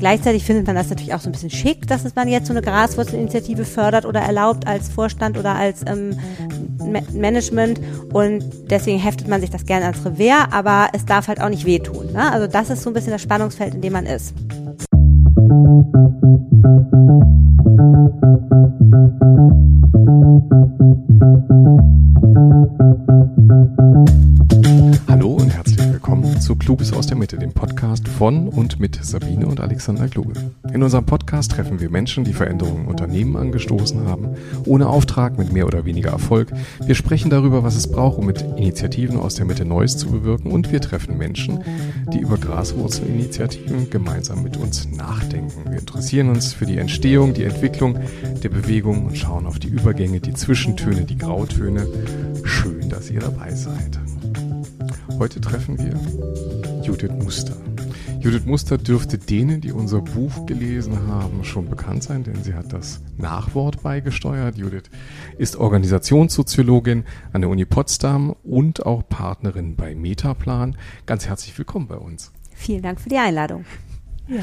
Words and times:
Gleichzeitig 0.00 0.44
findet 0.44 0.66
man 0.66 0.74
das 0.76 0.88
natürlich 0.88 1.12
auch 1.12 1.20
so 1.20 1.28
ein 1.28 1.32
bisschen 1.32 1.50
schick, 1.50 1.86
dass 1.86 2.14
man 2.14 2.26
jetzt 2.26 2.46
so 2.46 2.54
eine 2.54 2.62
Graswurzelinitiative 2.62 3.66
fördert 3.66 4.06
oder 4.06 4.20
erlaubt 4.20 4.66
als 4.66 4.88
Vorstand 4.88 5.38
oder 5.38 5.54
als 5.54 5.84
ähm, 5.86 6.18
Management 7.12 7.80
und 8.12 8.42
deswegen 8.70 8.98
heftet 8.98 9.28
man 9.28 9.42
sich 9.42 9.50
das 9.50 9.66
gerne 9.66 9.84
ans 9.84 10.04
Revers, 10.04 10.48
aber 10.50 10.88
es 10.94 11.04
darf 11.04 11.28
halt 11.28 11.40
auch 11.40 11.50
nicht 11.50 11.66
wehtun. 11.66 12.12
Ne? 12.14 12.32
Also 12.32 12.46
das 12.46 12.70
ist 12.70 12.82
so 12.82 12.90
ein 12.90 12.94
bisschen 12.94 13.12
das 13.12 13.20
Spannungsfeld, 13.20 13.74
in 13.74 13.82
dem 13.82 13.92
man 13.92 14.06
ist. 14.06 14.34
Zu 26.40 26.56
Kluges 26.56 26.92
aus 26.94 27.06
der 27.06 27.18
Mitte, 27.18 27.36
dem 27.36 27.52
Podcast 27.52 28.08
von 28.08 28.48
und 28.48 28.80
mit 28.80 28.98
Sabine 29.04 29.46
und 29.46 29.60
Alexander 29.60 30.08
Kluge. 30.08 30.32
In 30.72 30.82
unserem 30.82 31.04
Podcast 31.04 31.50
treffen 31.50 31.80
wir 31.80 31.90
Menschen, 31.90 32.24
die 32.24 32.32
Veränderungen 32.32 32.84
in 32.84 32.88
Unternehmen 32.88 33.36
angestoßen 33.36 34.08
haben, 34.08 34.30
ohne 34.64 34.88
Auftrag, 34.88 35.36
mit 35.36 35.52
mehr 35.52 35.66
oder 35.66 35.84
weniger 35.84 36.10
Erfolg. 36.10 36.50
Wir 36.84 36.94
sprechen 36.94 37.30
darüber, 37.30 37.62
was 37.62 37.76
es 37.76 37.90
braucht, 37.90 38.18
um 38.18 38.24
mit 38.24 38.40
Initiativen 38.56 39.18
aus 39.18 39.34
der 39.34 39.44
Mitte 39.44 39.66
Neues 39.66 39.98
zu 39.98 40.10
bewirken 40.10 40.50
und 40.50 40.72
wir 40.72 40.80
treffen 40.80 41.18
Menschen, 41.18 41.62
die 42.12 42.20
über 42.20 42.38
Graswurzelinitiativen 42.38 43.90
gemeinsam 43.90 44.42
mit 44.42 44.56
uns 44.56 44.88
nachdenken. 44.90 45.70
Wir 45.70 45.80
interessieren 45.80 46.30
uns 46.30 46.54
für 46.54 46.64
die 46.64 46.78
Entstehung, 46.78 47.34
die 47.34 47.44
Entwicklung 47.44 47.98
der 48.42 48.48
Bewegung 48.48 49.06
und 49.06 49.18
schauen 49.18 49.46
auf 49.46 49.58
die 49.58 49.68
Übergänge, 49.68 50.20
die 50.20 50.32
Zwischentöne, 50.32 51.04
die 51.04 51.18
Grautöne. 51.18 51.86
Schön, 52.44 52.88
dass 52.88 53.10
ihr 53.10 53.20
dabei 53.20 53.54
seid. 53.54 54.00
Heute 55.20 55.38
treffen 55.38 55.78
wir 55.78 56.82
Judith 56.82 57.12
Muster. 57.22 57.54
Judith 58.20 58.46
Muster 58.46 58.78
dürfte 58.78 59.18
denen, 59.18 59.60
die 59.60 59.70
unser 59.70 60.00
Buch 60.00 60.46
gelesen 60.46 61.06
haben, 61.08 61.44
schon 61.44 61.68
bekannt 61.68 62.04
sein, 62.04 62.24
denn 62.24 62.42
sie 62.42 62.54
hat 62.54 62.72
das 62.72 63.02
Nachwort 63.18 63.82
beigesteuert. 63.82 64.56
Judith 64.56 64.84
ist 65.36 65.56
Organisationssoziologin 65.56 67.04
an 67.34 67.42
der 67.42 67.50
Uni 67.50 67.66
Potsdam 67.66 68.34
und 68.42 68.86
auch 68.86 69.06
Partnerin 69.06 69.76
bei 69.76 69.94
Metaplan. 69.94 70.78
Ganz 71.04 71.26
herzlich 71.26 71.58
willkommen 71.58 71.86
bei 71.86 71.96
uns. 71.96 72.32
Vielen 72.54 72.80
Dank 72.80 72.98
für 72.98 73.10
die 73.10 73.18
Einladung. 73.18 73.66
Ja. 74.26 74.40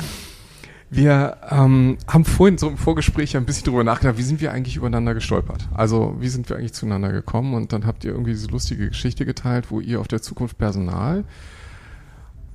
Wir 0.89 1.37
ähm, 1.49 1.97
haben 2.07 2.23
vorhin 2.23 2.57
so 2.57 2.69
im 2.69 2.77
Vorgespräch 2.77 3.35
ein 3.35 3.45
bisschen 3.45 3.65
drüber 3.65 3.83
nachgedacht, 3.83 4.17
wie 4.17 4.23
sind 4.23 4.39
wir 4.39 4.53
eigentlich 4.53 4.77
übereinander 4.77 5.13
gestolpert? 5.13 5.67
Also 5.73 6.15
wie 6.19 6.29
sind 6.29 6.49
wir 6.49 6.55
eigentlich 6.55 6.73
zueinander 6.73 7.11
gekommen? 7.11 7.53
Und 7.55 7.73
dann 7.73 7.85
habt 7.85 8.05
ihr 8.05 8.11
irgendwie 8.11 8.31
diese 8.31 8.47
lustige 8.47 8.87
Geschichte 8.87 9.25
geteilt, 9.25 9.69
wo 9.69 9.81
ihr 9.81 9.99
auf 9.99 10.07
der 10.07 10.21
Zukunft 10.21 10.57
Personal 10.57 11.25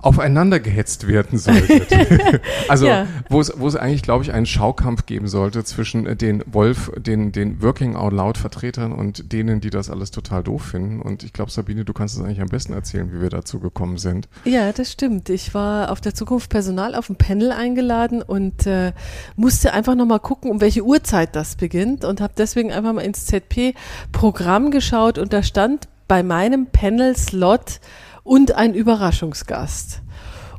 aufeinander 0.02 0.60
gehetzt 0.60 1.06
werden 1.06 1.38
solltet. 1.38 1.88
also 2.68 2.86
ja. 2.86 3.06
wo 3.30 3.40
es 3.40 3.52
wo 3.56 3.68
es 3.68 3.76
eigentlich, 3.76 4.02
glaube 4.02 4.24
ich, 4.24 4.32
einen 4.32 4.46
Schaukampf 4.46 5.06
geben 5.06 5.28
sollte 5.28 5.64
zwischen 5.64 6.06
äh, 6.06 6.16
den 6.16 6.42
Wolf, 6.46 6.92
den 6.96 7.32
den 7.32 7.62
Working 7.62 7.94
Out 7.96 8.12
Loud 8.12 8.36
Vertretern 8.36 8.92
und 8.92 9.32
denen, 9.32 9.60
die 9.60 9.70
das 9.70 9.88
alles 9.90 10.10
total 10.10 10.42
doof 10.42 10.62
finden. 10.62 11.00
Und 11.00 11.22
ich 11.22 11.32
glaube, 11.32 11.50
Sabine, 11.50 11.84
du 11.84 11.92
kannst 11.92 12.16
es 12.16 12.22
eigentlich 12.22 12.40
am 12.40 12.48
besten 12.48 12.72
erzählen, 12.72 13.12
wie 13.12 13.20
wir 13.20 13.30
dazu 13.30 13.60
gekommen 13.60 13.96
sind. 13.96 14.28
Ja, 14.44 14.72
das 14.72 14.90
stimmt. 14.90 15.30
Ich 15.30 15.54
war 15.54 15.90
auf 15.92 16.00
der 16.00 16.14
Zukunft 16.14 16.50
Personal 16.50 16.94
auf 16.96 17.06
dem 17.06 17.16
Panel 17.16 17.52
eingeladen 17.52 18.22
und 18.22 18.66
äh, 18.66 18.92
musste 19.36 19.72
einfach 19.72 19.94
noch 19.94 20.06
mal 20.06 20.18
gucken, 20.18 20.50
um 20.50 20.60
welche 20.60 20.84
Uhrzeit 20.84 21.36
das 21.36 21.54
beginnt 21.54 22.04
und 22.04 22.20
habe 22.20 22.32
deswegen 22.36 22.72
einfach 22.72 22.92
mal 22.92 23.02
ins 23.02 23.26
ZP 23.26 23.74
Programm 24.10 24.72
geschaut 24.72 25.18
und 25.18 25.32
da 25.32 25.44
stand 25.44 25.88
bei 26.08 26.22
meinem 26.22 26.66
Panel 26.66 27.16
Slot 27.16 27.80
und 28.22 28.54
ein 28.54 28.74
Überraschungsgast. 28.74 30.00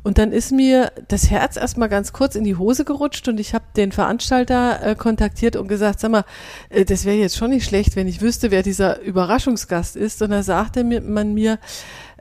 Und 0.04 0.18
dann 0.18 0.32
ist 0.32 0.52
mir 0.52 0.92
das 1.08 1.30
Herz 1.30 1.56
erstmal 1.56 1.88
ganz 1.88 2.12
kurz 2.12 2.34
in 2.34 2.44
die 2.44 2.56
Hose 2.56 2.84
gerutscht 2.84 3.26
und 3.26 3.40
ich 3.40 3.54
habe 3.54 3.64
den 3.74 3.90
Veranstalter 3.90 4.82
äh, 4.82 4.94
kontaktiert 4.94 5.56
und 5.56 5.66
gesagt, 5.66 5.98
sag 5.98 6.10
mal, 6.10 6.24
äh, 6.68 6.84
das 6.84 7.06
wäre 7.06 7.16
jetzt 7.16 7.38
schon 7.38 7.50
nicht 7.50 7.64
schlecht, 7.64 7.96
wenn 7.96 8.06
ich 8.06 8.20
wüsste, 8.20 8.50
wer 8.50 8.62
dieser 8.62 9.00
Überraschungsgast 9.00 9.96
ist. 9.96 10.20
Und 10.20 10.30
da 10.30 10.42
sagte 10.42 10.84
man 10.84 11.32
mir, 11.32 11.58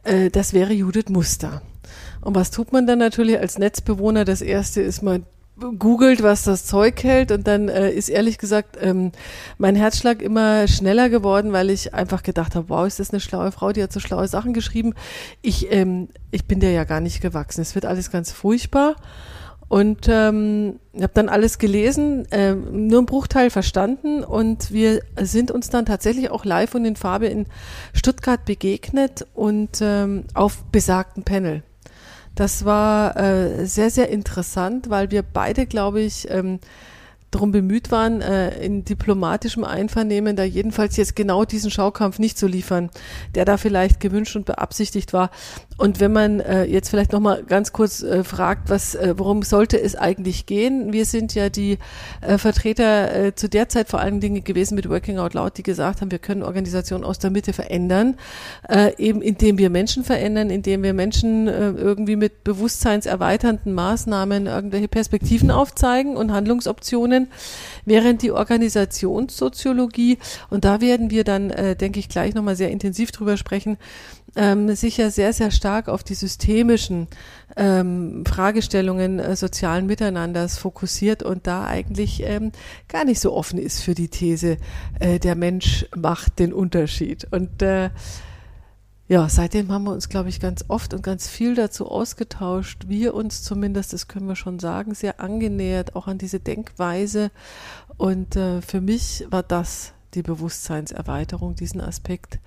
äh, 0.04 0.30
das 0.30 0.54
wäre 0.54 0.72
Judith 0.72 1.10
Muster. 1.10 1.62
Und 2.22 2.36
was 2.36 2.52
tut 2.52 2.72
man 2.72 2.88
dann 2.88 3.00
natürlich 3.00 3.38
als 3.38 3.58
Netzbewohner? 3.58 4.24
Das 4.24 4.42
erste 4.42 4.82
ist 4.82 5.02
mal 5.02 5.24
googelt, 5.72 6.24
was 6.24 6.44
das 6.44 6.66
Zeug 6.66 7.04
hält 7.04 7.32
und 7.32 7.48
dann 7.48 7.70
äh, 7.70 7.92
ist 7.92 8.10
ehrlich 8.10 8.38
gesagt 8.38 8.78
ähm, 8.82 9.12
mein 9.58 9.76
Herzschlag 9.76 10.22
immer 10.22 10.68
schneller 10.68 11.10
geworden, 11.10 11.54
weil 11.54 11.70
ich 11.70 11.94
einfach 11.94 12.24
gedacht 12.24 12.56
habe, 12.56 12.70
wow, 12.70 12.86
ist 12.86 13.00
das 13.00 13.12
eine 13.12 13.20
schlaue 13.20 13.52
Frau, 13.52 13.72
die 13.72 13.82
hat 13.82 13.94
so 13.94 14.00
schlaue 14.00 14.28
Sachen 14.28 14.54
geschrieben. 14.54 14.94
Ich, 15.42 15.72
ähm, 15.72 16.10
ich 16.32 16.46
bin 16.46 16.60
der 16.60 16.72
ja 16.72 16.84
gar 16.84 17.00
nicht 17.00 17.22
gewachsen. 17.22 17.62
Es 17.62 17.76
wird 17.76 17.86
alles 17.86 18.12
ganz 18.12 18.32
furchtbar. 18.32 18.96
Und 19.70 20.08
ähm, 20.08 20.80
habe 20.96 21.14
dann 21.16 21.30
alles 21.30 21.58
gelesen, 21.58 22.28
ähm, 22.30 22.88
nur 22.88 23.00
einen 23.00 23.08
Bruchteil 23.08 23.50
verstanden 23.50 24.24
und 24.24 24.72
wir 24.72 25.02
sind 25.20 25.50
uns 25.50 25.72
dann 25.72 25.88
tatsächlich 25.88 26.30
auch 26.30 26.46
live 26.46 26.76
und 26.76 26.86
in 26.86 26.96
Farbe 26.96 27.26
in 27.26 27.48
Stuttgart 27.94 28.46
begegnet 28.46 29.26
und 29.34 29.80
ähm, 29.82 30.26
auf 30.36 30.64
besagten 30.66 31.24
Panel. 31.24 31.64
Das 32.36 32.66
war 32.66 33.16
äh, 33.18 33.66
sehr, 33.66 33.90
sehr 33.90 34.10
interessant, 34.10 34.90
weil 34.90 35.12
wir 35.12 35.22
beide, 35.22 35.66
glaube 35.66 36.02
ich, 36.02 36.30
ähm, 36.32 36.60
darum 37.34 37.52
bemüht 37.52 37.92
waren, 37.92 38.22
äh, 38.22 38.64
in 38.64 38.86
diplomatischem 38.86 39.64
Einvernehmen 39.64 40.36
da 40.36 40.44
jedenfalls 40.44 40.98
jetzt 40.98 41.16
genau 41.16 41.46
diesen 41.46 41.72
Schaukampf 41.72 42.20
nicht 42.20 42.38
zu 42.38 42.48
liefern, 42.48 42.90
der 43.36 43.46
da 43.46 43.58
vielleicht 43.58 44.00
gewünscht 44.00 44.36
und 44.36 44.46
beabsichtigt 44.46 45.14
war. 45.14 45.32
Und 45.78 46.00
wenn 46.00 46.14
man 46.14 46.40
äh, 46.40 46.66
jetzt 46.66 46.90
vielleicht 46.90 47.12
noch 47.14 47.20
mal 47.20 47.44
ganz 47.44 47.74
kurz 47.74 48.04
äh, 48.04 48.24
fragt, 48.24 48.70
was, 48.70 48.94
äh, 48.94 49.16
worum 49.18 49.42
sollte 49.42 49.82
es 49.82 49.96
eigentlich 49.96 50.46
gehen? 50.46 50.94
Wir 50.94 51.06
sind 51.06 51.34
ja 51.34 51.50
die 51.50 51.80
äh, 52.22 52.38
Vertreter 52.38 53.16
äh, 53.16 53.36
zu 53.36 53.50
der 53.50 53.70
Zeit 53.70 53.90
vor 53.90 54.00
allen 54.00 54.20
Dingen 54.20 54.44
gewesen 54.44 54.76
mit 54.76 54.88
Working 54.88 55.18
Out 55.18 55.34
Loud, 55.34 55.58
die 55.58 55.64
gesagt 55.64 56.02
haben, 56.02 56.12
wir 56.12 56.20
können 56.20 56.44
Organisationen 56.44 57.04
aus 57.04 57.18
der 57.18 57.32
Mitte 57.32 57.54
verändern, 57.54 58.18
äh, 58.70 58.96
eben 58.98 59.22
indem 59.22 59.58
wir 59.58 59.72
Menschen 59.72 60.04
verändern, 60.04 60.52
indem 60.52 60.84
wir 60.84 60.94
Menschen 60.94 61.48
äh, 61.48 61.72
irgendwie 61.72 62.18
mit 62.18 62.44
bewusstseinserweiternden 62.44 63.74
Maßnahmen 63.74 64.46
irgendwelche 64.46 64.88
Perspektiven 64.88 65.50
aufzeigen 65.50 66.16
und 66.18 66.32
Handlungsoptionen, 66.32 67.30
während 67.86 68.22
die 68.22 68.32
Organisationssoziologie, 68.32 70.20
und 70.52 70.66
da 70.66 70.82
werden 70.82 71.10
wir 71.10 71.24
dann, 71.24 71.50
äh, 71.50 71.76
denke 71.76 72.00
ich, 72.00 72.10
gleich 72.10 72.36
nochmal 72.36 72.56
sehr 72.56 72.70
intensiv 72.70 73.12
drüber 73.12 73.38
sprechen, 73.38 73.78
ähm, 74.36 74.74
sicher 74.76 75.12
sehr, 75.12 75.34
sehr 75.34 75.52
stark 75.52 75.63
auf 75.66 76.04
die 76.04 76.14
systemischen 76.14 77.08
ähm, 77.56 78.24
Fragestellungen 78.26 79.20
äh, 79.20 79.36
sozialen 79.36 79.86
Miteinanders 79.86 80.58
fokussiert 80.58 81.24
und 81.24 81.48
da 81.48 81.66
eigentlich 81.66 82.24
ähm, 82.24 82.52
gar 82.88 83.06
nicht 83.06 83.20
so 83.20 83.34
offen 83.34 83.60
ist 83.60 83.82
für 83.82 83.96
die 83.96 84.10
These, 84.10 84.58
äh, 85.00 85.20
der 85.20 85.36
Mensch 85.36 85.86
macht 85.96 86.40
den 86.40 86.54
Unterschied. 86.54 87.28
Und 87.32 87.62
äh, 87.62 87.90
ja, 89.08 89.28
seitdem 89.28 89.72
haben 89.72 89.84
wir 89.84 89.92
uns, 89.92 90.10
glaube 90.10 90.30
ich, 90.30 90.40
ganz 90.40 90.66
oft 90.70 90.94
und 90.94 91.04
ganz 91.04 91.28
viel 91.28 91.56
dazu 91.56 91.88
ausgetauscht. 91.88 92.86
Wir 92.88 93.14
uns 93.14 93.44
zumindest, 93.44 93.94
das 93.94 94.08
können 94.08 94.28
wir 94.28 94.36
schon 94.36 94.60
sagen, 94.60 94.96
sehr 94.96 95.20
angenähert, 95.20 95.96
auch 95.96 96.08
an 96.08 96.18
diese 96.18 96.40
Denkweise. 96.40 97.30
Und 97.98 98.36
äh, 98.36 98.62
für 98.62 98.82
mich 98.82 99.26
war 99.30 99.44
das 99.44 99.94
die 100.14 100.24
Bewusstseinserweiterung, 100.24 101.56
diesen 101.56 101.82
Aspekt 101.82 102.40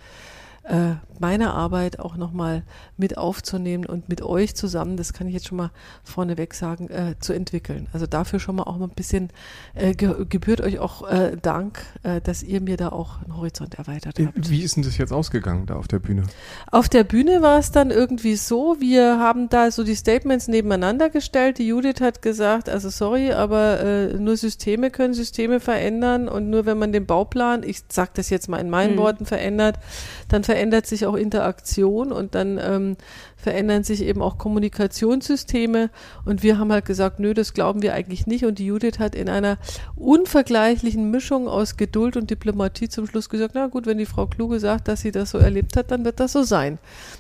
äh, 0.69 0.97
meine 1.21 1.55
Arbeit 1.55 1.99
auch 1.99 2.17
nochmal 2.17 2.63
mit 2.97 3.17
aufzunehmen 3.17 3.87
und 3.87 4.09
mit 4.09 4.23
euch 4.23 4.55
zusammen, 4.55 4.97
das 4.97 5.13
kann 5.13 5.27
ich 5.27 5.35
jetzt 5.35 5.47
schon 5.47 5.59
mal 5.59 5.71
vorneweg 6.03 6.55
sagen, 6.55 6.89
äh, 6.89 7.15
zu 7.21 7.33
entwickeln. 7.33 7.89
Also 7.93 8.07
dafür 8.07 8.41
schon 8.41 8.57
mal 8.57 8.65
auch 8.65 8.77
mal 8.77 8.87
ein 8.87 8.95
bisschen 8.95 9.31
äh, 9.75 9.95
ge 9.95 10.27
gebührt 10.29 10.61
euch 10.61 10.79
auch 10.79 11.09
äh, 11.09 11.37
Dank, 11.41 11.83
äh, 12.03 12.21
dass 12.21 12.43
ihr 12.43 12.61
mir 12.61 12.77
da 12.77 12.91
auch 12.91 13.23
einen 13.23 13.37
Horizont 13.37 13.75
erweitert 13.75 14.19
habt. 14.19 14.51
Wie 14.51 14.63
ist 14.63 14.77
denn 14.77 14.83
das 14.83 14.99
jetzt 14.99 15.13
ausgegangen 15.13 15.67
da 15.67 15.77
auf 15.77 15.89
der 15.89 15.99
Bühne? 15.99 16.25
Auf 16.71 16.89
der 16.89 17.05
Bühne 17.05 17.43
war 17.43 17.59
es 17.59 17.71
dann 17.71 17.91
irgendwie 17.91 18.37
so, 18.37 18.77
wir 18.81 19.19
haben 19.19 19.49
da 19.49 19.71
so 19.71 19.85
die 19.85 19.95
Statements 19.95 20.49
nebeneinander 20.49 21.11
gestellt. 21.11 21.59
Die 21.59 21.69
Judith 21.69 22.01
hat 22.01 22.23
gesagt, 22.23 22.69
also 22.69 22.91
sorry, 22.91 23.33
aber 23.33 23.81
äh, 23.81 24.15
nur 24.15 24.37
Systeme 24.37 24.91
können 24.91 25.15
Systeme 25.15 25.61
verändern 25.61 26.29
und 26.29 26.51
nur 26.51 26.67
wenn 26.67 26.79
man 26.79 26.93
den 26.93 27.07
Bauplan, 27.07 27.63
ich 27.63 27.83
sage 27.89 28.11
das 28.15 28.31
jetzt 28.31 28.49
mal 28.49 28.59
in 28.59 28.71
meinen 28.71 28.95
mhm. 28.95 28.99
Worten, 28.99 29.27
verändert, 29.27 29.79
dann 30.29 30.45
verändert 30.45 30.56
sich 30.87 31.07
auch 31.07 31.15
Interaktion 31.15 32.13
und 32.13 32.35
dann 32.35 32.59
ähm, 32.63 32.97
verändern 33.37 33.85
sich 33.85 34.03
eben 34.03 34.23
auch 34.23 34.39
Kommunikationssysteme. 34.39 35.91
Und 36.25 36.43
wir 36.43 36.59
haben 36.59 36.73
halt 36.73 36.85
gesagt, 36.85 37.21
nö, 37.21 37.33
das 37.33 37.55
glauben 37.55 37.83
wir 37.83 37.95
eigentlich 37.95 38.27
nicht. 38.27 38.45
Und 38.45 38.59
die 38.59 38.67
Judith 38.67 38.99
hat 38.99 39.15
in 39.15 39.29
einer 39.29 39.59
unvergleichlichen 39.95 41.11
Mischung 41.11 41.47
aus 41.47 41.77
Geduld 41.77 42.17
und 42.17 42.31
Diplomatie 42.31 42.89
zum 42.89 43.07
Schluss 43.07 43.29
gesagt, 43.29 43.53
na 43.55 43.69
gut, 43.69 43.87
wenn 43.87 43.99
die 43.99 44.07
Frau 44.07 44.27
Kluge 44.27 44.59
sagt, 44.59 44.89
dass 44.89 45.03
sie 45.03 45.13
das 45.13 45.31
so 45.31 45.39
erlebt 45.39 45.77
hat, 45.77 45.91
dann 45.91 46.05
wird 46.05 46.19
das 46.19 46.33
so 46.33 46.43
sein. 46.43 46.79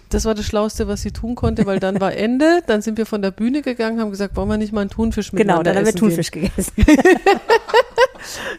Das 0.09 0.25
war 0.25 0.35
das 0.35 0.47
Schlauste, 0.47 0.89
was 0.89 1.03
sie 1.03 1.12
tun 1.12 1.35
konnte, 1.35 1.67
weil 1.67 1.79
dann 1.79 2.00
war 2.00 2.12
Ende. 2.12 2.61
Dann 2.67 2.82
sind 2.82 2.99
wir 2.99 3.06
von 3.06 3.23
der 3.23 3.31
Bühne 3.31 3.62
gegangen, 3.62 4.00
haben 4.00 4.11
gesagt, 4.11 4.37
wollen 4.37 4.49
wir 4.49 4.56
nicht 4.56 4.73
mal 4.73 4.81
einen 4.81 4.91
Thunfisch 4.91 5.32
mit 5.32 5.43
Genau, 5.43 5.62
dann 5.62 5.77
haben 5.77 5.87
wir 5.87 5.94
Thunfisch 5.94 6.31
gehen. 6.31 6.50
gegessen. 6.56 6.73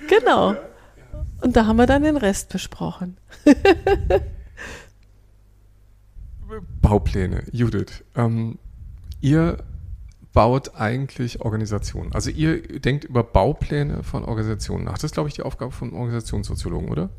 genau. 0.07 0.56
Und 1.41 1.56
da 1.56 1.65
haben 1.65 1.77
wir 1.77 1.85
dann 1.85 2.03
den 2.03 2.18
Rest 2.18 2.50
besprochen. 2.50 3.18
Baupläne, 6.81 7.44
Judith. 7.51 8.03
Ähm, 8.15 8.57
ihr 9.21 9.57
baut 10.33 10.75
eigentlich 10.75 11.41
Organisationen? 11.41 12.13
Also 12.13 12.29
ihr 12.29 12.61
denkt 12.79 13.05
über 13.05 13.23
Baupläne 13.23 14.03
von 14.03 14.23
Organisationen 14.23 14.85
nach. 14.85 14.94
Das 14.94 15.05
ist, 15.05 15.13
glaube 15.13 15.29
ich, 15.29 15.35
die 15.35 15.41
Aufgabe 15.44 15.71
von 15.71 15.94
Organisationssoziologen, 15.94 16.89
oder? 16.89 17.09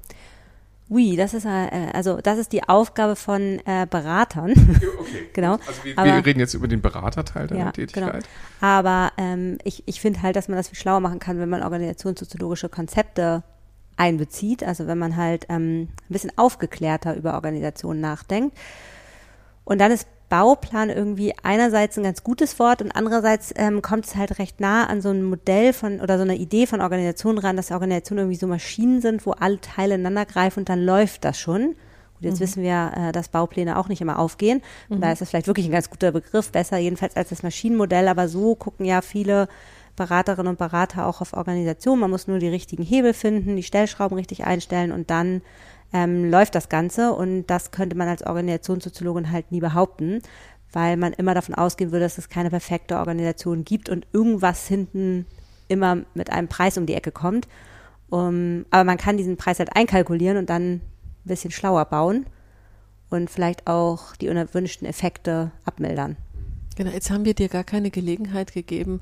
Oui, 0.90 1.16
das 1.16 1.34
ist 1.34 1.44
äh, 1.44 1.90
also 1.92 2.18
das 2.22 2.38
ist 2.38 2.52
die 2.52 2.66
Aufgabe 2.66 3.14
von 3.14 3.60
äh, 3.66 3.86
Beratern. 3.90 4.52
Okay. 4.52 5.28
genau. 5.34 5.54
Also 5.66 5.84
wir, 5.84 5.98
Aber- 5.98 6.06
wir 6.06 6.24
reden 6.24 6.40
jetzt 6.40 6.54
über 6.54 6.66
den 6.68 6.80
Beraterteil 6.80 7.46
deiner 7.46 7.66
Ja, 7.66 7.72
Tätigkeit. 7.72 8.12
genau. 8.12 8.24
Aber 8.60 9.12
ähm, 9.18 9.58
ich, 9.64 9.82
ich 9.86 10.00
finde 10.00 10.22
halt, 10.22 10.36
dass 10.36 10.48
man 10.48 10.56
das 10.56 10.68
viel 10.68 10.78
schlauer 10.78 11.00
machen 11.00 11.18
kann, 11.18 11.38
wenn 11.38 11.48
man 11.50 11.62
organisationssoziologische 11.62 12.70
Konzepte 12.70 13.42
einbezieht. 13.98 14.62
Also 14.64 14.86
wenn 14.86 14.96
man 14.98 15.16
halt 15.16 15.44
ähm, 15.50 15.80
ein 15.82 15.88
bisschen 16.08 16.32
aufgeklärter 16.36 17.16
über 17.16 17.34
Organisationen 17.34 18.00
nachdenkt. 18.00 18.56
Und 19.68 19.82
dann 19.82 19.92
ist 19.92 20.08
Bauplan 20.30 20.88
irgendwie 20.88 21.34
einerseits 21.42 21.98
ein 21.98 22.04
ganz 22.04 22.24
gutes 22.24 22.58
Wort 22.58 22.80
und 22.80 22.90
andererseits 22.90 23.52
ähm, 23.54 23.82
kommt 23.82 24.06
es 24.06 24.16
halt 24.16 24.38
recht 24.38 24.60
nah 24.60 24.86
an 24.86 25.02
so 25.02 25.10
ein 25.10 25.22
Modell 25.22 25.74
von 25.74 26.00
oder 26.00 26.16
so 26.16 26.22
eine 26.22 26.36
Idee 26.36 26.66
von 26.66 26.80
Organisationen 26.80 27.36
ran, 27.36 27.54
dass 27.54 27.70
Organisationen 27.70 28.24
irgendwie 28.24 28.38
so 28.38 28.46
Maschinen 28.46 29.02
sind, 29.02 29.26
wo 29.26 29.32
alle 29.32 29.60
Teile 29.60 29.96
ineinander 29.96 30.24
greifen 30.24 30.60
und 30.60 30.70
dann 30.70 30.82
läuft 30.82 31.26
das 31.26 31.38
schon. 31.38 31.74
Gut, 32.14 32.22
jetzt 32.22 32.40
wissen 32.40 32.62
wir, 32.62 32.92
äh, 32.96 33.12
dass 33.12 33.28
Baupläne 33.28 33.78
auch 33.78 33.88
nicht 33.88 34.00
immer 34.00 34.18
aufgehen. 34.18 34.62
Von 34.88 35.02
daher 35.02 35.12
ist 35.12 35.20
das 35.20 35.28
vielleicht 35.28 35.48
wirklich 35.48 35.66
ein 35.66 35.72
ganz 35.72 35.90
guter 35.90 36.12
Begriff, 36.12 36.50
besser 36.50 36.78
jedenfalls 36.78 37.14
als 37.14 37.28
das 37.28 37.42
Maschinenmodell, 37.42 38.08
aber 38.08 38.28
so 38.28 38.54
gucken 38.54 38.86
ja 38.86 39.02
viele 39.02 39.48
Beraterinnen 39.96 40.48
und 40.48 40.58
Berater 40.58 41.06
auch 41.06 41.20
auf 41.20 41.34
Organisationen. 41.34 42.00
Man 42.00 42.10
muss 42.10 42.26
nur 42.26 42.38
die 42.38 42.48
richtigen 42.48 42.84
Hebel 42.84 43.12
finden, 43.12 43.56
die 43.56 43.62
Stellschrauben 43.62 44.16
richtig 44.16 44.44
einstellen 44.44 44.92
und 44.92 45.10
dann 45.10 45.42
ähm, 45.92 46.30
läuft 46.30 46.54
das 46.54 46.68
Ganze. 46.68 47.12
Und 47.12 47.46
das 47.46 47.70
könnte 47.70 47.96
man 47.96 48.08
als 48.08 48.24
Organisationssoziologin 48.24 49.30
halt 49.30 49.50
nie 49.52 49.60
behaupten, 49.60 50.20
weil 50.72 50.96
man 50.96 51.12
immer 51.12 51.34
davon 51.34 51.54
ausgehen 51.54 51.92
würde, 51.92 52.04
dass 52.04 52.18
es 52.18 52.28
keine 52.28 52.50
perfekte 52.50 52.96
Organisation 52.96 53.64
gibt 53.64 53.88
und 53.88 54.06
irgendwas 54.12 54.66
hinten 54.66 55.26
immer 55.68 55.98
mit 56.14 56.30
einem 56.30 56.48
Preis 56.48 56.78
um 56.78 56.86
die 56.86 56.94
Ecke 56.94 57.12
kommt. 57.12 57.48
Um, 58.10 58.64
aber 58.70 58.84
man 58.84 58.96
kann 58.96 59.18
diesen 59.18 59.36
Preis 59.36 59.58
halt 59.58 59.76
einkalkulieren 59.76 60.38
und 60.38 60.48
dann 60.48 60.76
ein 60.76 60.80
bisschen 61.24 61.50
schlauer 61.50 61.84
bauen 61.84 62.24
und 63.10 63.28
vielleicht 63.28 63.66
auch 63.66 64.16
die 64.16 64.30
unerwünschten 64.30 64.88
Effekte 64.88 65.50
abmildern. 65.66 66.16
Genau, 66.78 66.92
jetzt 66.92 67.10
haben 67.10 67.24
wir 67.24 67.34
dir 67.34 67.48
gar 67.48 67.64
keine 67.64 67.90
Gelegenheit 67.90 68.52
gegeben, 68.52 69.00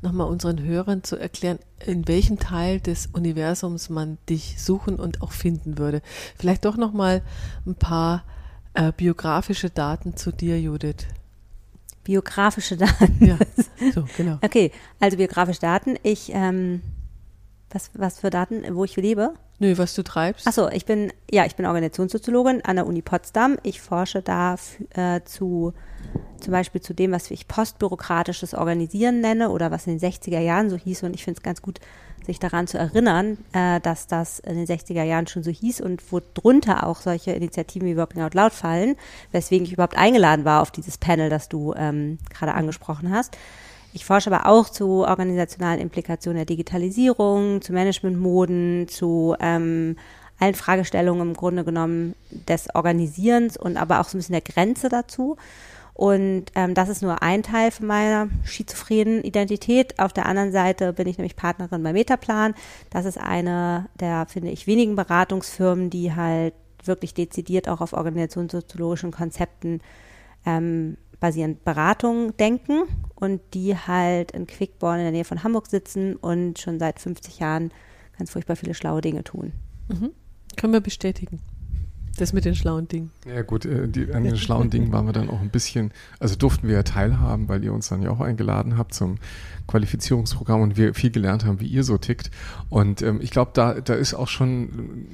nochmal 0.00 0.28
unseren 0.28 0.62
Hörern 0.62 1.02
zu 1.02 1.16
erklären, 1.16 1.58
in 1.84 2.06
welchem 2.06 2.38
Teil 2.38 2.78
des 2.78 3.08
Universums 3.08 3.90
man 3.90 4.18
dich 4.28 4.62
suchen 4.62 4.94
und 4.94 5.22
auch 5.22 5.32
finden 5.32 5.76
würde. 5.76 6.02
Vielleicht 6.38 6.64
doch 6.64 6.76
nochmal 6.76 7.22
ein 7.66 7.74
paar 7.74 8.22
äh, 8.74 8.92
biografische 8.96 9.70
Daten 9.70 10.16
zu 10.16 10.30
dir, 10.30 10.60
Judith. 10.60 11.08
Biografische 12.04 12.76
Daten. 12.76 13.18
Ja, 13.18 13.38
so, 13.92 14.04
genau. 14.16 14.38
Okay, 14.42 14.70
also 15.00 15.16
biografische 15.16 15.62
Daten. 15.62 15.96
Ich, 16.04 16.30
ähm, 16.32 16.80
was, 17.70 17.90
was 17.94 18.20
für 18.20 18.30
Daten, 18.30 18.62
wo 18.76 18.84
ich 18.84 18.94
lebe? 18.94 19.34
Nö, 19.58 19.78
was 19.78 19.94
du 19.94 20.02
treibst? 20.02 20.46
Achso, 20.46 20.68
ich 20.68 20.84
bin, 20.84 21.12
ja, 21.30 21.46
ich 21.46 21.56
bin 21.56 21.64
Organisationssoziologin 21.64 22.62
an 22.64 22.76
der 22.76 22.86
Uni 22.86 23.00
Potsdam. 23.00 23.56
Ich 23.62 23.80
forsche 23.80 24.20
da 24.20 24.56
äh, 24.90 25.22
zu, 25.24 25.72
zum 26.40 26.52
Beispiel 26.52 26.82
zu 26.82 26.92
dem, 26.92 27.12
was 27.12 27.30
ich 27.30 27.48
postbürokratisches 27.48 28.52
Organisieren 28.52 29.20
nenne 29.20 29.48
oder 29.48 29.70
was 29.70 29.86
in 29.86 29.98
den 29.98 30.12
60er 30.12 30.40
Jahren 30.40 30.68
so 30.68 30.76
hieß. 30.76 31.04
Und 31.04 31.14
ich 31.14 31.24
finde 31.24 31.38
es 31.38 31.42
ganz 31.42 31.62
gut, 31.62 31.80
sich 32.26 32.38
daran 32.38 32.66
zu 32.66 32.76
erinnern, 32.76 33.38
äh, 33.52 33.80
dass 33.80 34.06
das 34.06 34.40
in 34.40 34.56
den 34.56 34.66
60er 34.66 35.04
Jahren 35.04 35.26
schon 35.26 35.42
so 35.42 35.50
hieß 35.50 35.80
und 35.80 36.02
wo 36.12 36.20
drunter 36.34 36.86
auch 36.86 37.00
solche 37.00 37.32
Initiativen 37.32 37.88
wie 37.88 37.96
Working 37.96 38.22
Out 38.22 38.34
Loud 38.34 38.52
fallen, 38.52 38.96
weswegen 39.32 39.66
ich 39.66 39.72
überhaupt 39.72 39.96
eingeladen 39.96 40.44
war 40.44 40.60
auf 40.60 40.70
dieses 40.70 40.98
Panel, 40.98 41.30
das 41.30 41.48
du 41.48 41.72
ähm, 41.76 42.18
gerade 42.28 42.54
angesprochen 42.54 43.10
hast. 43.10 43.38
Ich 43.96 44.04
forsche 44.04 44.30
aber 44.30 44.44
auch 44.46 44.68
zu 44.68 45.06
organisationalen 45.06 45.80
Implikationen 45.80 46.36
der 46.36 46.44
Digitalisierung, 46.44 47.62
zu 47.62 47.72
Managementmoden, 47.72 48.88
zu 48.88 49.34
ähm, 49.40 49.96
allen 50.38 50.54
Fragestellungen 50.54 51.28
im 51.28 51.34
Grunde 51.34 51.64
genommen 51.64 52.14
des 52.46 52.68
Organisierens 52.74 53.56
und 53.56 53.78
aber 53.78 54.00
auch 54.00 54.04
so 54.04 54.18
ein 54.18 54.20
bisschen 54.20 54.34
der 54.34 54.42
Grenze 54.42 54.90
dazu. 54.90 55.38
Und 55.94 56.44
ähm, 56.56 56.74
das 56.74 56.90
ist 56.90 57.00
nur 57.00 57.22
ein 57.22 57.42
Teil 57.42 57.70
von 57.70 57.86
meiner 57.86 58.28
schizophrenen 58.44 59.24
Identität. 59.24 59.98
Auf 59.98 60.12
der 60.12 60.26
anderen 60.26 60.52
Seite 60.52 60.92
bin 60.92 61.08
ich 61.08 61.16
nämlich 61.16 61.34
Partnerin 61.34 61.82
bei 61.82 61.94
Metaplan. 61.94 62.52
Das 62.90 63.06
ist 63.06 63.16
eine 63.16 63.86
der, 63.98 64.26
finde 64.26 64.50
ich, 64.50 64.66
wenigen 64.66 64.94
Beratungsfirmen, 64.94 65.88
die 65.88 66.14
halt 66.14 66.52
wirklich 66.84 67.14
dezidiert 67.14 67.66
auch 67.66 67.80
auf 67.80 67.94
organisationssoziologischen 67.94 69.10
Konzepten 69.10 69.80
ähm, 70.44 70.98
basierend 71.20 71.64
Beratung 71.64 72.36
denken 72.36 72.82
und 73.14 73.40
die 73.54 73.76
halt 73.76 74.32
in 74.32 74.46
Quickborn 74.46 74.98
in 74.98 75.04
der 75.04 75.12
Nähe 75.12 75.24
von 75.24 75.42
Hamburg 75.42 75.66
sitzen 75.66 76.16
und 76.16 76.58
schon 76.58 76.78
seit 76.78 77.00
50 77.00 77.38
Jahren 77.38 77.72
ganz 78.18 78.30
furchtbar 78.30 78.56
viele 78.56 78.74
schlaue 78.74 79.00
Dinge 79.00 79.24
tun. 79.24 79.52
Können 80.56 80.72
wir 80.72 80.80
bestätigen. 80.80 81.40
Das 82.18 82.32
mit 82.32 82.46
den 82.46 82.54
schlauen 82.54 82.88
Dingen. 82.88 83.10
Ja 83.26 83.42
gut, 83.42 83.66
äh, 83.66 83.88
die, 83.88 84.12
an 84.12 84.24
den 84.24 84.38
schlauen 84.38 84.70
Dingen 84.70 84.90
waren 84.90 85.04
wir 85.04 85.12
dann 85.12 85.28
auch 85.28 85.40
ein 85.40 85.50
bisschen, 85.50 85.92
also 86.18 86.34
durften 86.34 86.66
wir 86.66 86.76
ja 86.76 86.82
teilhaben, 86.82 87.48
weil 87.48 87.62
ihr 87.62 87.74
uns 87.74 87.88
dann 87.88 88.00
ja 88.00 88.10
auch 88.10 88.20
eingeladen 88.20 88.78
habt 88.78 88.94
zum 88.94 89.16
Qualifizierungsprogramm 89.66 90.62
und 90.62 90.78
wir 90.78 90.94
viel 90.94 91.10
gelernt 91.10 91.44
haben, 91.44 91.60
wie 91.60 91.66
ihr 91.66 91.84
so 91.84 91.98
tickt. 91.98 92.30
Und 92.70 93.02
ähm, 93.02 93.20
ich 93.20 93.30
glaube, 93.30 93.50
da, 93.52 93.74
da 93.80 93.94
ist 93.94 94.14
auch 94.14 94.28
schon 94.28 94.62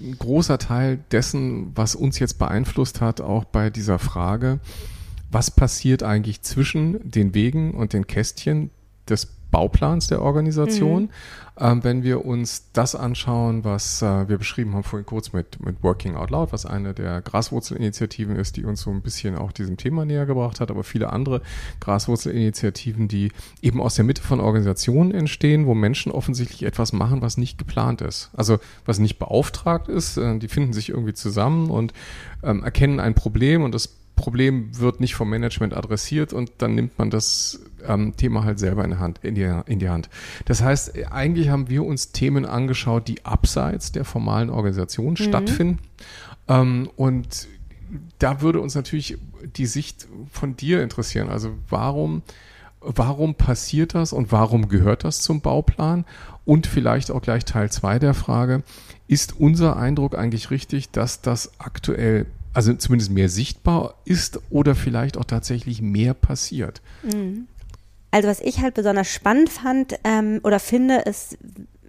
ein 0.00 0.16
großer 0.16 0.58
Teil 0.58 1.00
dessen, 1.10 1.72
was 1.74 1.96
uns 1.96 2.20
jetzt 2.20 2.38
beeinflusst 2.38 3.00
hat, 3.00 3.20
auch 3.20 3.44
bei 3.44 3.70
dieser 3.70 3.98
Frage, 3.98 4.60
was 5.32 5.50
passiert 5.50 6.02
eigentlich 6.02 6.42
zwischen 6.42 7.10
den 7.10 7.34
Wegen 7.34 7.72
und 7.72 7.94
den 7.94 8.06
Kästchen 8.06 8.70
des 9.08 9.26
Bauplans 9.50 10.06
der 10.08 10.22
Organisation, 10.22 11.10
ähm, 11.60 11.84
wenn 11.84 12.02
wir 12.02 12.24
uns 12.24 12.70
das 12.72 12.94
anschauen, 12.94 13.64
was 13.64 14.00
äh, 14.00 14.28
wir 14.28 14.38
beschrieben 14.38 14.74
haben 14.74 14.82
vorhin 14.82 15.04
kurz 15.04 15.34
mit, 15.34 15.64
mit 15.64 15.82
Working 15.82 16.16
Out 16.16 16.30
Loud, 16.30 16.52
was 16.52 16.64
eine 16.64 16.94
der 16.94 17.20
Graswurzelinitiativen 17.20 18.36
ist, 18.36 18.56
die 18.56 18.64
uns 18.64 18.80
so 18.80 18.90
ein 18.90 19.02
bisschen 19.02 19.36
auch 19.36 19.52
diesem 19.52 19.76
Thema 19.76 20.06
näher 20.06 20.24
gebracht 20.24 20.60
hat, 20.60 20.70
aber 20.70 20.82
viele 20.82 21.12
andere 21.12 21.42
Graswurzelinitiativen, 21.80 23.08
die 23.08 23.30
eben 23.60 23.82
aus 23.82 23.94
der 23.94 24.06
Mitte 24.06 24.22
von 24.22 24.40
Organisationen 24.40 25.12
entstehen, 25.12 25.66
wo 25.66 25.74
Menschen 25.74 26.10
offensichtlich 26.10 26.62
etwas 26.62 26.94
machen, 26.94 27.20
was 27.20 27.36
nicht 27.36 27.58
geplant 27.58 28.00
ist. 28.00 28.30
Also 28.32 28.58
was 28.86 28.98
nicht 28.98 29.18
beauftragt 29.18 29.88
ist, 29.88 30.16
äh, 30.16 30.38
die 30.38 30.48
finden 30.48 30.72
sich 30.72 30.88
irgendwie 30.88 31.14
zusammen 31.14 31.70
und 31.70 31.92
ähm, 32.42 32.64
erkennen 32.64 32.98
ein 32.98 33.14
Problem 33.14 33.62
und 33.62 33.74
das 33.74 34.01
Problem 34.16 34.78
wird 34.78 35.00
nicht 35.00 35.14
vom 35.14 35.30
Management 35.30 35.74
adressiert 35.74 36.32
und 36.32 36.52
dann 36.58 36.74
nimmt 36.74 36.98
man 36.98 37.10
das 37.10 37.60
ähm, 37.86 38.16
Thema 38.16 38.44
halt 38.44 38.58
selber 38.58 38.84
in, 38.84 38.92
die 38.92 38.96
Hand, 38.98 39.20
in, 39.22 39.34
die, 39.34 39.60
in 39.66 39.78
die 39.78 39.88
Hand. 39.88 40.08
Das 40.44 40.62
heißt, 40.62 41.10
eigentlich 41.10 41.48
haben 41.48 41.68
wir 41.68 41.84
uns 41.84 42.12
Themen 42.12 42.44
angeschaut, 42.44 43.08
die 43.08 43.24
abseits 43.24 43.92
der 43.92 44.04
formalen 44.04 44.50
Organisation 44.50 45.16
stattfinden. 45.16 45.78
Ähm, 46.48 46.90
und 46.96 47.48
da 48.18 48.40
würde 48.40 48.60
uns 48.60 48.74
natürlich 48.74 49.18
die 49.56 49.66
Sicht 49.66 50.08
von 50.30 50.56
dir 50.56 50.82
interessieren. 50.82 51.28
Also 51.28 51.52
warum, 51.68 52.22
warum 52.80 53.34
passiert 53.34 53.94
das 53.94 54.12
und 54.12 54.32
warum 54.32 54.68
gehört 54.68 55.04
das 55.04 55.20
zum 55.20 55.40
Bauplan? 55.40 56.04
Und 56.44 56.66
vielleicht 56.66 57.10
auch 57.10 57.22
gleich 57.22 57.44
Teil 57.44 57.70
zwei 57.70 57.98
der 57.98 58.14
Frage, 58.14 58.62
ist 59.06 59.38
unser 59.38 59.76
Eindruck 59.76 60.16
eigentlich 60.16 60.50
richtig, 60.50 60.90
dass 60.90 61.20
das 61.20 61.52
aktuell, 61.58 62.26
also 62.52 62.74
zumindest 62.74 63.10
mehr 63.10 63.28
sichtbar 63.28 63.94
ist 64.04 64.40
oder 64.50 64.74
vielleicht 64.74 65.16
auch 65.16 65.24
tatsächlich 65.24 65.82
mehr 65.82 66.14
passiert? 66.14 66.82
Also 68.10 68.28
was 68.28 68.40
ich 68.40 68.60
halt 68.60 68.74
besonders 68.74 69.08
spannend 69.08 69.48
fand 69.48 69.94
ähm, 70.04 70.40
oder 70.42 70.60
finde, 70.60 70.98
ist, 70.98 71.38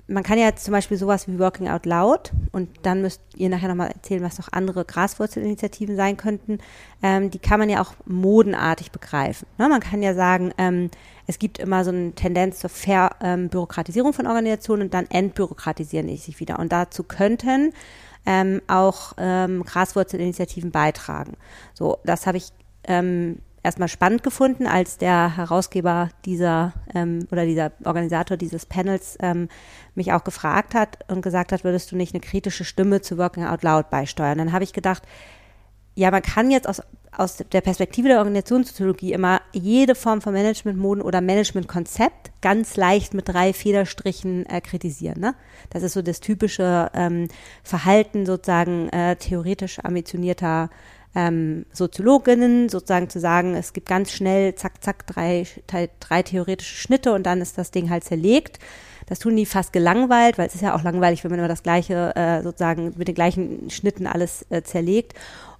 man 0.07 0.23
kann 0.23 0.37
ja 0.37 0.55
zum 0.55 0.71
Beispiel 0.71 0.97
sowas 0.97 1.27
wie 1.27 1.39
Working 1.39 1.67
Out 1.67 1.85
Loud 1.85 2.31
und 2.51 2.69
dann 2.83 3.01
müsst 3.01 3.21
ihr 3.35 3.49
nachher 3.49 3.67
nochmal 3.67 3.91
erzählen, 3.91 4.23
was 4.23 4.37
noch 4.37 4.47
andere 4.51 4.85
Graswurzelinitiativen 4.85 5.95
sein 5.95 6.15
könnten. 6.15 6.59
Ähm, 7.01 7.29
die 7.29 7.39
kann 7.39 7.59
man 7.59 7.69
ja 7.69 7.81
auch 7.81 7.93
modenartig 8.05 8.91
begreifen. 8.91 9.47
Ne? 9.57 9.67
Man 9.67 9.81
kann 9.81 10.01
ja 10.01 10.13
sagen, 10.13 10.53
ähm, 10.57 10.89
es 11.27 11.39
gibt 11.39 11.59
immer 11.59 11.83
so 11.83 11.91
eine 11.91 12.13
Tendenz 12.13 12.59
zur 12.59 12.69
Verbürokratisierung 12.69 14.13
von 14.13 14.27
Organisationen 14.27 14.83
und 14.83 14.93
dann 14.93 15.09
entbürokratisieren 15.09 16.07
die 16.07 16.17
sich 16.17 16.39
wieder. 16.39 16.59
Und 16.59 16.71
dazu 16.71 17.03
könnten 17.03 17.73
ähm, 18.25 18.61
auch 18.67 19.13
ähm, 19.17 19.63
Graswurzelinitiativen 19.63 20.71
beitragen. 20.71 21.33
So, 21.73 21.97
das 22.03 22.25
habe 22.27 22.37
ich 22.37 22.49
ähm, 22.85 23.39
erstmal 23.63 23.87
spannend 23.87 24.23
gefunden, 24.23 24.67
als 24.67 24.97
der 24.97 25.37
Herausgeber 25.37 26.09
dieser 26.25 26.73
ähm, 26.93 27.27
oder 27.31 27.45
dieser 27.45 27.71
Organisator 27.85 28.37
dieses 28.37 28.65
Panels 28.65 29.17
ähm, 29.21 29.47
mich 29.95 30.11
auch 30.11 30.23
gefragt 30.23 30.75
hat 30.75 30.99
und 31.09 31.21
gesagt 31.21 31.51
hat, 31.51 31.63
würdest 31.63 31.91
du 31.91 31.95
nicht 31.95 32.13
eine 32.13 32.21
kritische 32.21 32.65
Stimme 32.65 33.01
zu 33.01 33.17
Working 33.17 33.45
Out 33.45 33.63
Loud 33.63 33.89
beisteuern? 33.89 34.37
Dann 34.37 34.51
habe 34.51 34.65
ich 34.65 34.73
gedacht, 34.73 35.03
ja, 35.95 36.11
man 36.11 36.21
kann 36.21 36.51
jetzt 36.51 36.67
aus, 36.67 36.81
aus 37.17 37.37
der 37.37 37.61
Perspektive 37.61 38.07
der 38.07 38.17
Organisationssoziologie 38.19 39.13
immer 39.13 39.41
jede 39.51 39.95
Form 39.95 40.21
von 40.21 40.33
Managementmoden 40.33 41.03
oder 41.03 41.21
Managementkonzept 41.21 42.31
ganz 42.41 42.75
leicht 42.75 43.13
mit 43.13 43.29
drei 43.29 43.53
Federstrichen 43.53 44.45
äh, 44.45 44.61
kritisieren. 44.61 45.19
Ne? 45.19 45.35
Das 45.69 45.83
ist 45.83 45.93
so 45.93 46.01
das 46.01 46.19
typische 46.19 46.89
ähm, 46.93 47.27
Verhalten 47.63 48.25
sozusagen 48.25 48.89
äh, 48.89 49.15
theoretisch 49.15 49.79
ambitionierter 49.79 50.69
ähm, 51.15 51.65
Soziologinnen 51.71 52.69
sozusagen 52.69 53.09
zu 53.09 53.19
sagen, 53.19 53.55
es 53.55 53.73
gibt 53.73 53.87
ganz 53.87 54.11
schnell, 54.11 54.55
zack, 54.55 54.83
zack, 54.83 55.05
drei, 55.05 55.45
drei 55.99 56.23
theoretische 56.23 56.75
Schnitte 56.75 57.13
und 57.13 57.23
dann 57.23 57.41
ist 57.41 57.57
das 57.57 57.71
Ding 57.71 57.89
halt 57.89 58.03
zerlegt. 58.03 58.59
Das 59.05 59.19
tun 59.19 59.35
die 59.35 59.45
fast 59.45 59.73
gelangweilt, 59.73 60.37
weil 60.37 60.47
es 60.47 60.55
ist 60.55 60.61
ja 60.61 60.75
auch 60.75 60.83
langweilig, 60.83 61.23
wenn 61.23 61.31
man 61.31 61.39
immer 61.39 61.47
das 61.47 61.63
gleiche, 61.63 62.15
äh, 62.15 62.41
sozusagen 62.41 62.93
mit 62.97 63.07
den 63.07 63.15
gleichen 63.15 63.69
Schnitten 63.69 64.07
alles 64.07 64.45
äh, 64.49 64.63
zerlegt. 64.63 65.13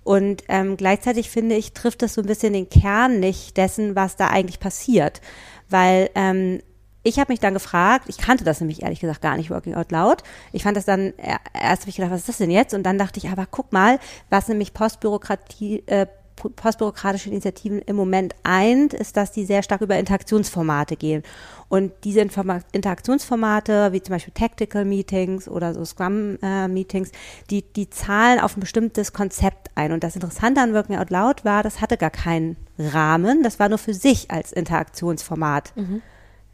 Und 0.04 0.44
ähm, 0.50 0.78
gleichzeitig 0.78 1.30
finde 1.30 1.56
ich, 1.56 1.74
trifft 1.74 2.02
das 2.02 2.14
so 2.14 2.22
ein 2.22 2.28
bisschen 2.28 2.54
den 2.54 2.70
Kern 2.70 3.20
nicht 3.20 3.58
dessen, 3.58 3.96
was 3.96 4.16
da 4.16 4.28
eigentlich 4.28 4.60
passiert. 4.60 5.22
Weil 5.70 6.10
ähm, 6.16 6.62
ich 7.04 7.20
habe 7.20 7.32
mich 7.32 7.40
dann 7.40 7.54
gefragt, 7.54 8.06
ich 8.08 8.18
kannte 8.18 8.44
das 8.44 8.62
nämlich 8.62 8.82
ehrlich 8.82 9.02
gesagt 9.02 9.22
gar 9.22 9.36
nicht, 9.38 9.50
Working 9.50 9.76
Out 9.76 9.92
Loud. 9.92 10.24
Ich 10.54 10.64
fand 10.64 10.78
das 10.78 10.86
dann, 10.86 11.14
erst 11.54 11.84
habe 11.84 11.90
ich 11.90 11.98
gedacht, 11.98 12.12
was 12.12 12.22
ist 12.22 12.30
das 12.30 12.38
denn 12.38 12.52
jetzt? 12.52 12.74
Und 12.74 12.84
dann 12.84 12.98
dachte 12.98 13.20
ich, 13.20 13.30
aber 13.30 13.46
guck 13.50 13.74
mal, 13.74 14.00
was 14.30 14.48
nämlich 14.48 14.74
Postbürokratie, 14.74 15.84
äh, 15.86 16.08
postbürokratische 16.36 17.30
Initiativen 17.30 17.80
im 17.80 17.96
Moment 17.96 18.36
eint, 18.44 18.94
ist, 18.94 19.18
dass 19.18 19.32
die 19.32 19.46
sehr 19.46 19.64
stark 19.64 19.82
über 19.82 19.98
Interaktionsformate 19.98 20.96
gehen. 20.96 21.24
Und 21.70 21.92
diese 22.04 22.22
Informa 22.22 22.60
Interaktionsformate, 22.72 23.94
wie 23.94 24.02
zum 24.02 24.14
Beispiel 24.14 24.34
Tactical 24.34 24.86
Meetings 24.86 25.48
oder 25.48 25.74
so 25.74 25.84
Scrum 25.86 26.38
äh, 26.42 26.68
Meetings, 26.68 27.12
die, 27.50 27.64
die 27.64 27.90
zahlen 27.90 28.40
auf 28.40 28.58
ein 28.58 28.60
bestimmtes 28.60 29.14
Konzept 29.14 29.70
ein. 29.76 29.92
Und 29.92 30.04
das 30.04 30.16
Interessante 30.16 30.62
an 30.62 30.74
Working 30.74 30.98
Out 30.98 31.10
Loud 31.10 31.46
war, 31.46 31.64
das 31.64 31.82
hatte 31.82 31.98
gar 31.98 32.12
keinen 32.12 32.58
Rahmen, 32.78 33.44
das 33.44 33.60
war 33.60 33.70
nur 33.70 33.78
für 33.78 33.94
sich 33.94 34.30
als 34.32 34.52
Interaktionsformat. 34.52 35.74
Mhm. 35.76 36.02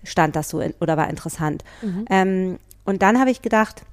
Stand 0.03 0.35
das 0.35 0.49
so 0.49 0.61
in, 0.61 0.73
oder 0.79 0.95
war 0.95 1.09
interessant. 1.09 1.63
Mhm. 1.81 2.05
Ähm, 2.09 2.59
und 2.85 3.01
dann 3.01 3.19
habe 3.19 3.29
ich 3.29 3.41
gedacht, 3.41 3.83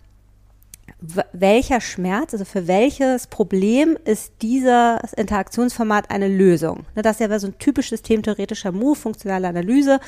welcher 1.33 1.81
Schmerz, 1.81 2.33
also 2.33 2.45
für 2.45 2.67
welches 2.67 3.27
Problem 3.27 3.99
ist 4.05 4.33
dieses 4.43 5.13
Interaktionsformat 5.17 6.11
eine 6.11 6.29
Lösung? 6.29 6.87
Ne, 6.95 7.03
das 7.03 7.21
ist 7.21 7.29
ja 7.29 7.39
so 7.39 7.49
ein 7.49 7.59
typisches 7.59 7.99
systemtheoretischer 8.01 8.73
Move, 8.73 8.97
funktionale 8.97 9.49
Analyse, 9.49 10.01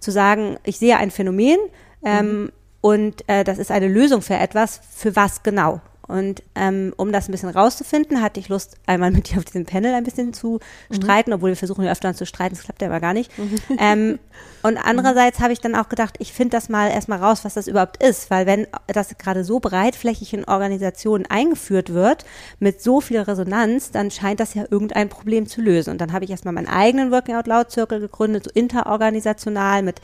zu 0.00 0.10
sagen, 0.10 0.56
ich 0.64 0.78
sehe 0.78 0.96
ein 0.96 1.10
Phänomen 1.10 1.58
ähm, 2.04 2.42
mhm. 2.42 2.52
und 2.80 3.28
äh, 3.28 3.44
das 3.44 3.58
ist 3.58 3.70
eine 3.70 3.88
Lösung 3.88 4.22
für 4.22 4.34
etwas, 4.34 4.80
für 4.94 5.16
was 5.16 5.42
genau? 5.42 5.80
Und 6.06 6.42
ähm, 6.54 6.92
um 6.96 7.12
das 7.12 7.28
ein 7.28 7.32
bisschen 7.32 7.48
rauszufinden, 7.48 8.20
hatte 8.20 8.40
ich 8.40 8.48
Lust, 8.48 8.76
einmal 8.86 9.10
mit 9.10 9.30
dir 9.30 9.38
auf 9.38 9.44
diesem 9.44 9.64
Panel 9.64 9.94
ein 9.94 10.04
bisschen 10.04 10.34
zu 10.34 10.60
mhm. 10.90 10.94
streiten, 10.94 11.32
obwohl 11.32 11.50
wir 11.50 11.56
versuchen 11.56 11.84
ja 11.84 11.92
öfter 11.92 12.14
zu 12.14 12.26
streiten, 12.26 12.54
das 12.54 12.64
klappt 12.64 12.82
ja 12.82 12.88
aber 12.88 13.00
gar 13.00 13.14
nicht. 13.14 13.36
Mhm. 13.38 13.58
Ähm, 13.76 14.18
und 14.62 14.78
andererseits 14.78 15.40
habe 15.40 15.52
ich 15.52 15.60
dann 15.60 15.74
auch 15.74 15.88
gedacht, 15.88 16.14
ich 16.20 16.32
finde 16.32 16.56
das 16.56 16.68
mal 16.68 16.88
erstmal 16.88 17.18
raus, 17.18 17.44
was 17.44 17.54
das 17.54 17.66
überhaupt 17.66 18.02
ist, 18.02 18.30
weil 18.30 18.46
wenn 18.46 18.66
das 18.86 19.18
gerade 19.18 19.44
so 19.44 19.60
breitflächig 19.60 20.32
in 20.32 20.44
Organisationen 20.44 21.26
eingeführt 21.26 21.92
wird, 21.92 22.24
mit 22.60 22.80
so 22.80 23.00
viel 23.00 23.20
Resonanz, 23.20 23.90
dann 23.90 24.10
scheint 24.10 24.40
das 24.40 24.54
ja 24.54 24.64
irgendein 24.70 25.08
Problem 25.08 25.46
zu 25.46 25.60
lösen. 25.60 25.90
Und 25.90 26.00
dann 26.00 26.12
habe 26.12 26.24
ich 26.24 26.30
erstmal 26.30 26.54
meinen 26.54 26.68
eigenen 26.68 27.10
Working 27.10 27.34
Out 27.34 27.46
Loud 27.46 27.72
Circle 27.72 28.00
gegründet, 28.00 28.44
so 28.44 28.50
interorganisational 28.54 29.82
mit 29.82 30.00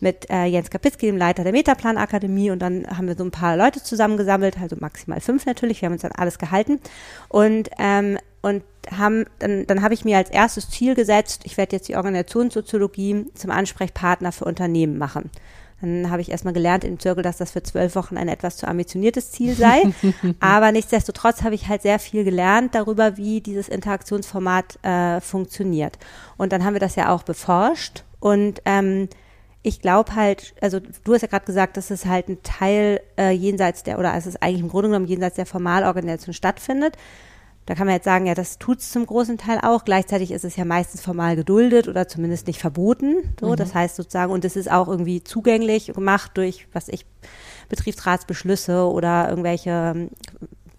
mit 0.00 0.28
äh, 0.30 0.44
Jens 0.44 0.70
Kapitzki, 0.70 1.06
dem 1.06 1.16
Leiter 1.16 1.44
der 1.44 1.52
Metaplan 1.52 1.96
Akademie 1.98 2.50
und 2.50 2.60
dann 2.60 2.86
haben 2.86 3.08
wir 3.08 3.16
so 3.16 3.24
ein 3.24 3.30
paar 3.30 3.56
Leute 3.56 3.82
zusammengesammelt, 3.82 4.60
also 4.60 4.76
maximal 4.78 5.20
fünf 5.20 5.46
natürlich, 5.46 5.82
wir 5.82 5.86
haben 5.86 5.94
uns 5.94 6.02
dann 6.02 6.12
alles 6.12 6.38
gehalten 6.38 6.80
und 7.28 7.70
ähm, 7.78 8.18
und 8.42 8.62
haben, 8.96 9.24
dann, 9.40 9.66
dann 9.66 9.82
habe 9.82 9.94
ich 9.94 10.04
mir 10.04 10.18
als 10.18 10.30
erstes 10.30 10.70
Ziel 10.70 10.94
gesetzt, 10.94 11.42
ich 11.44 11.56
werde 11.56 11.74
jetzt 11.74 11.88
die 11.88 11.96
Organisationssoziologie 11.96 13.26
zum 13.34 13.50
Ansprechpartner 13.50 14.30
für 14.30 14.44
Unternehmen 14.44 14.98
machen. 14.98 15.30
Dann 15.80 16.10
habe 16.10 16.22
ich 16.22 16.30
erstmal 16.30 16.54
gelernt 16.54 16.84
im 16.84 16.98
Zirkel, 16.98 17.22
dass 17.22 17.36
das 17.36 17.50
für 17.50 17.62
zwölf 17.62 17.94
Wochen 17.96 18.16
ein 18.16 18.28
etwas 18.28 18.56
zu 18.56 18.66
ambitioniertes 18.66 19.30
Ziel 19.32 19.54
sei. 19.54 19.82
Aber 20.40 20.72
nichtsdestotrotz 20.72 21.42
habe 21.42 21.54
ich 21.54 21.68
halt 21.68 21.82
sehr 21.82 21.98
viel 21.98 22.24
gelernt 22.24 22.74
darüber, 22.74 23.16
wie 23.16 23.40
dieses 23.40 23.68
Interaktionsformat 23.68 24.78
äh, 24.84 25.20
funktioniert. 25.20 25.98
Und 26.36 26.52
dann 26.52 26.64
haben 26.64 26.74
wir 26.74 26.80
das 26.80 26.96
ja 26.96 27.12
auch 27.12 27.24
beforscht 27.24 28.04
und 28.20 28.62
ähm, 28.64 29.08
ich 29.66 29.80
glaube 29.80 30.14
halt, 30.14 30.54
also 30.60 30.78
du 30.78 31.12
hast 31.12 31.22
ja 31.22 31.28
gerade 31.28 31.44
gesagt, 31.44 31.76
dass 31.76 31.90
es 31.90 32.06
halt 32.06 32.28
ein 32.28 32.40
Teil 32.44 33.00
äh, 33.18 33.32
jenseits 33.32 33.82
der, 33.82 33.98
oder 33.98 34.14
es 34.14 34.24
ist 34.24 34.40
eigentlich 34.40 34.60
im 34.60 34.68
Grunde 34.68 34.90
genommen 34.90 35.08
jenseits 35.08 35.34
der 35.34 35.44
Formalorganisation 35.44 36.34
stattfindet. 36.34 36.96
Da 37.66 37.74
kann 37.74 37.88
man 37.88 37.96
jetzt 37.96 38.04
sagen, 38.04 38.26
ja, 38.26 38.34
das 38.34 38.60
tut 38.60 38.78
es 38.78 38.92
zum 38.92 39.04
großen 39.04 39.38
Teil 39.38 39.58
auch. 39.60 39.84
Gleichzeitig 39.84 40.30
ist 40.30 40.44
es 40.44 40.54
ja 40.54 40.64
meistens 40.64 41.00
formal 41.00 41.34
geduldet 41.34 41.88
oder 41.88 42.06
zumindest 42.06 42.46
nicht 42.46 42.60
verboten. 42.60 43.34
So, 43.40 43.48
mhm. 43.48 43.56
das 43.56 43.74
heißt 43.74 43.96
sozusagen, 43.96 44.30
und 44.30 44.44
es 44.44 44.54
ist 44.54 44.70
auch 44.70 44.86
irgendwie 44.86 45.24
zugänglich 45.24 45.92
gemacht 45.92 46.30
durch, 46.34 46.68
was 46.72 46.88
ich, 46.88 47.04
Betriebsratsbeschlüsse 47.68 48.88
oder 48.88 49.28
irgendwelche 49.28 49.94
ähm, 49.96 50.10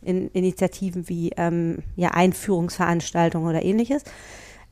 in, 0.02 0.30
Initiativen 0.30 1.10
wie 1.10 1.32
ähm, 1.36 1.80
ja, 1.98 2.12
Einführungsveranstaltungen 2.12 3.50
oder 3.50 3.66
ähnliches. 3.66 4.04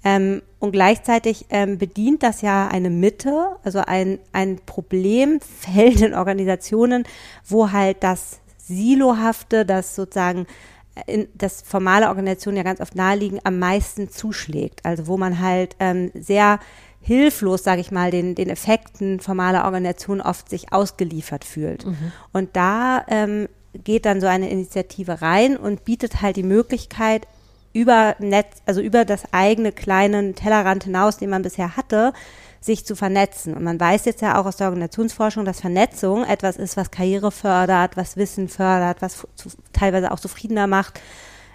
Ähm, 0.06 0.44
und 0.60 0.72
gleichzeitig 0.72 1.48
ähm, 1.50 1.80
bedient 1.80 2.22
das 2.22 2.42
ja 2.42 2.68
eine 2.68 2.92
Mitte, 2.92 3.58
also 3.64 3.80
ein, 3.80 4.20
ein 4.32 4.60
Problemfeld 4.66 6.02
in 6.02 6.14
Organisationen, 6.14 7.04
wo 7.44 7.72
halt 7.72 7.98
das 8.04 8.40
Silohafte, 8.60 9.66
das 9.66 9.96
sozusagen 9.96 10.46
äh, 10.94 11.12
in, 11.12 11.28
das 11.34 11.64
formale 11.64 12.08
Organisationen 12.08 12.58
ja 12.58 12.64
ganz 12.64 12.82
oft 12.82 12.96
naheliegen, 12.96 13.40
am 13.44 13.58
meisten 13.58 14.10
zuschlägt. 14.10 14.86
Also 14.86 15.08
wo 15.08 15.18
man 15.18 15.40
halt 15.40 15.76
ähm, 15.80 16.12
sehr 16.14 16.60
hilflos, 17.02 17.64
sage 17.64 17.82
ich 17.82 17.92
mal, 17.92 18.12
den, 18.12 18.36
den 18.36 18.50
Effekten 18.50 19.20
formaler 19.20 19.66
Organisationen 19.66 20.22
oft 20.22 20.50
sich 20.50 20.72
ausgeliefert 20.72 21.44
fühlt. 21.44 21.86
Mhm. 21.86 22.12
Und 22.32 22.56
da 22.56 23.06
ähm, 23.08 23.48
geht 23.84 24.06
dann 24.06 24.22
so 24.22 24.28
eine 24.28 24.50
Initiative 24.50 25.22
rein 25.24 25.58
und 25.58 25.84
bietet 25.84 26.22
halt 26.22 26.36
die 26.36 26.44
Möglichkeit, 26.44 27.28
über 27.76 28.16
Netz, 28.20 28.62
also 28.66 28.80
über 28.80 29.04
das 29.04 29.24
eigene 29.34 29.74
kleine 29.74 30.34
Tellerrand 30.34 30.86
hinaus, 30.86 31.18
den 31.18 31.30
man 31.30 31.42
bisher 31.42 31.76
hatte, 31.76 32.14
sich 32.62 32.86
zu 32.86 32.96
vernetzen. 32.96 33.54
Und 33.54 33.64
man 33.64 33.78
weiß 33.78 34.06
jetzt 34.06 34.22
ja 34.22 34.40
auch 34.40 34.46
aus 34.46 34.56
der 34.56 34.68
Organisationsforschung, 34.68 35.44
dass 35.44 35.60
Vernetzung 35.60 36.24
etwas 36.24 36.56
ist, 36.56 36.78
was 36.78 36.90
Karriere 36.90 37.32
fördert, 37.32 37.98
was 37.98 38.16
Wissen 38.16 38.48
fördert, 38.48 39.02
was 39.02 39.28
zu, 39.36 39.50
teilweise 39.74 40.12
auch 40.12 40.22
zufriedener 40.22 40.68
macht. 40.68 41.02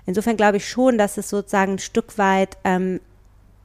Insofern 0.04 0.36
glaube 0.36 0.58
ich 0.58 0.68
schon, 0.68 0.98
dass 0.98 1.16
es 1.16 1.30
sozusagen 1.30 1.72
ein 1.72 1.78
Stück 1.78 2.18
weit 2.18 2.58
ähm, 2.64 3.00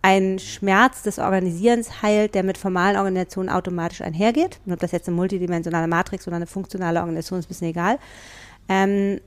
ein 0.02 0.40
Schmerz 0.40 1.02
des 1.02 1.20
Organisierens 1.20 2.02
heilt, 2.02 2.36
der 2.36 2.44
mit 2.44 2.58
formalen 2.58 2.96
Organisationen 2.96 3.50
automatisch 3.50 4.02
einhergeht. 4.02 4.60
Und 4.66 4.72
ob 4.72 4.80
das 4.80 4.94
jetzt 4.94 5.10
eine 5.10 5.18
multidimensionale 5.18 5.88
Matrix 5.88 6.26
oder 6.26 6.38
eine 6.38 6.48
funktionale 6.48 7.00
Organisation 7.00 7.40
ist, 7.40 7.46
ein 7.46 7.50
bisschen 7.50 7.68
egal. 7.68 8.00
Ähm, 8.70 9.20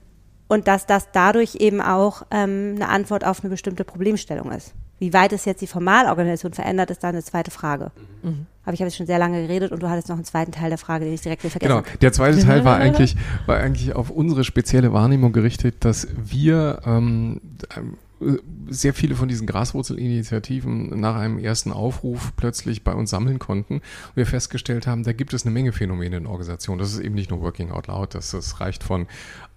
und 0.48 0.66
dass 0.66 0.86
das 0.86 1.08
dadurch 1.12 1.56
eben 1.56 1.80
auch 1.80 2.22
ähm, 2.30 2.74
eine 2.76 2.88
Antwort 2.88 3.24
auf 3.24 3.40
eine 3.40 3.50
bestimmte 3.50 3.84
Problemstellung 3.84 4.50
ist. 4.50 4.74
Wie 4.98 5.12
weit 5.12 5.32
es 5.32 5.44
jetzt 5.44 5.60
die 5.60 5.68
Formalorganisation 5.68 6.52
verändert, 6.52 6.90
ist 6.90 7.04
dann 7.04 7.14
eine 7.14 7.22
zweite 7.22 7.52
Frage. 7.52 7.92
Mhm. 8.22 8.46
Aber 8.64 8.74
ich 8.74 8.80
habe 8.80 8.88
jetzt 8.88 8.96
schon 8.96 9.06
sehr 9.06 9.18
lange 9.18 9.42
geredet 9.42 9.70
und 9.70 9.82
du 9.82 9.88
hattest 9.88 10.08
noch 10.08 10.16
einen 10.16 10.24
zweiten 10.24 10.50
Teil 10.50 10.70
der 10.70 10.78
Frage, 10.78 11.04
den 11.04 11.14
ich 11.14 11.20
direkt 11.20 11.42
vergessen 11.42 11.68
Genau, 11.68 11.82
der 12.00 12.12
zweite 12.12 12.40
Teil 12.44 12.64
war 12.64 12.76
eigentlich, 12.78 13.16
war 13.46 13.58
eigentlich 13.58 13.94
auf 13.94 14.10
unsere 14.10 14.42
spezielle 14.42 14.92
Wahrnehmung 14.92 15.32
gerichtet, 15.32 15.84
dass 15.84 16.08
wir 16.16 16.80
ähm, 16.84 17.40
sehr 18.68 18.94
viele 18.94 19.14
von 19.14 19.28
diesen 19.28 19.46
Graswurzelinitiativen 19.46 20.98
nach 21.00 21.16
einem 21.16 21.38
ersten 21.38 21.72
Aufruf 21.72 22.32
plötzlich 22.36 22.82
bei 22.82 22.92
uns 22.92 23.10
sammeln 23.10 23.38
konnten. 23.38 23.74
Und 23.74 24.16
wir 24.16 24.26
festgestellt 24.26 24.86
haben, 24.86 25.04
da 25.04 25.12
gibt 25.12 25.32
es 25.32 25.44
eine 25.44 25.52
Menge 25.52 25.72
Phänomene 25.72 26.16
in 26.16 26.26
Organisationen. 26.26 26.78
Das 26.78 26.92
ist 26.92 27.00
eben 27.00 27.14
nicht 27.14 27.30
nur 27.30 27.40
Working 27.40 27.70
Out 27.70 27.86
Loud, 27.86 28.14
das, 28.14 28.32
das 28.32 28.60
reicht 28.60 28.82
von 28.82 29.06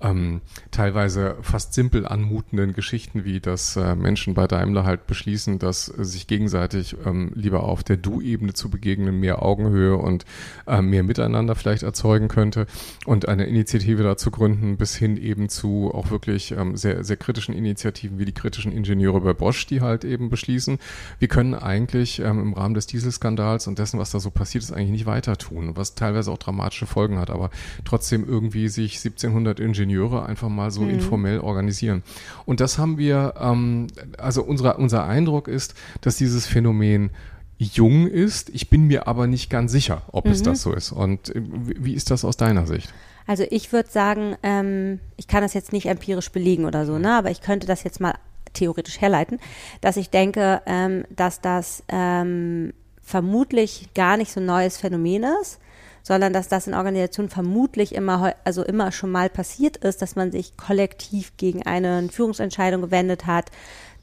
ähm, 0.01 0.41
teilweise 0.71 1.37
fast 1.41 1.73
simpel 1.73 2.05
anmutenden 2.05 2.73
Geschichten, 2.73 3.25
wie 3.25 3.39
dass 3.39 3.75
äh, 3.75 3.95
Menschen 3.95 4.33
bei 4.33 4.47
Daimler 4.47 4.83
halt 4.83 5.07
beschließen, 5.07 5.59
dass 5.59 5.85
sich 5.85 6.27
gegenseitig 6.27 6.95
ähm, 7.05 7.31
lieber 7.35 7.63
auf 7.63 7.83
der 7.83 7.97
Du-Ebene 7.97 8.53
zu 8.53 8.69
begegnen, 8.69 9.19
mehr 9.19 9.41
Augenhöhe 9.43 9.97
und 9.97 10.25
äh, 10.67 10.81
mehr 10.81 11.03
Miteinander 11.03 11.55
vielleicht 11.55 11.83
erzeugen 11.83 12.27
könnte. 12.27 12.65
Und 13.05 13.27
eine 13.27 13.45
Initiative 13.45 14.03
dazu 14.03 14.31
gründen, 14.31 14.77
bis 14.77 14.95
hin 14.95 15.17
eben 15.17 15.49
zu 15.49 15.91
auch 15.93 16.09
wirklich 16.09 16.51
ähm, 16.51 16.77
sehr, 16.77 17.03
sehr 17.03 17.17
kritischen 17.17 17.53
Initiativen 17.53 18.19
wie 18.19 18.25
die 18.25 18.31
kritischen 18.51 18.73
Ingenieure 18.73 19.21
bei 19.21 19.33
Bosch, 19.33 19.65
die 19.65 19.79
halt 19.79 20.03
eben 20.03 20.29
beschließen, 20.29 20.77
wir 21.19 21.27
können 21.29 21.55
eigentlich 21.55 22.19
ähm, 22.19 22.39
im 22.39 22.53
Rahmen 22.53 22.73
des 22.73 22.85
Dieselskandals 22.85 23.67
und 23.67 23.79
dessen, 23.79 23.97
was 23.97 24.11
da 24.11 24.19
so 24.19 24.29
passiert 24.29 24.63
ist, 24.63 24.73
eigentlich 24.73 24.91
nicht 24.91 25.05
weiter 25.05 25.37
tun, 25.37 25.71
was 25.75 25.95
teilweise 25.95 26.31
auch 26.31 26.37
dramatische 26.37 26.85
Folgen 26.85 27.17
hat, 27.17 27.29
aber 27.29 27.49
trotzdem 27.85 28.27
irgendwie 28.27 28.67
sich 28.67 28.97
1700 28.97 29.61
Ingenieure 29.61 30.25
einfach 30.25 30.49
mal 30.49 30.69
so 30.69 30.81
mhm. 30.81 30.89
informell 30.89 31.39
organisieren. 31.39 32.03
Und 32.45 32.59
das 32.59 32.77
haben 32.77 32.97
wir, 32.97 33.35
ähm, 33.39 33.87
also 34.17 34.43
unsere, 34.43 34.75
unser 34.75 35.05
Eindruck 35.05 35.47
ist, 35.47 35.73
dass 36.01 36.17
dieses 36.17 36.45
Phänomen 36.45 37.11
jung 37.57 38.07
ist. 38.07 38.49
Ich 38.49 38.69
bin 38.69 38.87
mir 38.87 39.07
aber 39.07 39.27
nicht 39.27 39.49
ganz 39.49 39.71
sicher, 39.71 40.01
ob 40.11 40.25
mhm. 40.25 40.31
es 40.31 40.43
das 40.43 40.61
so 40.61 40.73
ist. 40.73 40.91
Und 40.91 41.33
äh, 41.33 41.41
wie 41.43 41.93
ist 41.93 42.11
das 42.11 42.25
aus 42.25 42.35
deiner 42.35 42.67
Sicht? 42.67 42.93
Also 43.27 43.45
ich 43.49 43.71
würde 43.71 43.89
sagen, 43.89 44.35
ähm, 44.43 44.99
ich 45.15 45.27
kann 45.27 45.41
das 45.41 45.53
jetzt 45.53 45.71
nicht 45.71 45.85
empirisch 45.85 46.31
belegen 46.31 46.65
oder 46.65 46.85
so, 46.85 46.97
ne? 46.97 47.13
aber 47.13 47.31
ich 47.31 47.41
könnte 47.41 47.67
das 47.67 47.83
jetzt 47.83 48.01
mal 48.01 48.15
theoretisch 48.53 49.01
herleiten, 49.01 49.39
dass 49.81 49.97
ich 49.97 50.09
denke, 50.09 50.61
ähm, 50.65 51.05
dass 51.09 51.41
das 51.41 51.83
ähm, 51.87 52.73
vermutlich 53.01 53.93
gar 53.93 54.17
nicht 54.17 54.31
so 54.31 54.39
ein 54.39 54.45
neues 54.45 54.77
Phänomen 54.77 55.25
ist, 55.41 55.59
sondern 56.03 56.33
dass 56.33 56.47
das 56.47 56.67
in 56.67 56.73
Organisationen 56.73 57.29
vermutlich 57.29 57.93
immer, 57.93 58.33
also 58.43 58.63
immer 58.63 58.91
schon 58.91 59.11
mal 59.11 59.29
passiert 59.29 59.77
ist, 59.77 60.01
dass 60.01 60.15
man 60.15 60.31
sich 60.31 60.57
kollektiv 60.57 61.37
gegen 61.37 61.63
eine 61.63 62.09
Führungsentscheidung 62.09 62.81
gewendet 62.81 63.27
hat, 63.27 63.51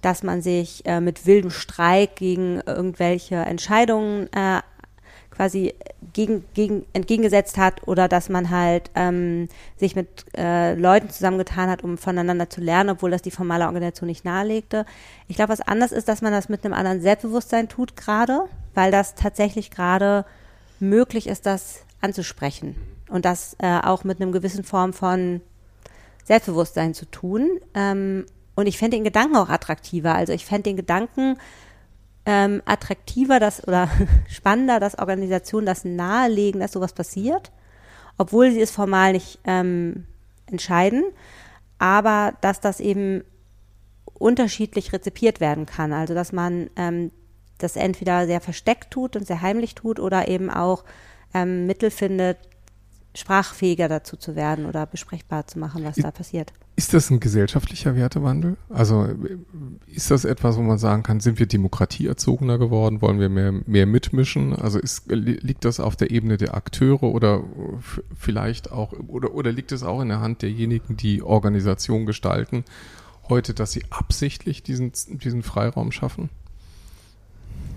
dass 0.02 0.22
man 0.22 0.42
sich 0.42 0.86
äh, 0.86 1.00
mit 1.00 1.26
wildem 1.26 1.50
Streik 1.50 2.16
gegen 2.16 2.60
irgendwelche 2.66 3.36
Entscheidungen 3.36 4.32
äh, 4.32 4.60
quasi 5.30 5.74
gegen, 6.12 6.44
gegen, 6.54 6.84
entgegengesetzt 6.92 7.58
hat 7.58 7.86
oder 7.86 8.08
dass 8.08 8.28
man 8.28 8.50
halt 8.50 8.90
ähm, 8.94 9.48
sich 9.76 9.96
mit 9.96 10.08
äh, 10.36 10.74
Leuten 10.74 11.10
zusammengetan 11.10 11.70
hat, 11.70 11.82
um 11.82 11.98
voneinander 11.98 12.50
zu 12.50 12.60
lernen, 12.60 12.90
obwohl 12.90 13.10
das 13.10 13.22
die 13.22 13.30
formale 13.30 13.66
Organisation 13.66 14.08
nicht 14.08 14.24
nahelegte. 14.24 14.86
Ich 15.28 15.36
glaube, 15.36 15.52
was 15.52 15.60
anders 15.60 15.92
ist, 15.92 16.08
dass 16.08 16.22
man 16.22 16.32
das 16.32 16.48
mit 16.48 16.64
einem 16.64 16.74
anderen 16.74 17.00
Selbstbewusstsein 17.00 17.68
tut 17.68 17.96
gerade, 17.96 18.44
weil 18.74 18.90
das 18.90 19.14
tatsächlich 19.14 19.70
gerade 19.70 20.24
möglich 20.80 21.26
ist, 21.26 21.46
das 21.46 21.82
anzusprechen 22.00 22.76
und 23.08 23.24
das 23.24 23.56
äh, 23.58 23.80
auch 23.80 24.04
mit 24.04 24.20
einem 24.20 24.32
gewissen 24.32 24.64
Form 24.64 24.92
von 24.92 25.40
Selbstbewusstsein 26.24 26.94
zu 26.94 27.06
tun. 27.06 27.58
Ähm, 27.74 28.26
und 28.54 28.66
ich 28.66 28.78
fände 28.78 28.96
den 28.96 29.04
Gedanken 29.04 29.36
auch 29.36 29.48
attraktiver. 29.48 30.14
Also 30.14 30.32
ich 30.32 30.44
fände 30.44 30.64
den 30.64 30.76
Gedanken, 30.76 31.38
ähm, 32.28 32.62
attraktiver 32.66 33.40
das, 33.40 33.66
oder 33.66 33.88
spannender, 34.28 34.78
dass 34.80 34.98
Organisationen 34.98 35.64
das 35.66 35.86
nahelegen, 35.86 36.60
dass 36.60 36.72
sowas 36.72 36.92
passiert, 36.92 37.50
obwohl 38.18 38.50
sie 38.52 38.60
es 38.60 38.70
formal 38.70 39.12
nicht 39.12 39.40
ähm, 39.44 40.04
entscheiden, 40.46 41.04
aber 41.78 42.34
dass 42.42 42.60
das 42.60 42.80
eben 42.80 43.24
unterschiedlich 44.12 44.92
rezipiert 44.92 45.40
werden 45.40 45.64
kann. 45.64 45.94
Also 45.94 46.12
dass 46.12 46.32
man 46.32 46.68
ähm, 46.76 47.12
das 47.56 47.76
entweder 47.76 48.26
sehr 48.26 48.42
versteckt 48.42 48.90
tut 48.90 49.16
und 49.16 49.26
sehr 49.26 49.40
heimlich 49.40 49.74
tut 49.74 49.98
oder 49.98 50.28
eben 50.28 50.50
auch 50.50 50.84
ähm, 51.32 51.66
Mittel 51.66 51.90
findet, 51.90 52.36
sprachfähiger 53.18 53.88
dazu 53.88 54.16
zu 54.16 54.36
werden 54.36 54.66
oder 54.66 54.86
besprechbar 54.86 55.46
zu 55.46 55.58
machen, 55.58 55.84
was 55.84 55.96
da 55.96 56.10
passiert. 56.10 56.52
Ist 56.76 56.94
das 56.94 57.10
ein 57.10 57.18
gesellschaftlicher 57.18 57.96
Wertewandel? 57.96 58.56
Also 58.68 59.08
ist 59.86 60.12
das 60.12 60.24
etwas, 60.24 60.56
wo 60.56 60.62
man 60.62 60.78
sagen 60.78 61.02
kann, 61.02 61.18
sind 61.18 61.40
wir 61.40 61.46
demokratieerzogener 61.46 62.58
geworden? 62.58 63.02
Wollen 63.02 63.18
wir 63.18 63.28
mehr, 63.28 63.52
mehr 63.66 63.86
mitmischen? 63.86 64.54
Also 64.54 64.78
ist, 64.78 65.10
liegt 65.10 65.64
das 65.64 65.80
auf 65.80 65.96
der 65.96 66.12
Ebene 66.12 66.36
der 66.36 66.54
Akteure 66.54 67.02
oder 67.02 67.42
vielleicht 68.16 68.70
auch, 68.70 68.92
oder, 69.08 69.34
oder 69.34 69.50
liegt 69.50 69.72
es 69.72 69.82
auch 69.82 70.00
in 70.00 70.08
der 70.08 70.20
Hand 70.20 70.42
derjenigen, 70.42 70.96
die 70.96 71.22
Organisation 71.22 72.06
gestalten, 72.06 72.64
heute, 73.28 73.52
dass 73.52 73.72
sie 73.72 73.82
absichtlich 73.90 74.62
diesen, 74.62 74.92
diesen 75.08 75.42
Freiraum 75.42 75.90
schaffen? 75.90 76.30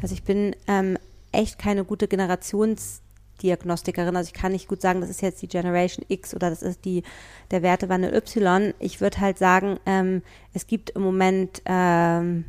Also 0.03 0.13
ich 0.13 0.23
bin 0.23 0.55
ähm, 0.67 0.97
echt 1.31 1.57
keine 1.57 1.83
gute 1.83 2.05
Generations- 2.05 3.01
Diagnostikerin. 3.41 4.15
Also 4.15 4.31
ich 4.33 4.39
kann 4.39 4.51
nicht 4.51 4.67
gut 4.67 4.81
sagen, 4.81 5.01
das 5.01 5.09
ist 5.09 5.21
jetzt 5.21 5.41
die 5.41 5.47
Generation 5.47 6.05
X 6.07 6.33
oder 6.33 6.49
das 6.49 6.61
ist 6.61 6.85
die 6.85 7.03
der 7.51 7.61
Wertewandel 7.61 8.13
Y. 8.15 8.73
Ich 8.79 9.01
würde 9.01 9.19
halt 9.19 9.37
sagen, 9.37 9.79
ähm, 9.85 10.21
es 10.53 10.67
gibt 10.67 10.91
im 10.91 11.01
Moment 11.01 11.61
ähm, 11.65 12.45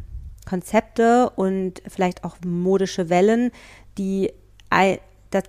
Konzepte 0.47 1.31
und 1.31 1.83
vielleicht 1.87 2.25
auch 2.25 2.37
modische 2.45 3.09
Wellen, 3.09 3.51
die, 3.99 4.33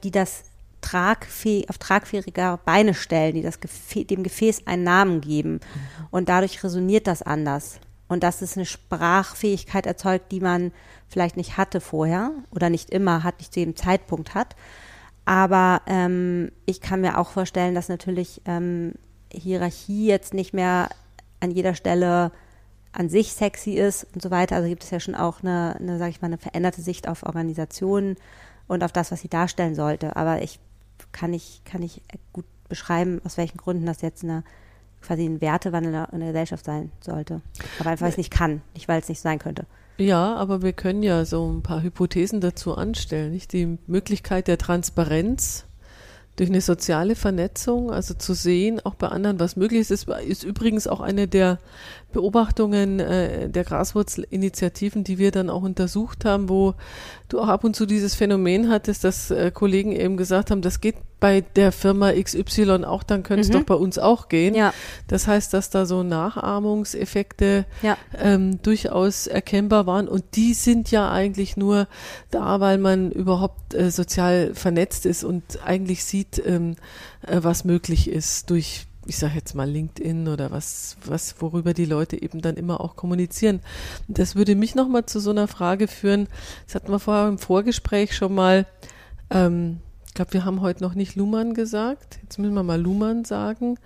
die 0.04 0.12
das 0.12 0.44
tragfähig, 0.82 1.70
auf 1.70 1.78
tragfähige 1.78 2.60
Beine 2.66 2.94
stellen, 2.94 3.36
die 3.36 3.42
das 3.42 3.60
Gefä 3.60 4.04
dem 4.04 4.24
Gefäß 4.24 4.68
einen 4.68 4.84
Namen 4.84 5.22
geben. 5.22 5.60
Und 6.12 6.30
dadurch 6.30 6.64
resoniert 6.64 7.08
das 7.08 7.22
anders. 7.22 7.80
Und 8.08 8.22
dass 8.22 8.42
es 8.42 8.58
eine 8.58 8.66
Sprachfähigkeit 8.66 9.88
erzeugt, 9.88 10.32
die 10.32 10.42
man 10.42 10.72
vielleicht 11.08 11.38
nicht 11.38 11.58
hatte 11.58 11.82
vorher 11.82 12.32
oder 12.52 12.70
nicht 12.70 12.90
immer 12.90 13.24
hat, 13.24 13.40
nicht 13.40 13.54
zu 13.54 13.62
jedem 13.62 13.76
Zeitpunkt 13.76 14.36
hat. 14.36 14.56
Aber 15.26 15.82
ähm, 15.88 16.52
ich 16.66 16.82
kann 16.82 17.02
mir 17.02 17.18
auch 17.18 17.30
vorstellen, 17.30 17.76
dass 17.76 17.90
natürlich 17.90 18.42
ähm, 18.46 18.94
Hierarchie 19.32 20.08
jetzt 20.08 20.34
nicht 20.34 20.54
mehr 20.54 20.90
an 21.40 21.52
jeder 21.52 21.76
Stelle 21.76 22.32
an 22.92 23.10
sich 23.10 23.34
sexy 23.34 23.72
ist 23.72 24.06
und 24.14 24.22
so 24.22 24.32
weiter. 24.32 24.56
Also 24.56 24.70
gibt 24.70 24.84
es 24.84 24.92
ja 24.92 25.00
schon 25.00 25.16
auch 25.16 25.42
eine, 25.42 25.76
eine 25.80 25.98
sage 25.98 26.12
ich 26.12 26.22
mal, 26.22 26.28
eine 26.28 26.38
veränderte 26.38 26.82
Sicht 26.82 27.08
auf 27.08 27.24
Organisationen 27.24 28.18
und 28.68 28.84
auf 28.84 28.92
das, 28.92 29.12
was 29.12 29.22
sie 29.22 29.30
darstellen 29.30 29.76
sollte. 29.76 30.16
Aber 30.16 30.42
ich 30.42 30.60
kann 31.12 31.32
nicht, 31.32 31.66
kann 31.66 31.82
nicht 31.82 32.02
gut 32.32 32.46
beschreiben, 32.70 33.22
aus 33.26 33.38
welchen 33.38 33.58
Gründen 33.58 33.86
das 33.86 34.02
jetzt 34.02 34.24
eine 34.24 34.44
quasi 35.04 35.26
ein 35.26 35.42
Wertewandel 35.42 36.08
in 36.12 36.20
der 36.20 36.30
Gesellschaft 36.30 36.66
sein 36.66 36.92
sollte. 37.02 37.42
Aber 37.80 37.92
einfach, 37.92 38.04
weil 38.04 38.12
es 38.12 38.18
nicht 38.18 38.32
kann, 38.32 38.62
nicht 38.74 38.88
weil 38.88 39.00
es 39.00 39.10
nicht 39.10 39.22
sein 39.22 39.40
könnte. 39.40 39.66
Ja, 39.98 40.36
aber 40.36 40.64
wir 40.64 40.74
können 40.74 41.04
ja 41.04 41.24
so 41.26 41.48
ein 41.48 41.62
paar 41.62 41.84
Hypothesen 41.84 42.42
dazu 42.42 42.76
anstellen. 42.76 43.32
Nicht? 43.32 43.54
Die 43.54 43.78
Möglichkeit 43.86 44.48
der 44.48 44.58
Transparenz 44.58 45.66
durch 46.36 46.50
eine 46.50 46.62
soziale 46.62 47.16
Vernetzung, 47.16 47.92
also 47.92 48.16
zu 48.16 48.34
sehen, 48.34 48.82
auch 48.84 48.96
bei 48.96 49.08
anderen, 49.08 49.40
was 49.40 49.56
möglich 49.56 49.82
ist, 49.82 49.92
ist, 49.92 50.08
ist 50.10 50.44
übrigens 50.44 50.88
auch 50.88 51.00
eine 51.00 51.28
der 51.28 51.60
Beobachtungen 52.12 53.00
äh, 53.00 53.50
der 53.50 53.64
Graswurzelinitiativen, 53.64 55.04
die 55.04 55.20
wir 55.20 55.30
dann 55.30 55.52
auch 55.52 55.62
untersucht 55.62 56.26
haben, 56.26 56.50
wo 56.50 56.74
du 57.30 57.40
auch 57.40 57.50
ab 57.50 57.64
und 57.64 57.76
zu 57.76 57.86
dieses 57.86 58.16
Phänomen 58.16 58.70
hattest, 58.70 59.04
dass 59.04 59.30
äh, 59.30 59.52
Kollegen 59.52 59.92
eben 59.92 60.18
gesagt 60.18 60.50
haben, 60.50 60.64
das 60.64 60.82
geht 60.82 60.96
bei 61.24 61.40
der 61.40 61.72
Firma 61.72 62.12
XY 62.12 62.84
auch, 62.84 63.02
dann 63.02 63.24
könnte 63.24 63.44
es 63.44 63.48
mhm. 63.48 63.54
doch 63.54 63.64
bei 63.64 63.76
uns 63.76 63.98
auch 63.98 64.28
gehen. 64.28 64.56
Ja. 64.56 64.74
Das 65.08 65.26
heißt, 65.26 65.54
dass 65.54 65.70
da 65.70 65.86
so 65.86 66.04
Nachahmungseffekte 66.04 67.64
ja. 67.82 67.98
ähm, 68.20 68.62
durchaus 68.62 69.28
erkennbar 69.28 69.86
waren 69.86 70.10
und 70.10 70.26
die 70.36 70.54
sind 70.54 70.92
ja 70.92 71.10
eigentlich 71.10 71.56
nur 71.56 71.88
da, 72.30 72.60
weil 72.60 72.78
man 72.78 73.10
überhaupt 73.10 73.74
äh, 73.74 73.90
sozial 73.90 74.54
vernetzt 74.54 75.06
ist 75.06 75.24
und 75.24 75.64
eigentlich 75.64 76.04
sieht, 76.04 76.46
ähm, 76.46 76.76
äh, 77.26 77.40
was 77.42 77.64
möglich 77.64 78.10
ist 78.10 78.50
durch 78.50 78.88
ich 79.06 79.18
sage 79.18 79.36
jetzt 79.36 79.54
mal 79.54 79.70
LinkedIn 79.70 80.28
oder 80.28 80.52
was, 80.52 80.98
was, 81.06 81.36
worüber 81.40 81.74
die 81.74 81.86
Leute 81.86 82.22
eben 82.22 82.42
dann 82.42 82.56
immer 82.56 82.82
auch 82.82 82.98
kommunizieren. 82.98 83.62
Das 84.10 84.36
würde 84.36 84.56
mich 84.56 84.76
nochmal 84.76 85.06
zu 85.06 85.22
so 85.22 85.30
einer 85.30 85.48
Frage 85.48 85.88
führen. 85.88 86.28
Das 86.66 86.76
hatten 86.76 86.92
wir 86.92 87.00
vorher 87.00 87.30
im 87.30 87.38
Vorgespräch 87.38 88.14
schon 88.14 88.36
mal. 88.36 88.66
Ähm, 89.30 89.80
ich 90.14 90.16
glaube, 90.16 90.34
wir 90.34 90.46
haben 90.46 90.62
heute 90.62 90.84
noch 90.84 90.94
nicht 90.94 91.16
Luhmann 91.16 91.56
gesagt. 91.56 92.20
Jetzt 92.22 92.38
müssen 92.38 92.54
wir 92.54 92.62
mal 92.62 92.80
Luhmann 92.80 93.26
sagen. 93.26 93.80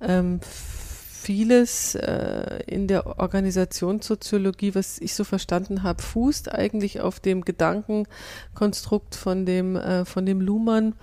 Ähm, 0.00 0.40
vieles 0.42 1.94
äh, 1.94 2.64
in 2.66 2.88
der 2.88 3.20
Organisationssoziologie, 3.20 4.74
was 4.74 4.98
ich 4.98 5.14
so 5.14 5.22
verstanden 5.22 5.84
habe, 5.84 6.02
fußt 6.02 6.52
eigentlich 6.52 7.00
auf 7.00 7.20
dem 7.20 7.44
Gedankenkonstrukt 7.44 9.14
von 9.14 9.46
dem, 9.46 9.76
äh, 9.76 10.04
von 10.04 10.26
dem 10.26 10.40
Luhmann. 10.40 10.94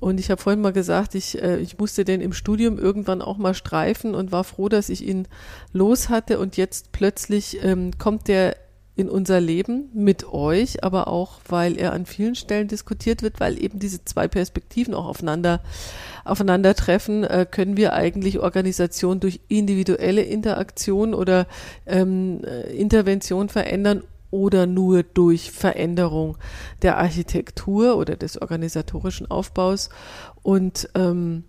Und 0.00 0.18
ich 0.18 0.30
habe 0.30 0.40
vorhin 0.40 0.62
mal 0.62 0.72
gesagt, 0.72 1.14
ich, 1.14 1.42
äh, 1.42 1.58
ich 1.58 1.76
musste 1.76 2.06
den 2.06 2.22
im 2.22 2.32
Studium 2.32 2.78
irgendwann 2.78 3.20
auch 3.20 3.36
mal 3.36 3.52
streifen 3.52 4.14
und 4.14 4.32
war 4.32 4.44
froh, 4.44 4.70
dass 4.70 4.88
ich 4.88 5.06
ihn 5.06 5.28
los 5.74 6.08
hatte. 6.08 6.38
Und 6.38 6.56
jetzt 6.56 6.90
plötzlich 6.92 7.62
ähm, 7.62 7.90
kommt 7.98 8.28
der 8.28 8.56
in 8.96 9.10
unser 9.10 9.40
Leben 9.40 9.90
mit 9.92 10.32
euch, 10.32 10.82
aber 10.82 11.08
auch, 11.08 11.40
weil 11.46 11.78
er 11.78 11.92
an 11.92 12.06
vielen 12.06 12.34
Stellen 12.34 12.66
diskutiert 12.66 13.22
wird, 13.22 13.40
weil 13.40 13.62
eben 13.62 13.78
diese 13.78 14.04
zwei 14.04 14.26
Perspektiven 14.26 14.94
auch 14.94 15.04
aufeinander, 15.04 15.60
aufeinandertreffen, 16.24 17.22
äh, 17.24 17.46
können 17.48 17.76
wir 17.76 17.92
eigentlich 17.92 18.40
Organisation 18.40 19.20
durch 19.20 19.40
individuelle 19.48 20.22
Interaktion 20.22 21.12
oder 21.12 21.46
ähm, 21.84 22.40
äh, 22.44 22.74
Intervention 22.74 23.50
verändern 23.50 24.02
oder 24.30 24.66
nur 24.66 25.02
durch 25.02 25.50
Veränderung 25.50 26.38
der 26.80 26.96
Architektur 26.96 27.96
oder 27.96 28.16
des 28.16 28.40
organisatorischen 28.40 29.30
Aufbaus. 29.30 29.90
Und 30.42 30.88
ähm, 30.94 31.44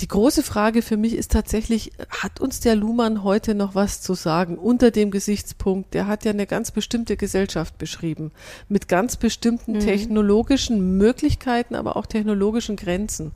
die 0.00 0.08
große 0.08 0.42
Frage 0.42 0.82
für 0.82 0.98
mich 0.98 1.14
ist 1.14 1.32
tatsächlich, 1.32 1.92
hat 2.10 2.40
uns 2.40 2.60
der 2.60 2.76
Luhmann 2.76 3.24
heute 3.24 3.54
noch 3.54 3.74
was 3.74 4.02
zu 4.02 4.12
sagen 4.12 4.58
unter 4.58 4.90
dem 4.90 5.10
Gesichtspunkt, 5.10 5.94
der 5.94 6.06
hat 6.06 6.24
ja 6.24 6.32
eine 6.32 6.46
ganz 6.46 6.70
bestimmte 6.70 7.16
Gesellschaft 7.16 7.78
beschrieben, 7.78 8.32
mit 8.68 8.88
ganz 8.88 9.16
bestimmten 9.16 9.72
mhm. 9.74 9.80
technologischen 9.80 10.98
Möglichkeiten, 10.98 11.74
aber 11.74 11.96
auch 11.96 12.04
technologischen 12.04 12.76
Grenzen. 12.76 13.32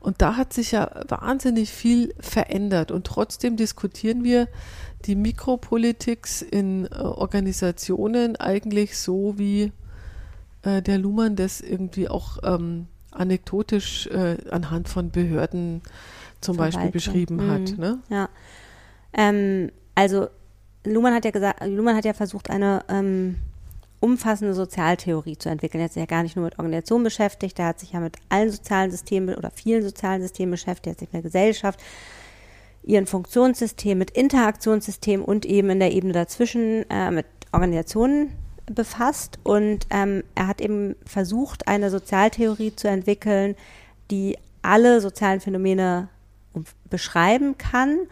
Und 0.00 0.20
da 0.20 0.36
hat 0.36 0.52
sich 0.52 0.72
ja 0.72 0.90
wahnsinnig 1.06 1.70
viel 1.70 2.12
verändert 2.18 2.90
und 2.90 3.06
trotzdem 3.06 3.56
diskutieren 3.56 4.24
wir 4.24 4.48
die 5.04 5.14
Mikropolitik 5.14 6.26
in 6.50 6.86
äh, 6.86 6.96
Organisationen 6.96 8.34
eigentlich 8.34 8.98
so, 8.98 9.38
wie 9.38 9.70
äh, 10.62 10.82
der 10.82 10.98
Luhmann 10.98 11.36
das 11.36 11.60
irgendwie 11.60 12.08
auch 12.08 12.38
ähm, 12.42 12.88
anekdotisch 13.12 14.06
äh, 14.08 14.36
anhand 14.50 14.88
von 14.88 15.10
Behörden 15.10 15.82
zum 16.40 16.56
Beispiel 16.56 16.90
beschrieben 16.90 17.48
hat. 17.50 17.72
Mhm. 17.72 17.76
Ne? 17.78 17.98
Ja. 18.08 18.28
Ähm, 19.12 19.70
also 19.94 20.28
Luhmann 20.84 21.14
hat 21.14 21.24
ja 21.24 21.30
gesagt, 21.30 21.64
Luhmann 21.66 21.96
hat 21.96 22.04
ja 22.04 22.12
versucht, 22.12 22.50
eine 22.50 22.84
ähm, 22.88 23.36
umfassende 24.00 24.52
Sozialtheorie 24.52 25.38
zu 25.38 25.48
entwickeln. 25.48 25.80
Er 25.80 25.84
hat 25.84 25.92
sich 25.92 26.00
ja 26.00 26.06
gar 26.06 26.24
nicht 26.24 26.34
nur 26.34 26.44
mit 26.44 26.58
Organisationen 26.58 27.04
beschäftigt, 27.04 27.58
er 27.58 27.66
hat 27.66 27.78
sich 27.78 27.92
ja 27.92 28.00
mit 28.00 28.16
allen 28.28 28.50
sozialen 28.50 28.90
Systemen 28.90 29.36
oder 29.36 29.50
vielen 29.50 29.82
sozialen 29.82 30.22
Systemen 30.22 30.50
beschäftigt, 30.50 30.86
er 30.86 30.90
hat 30.92 30.98
sich 30.98 31.08
mit 31.08 31.14
der 31.14 31.22
Gesellschaft, 31.22 31.80
ihren 32.82 33.06
Funktionssystem, 33.06 33.96
mit 33.96 34.10
Interaktionssystemen 34.10 35.24
und 35.24 35.46
eben 35.46 35.70
in 35.70 35.78
der 35.78 35.92
Ebene 35.92 36.12
dazwischen 36.12 36.84
äh, 36.90 37.12
mit 37.12 37.26
Organisationen 37.52 38.32
befasst. 38.74 39.38
Und 39.42 39.86
ähm, 39.90 40.24
er 40.34 40.46
hat 40.46 40.60
eben 40.60 40.96
versucht, 41.04 41.68
eine 41.68 41.90
Sozialtheorie 41.90 42.74
zu 42.74 42.88
entwickeln, 42.88 43.56
die 44.10 44.38
alle 44.62 45.00
sozialen 45.00 45.40
Phänomene 45.40 46.08
beschreiben 46.90 47.56
kann 47.58 48.06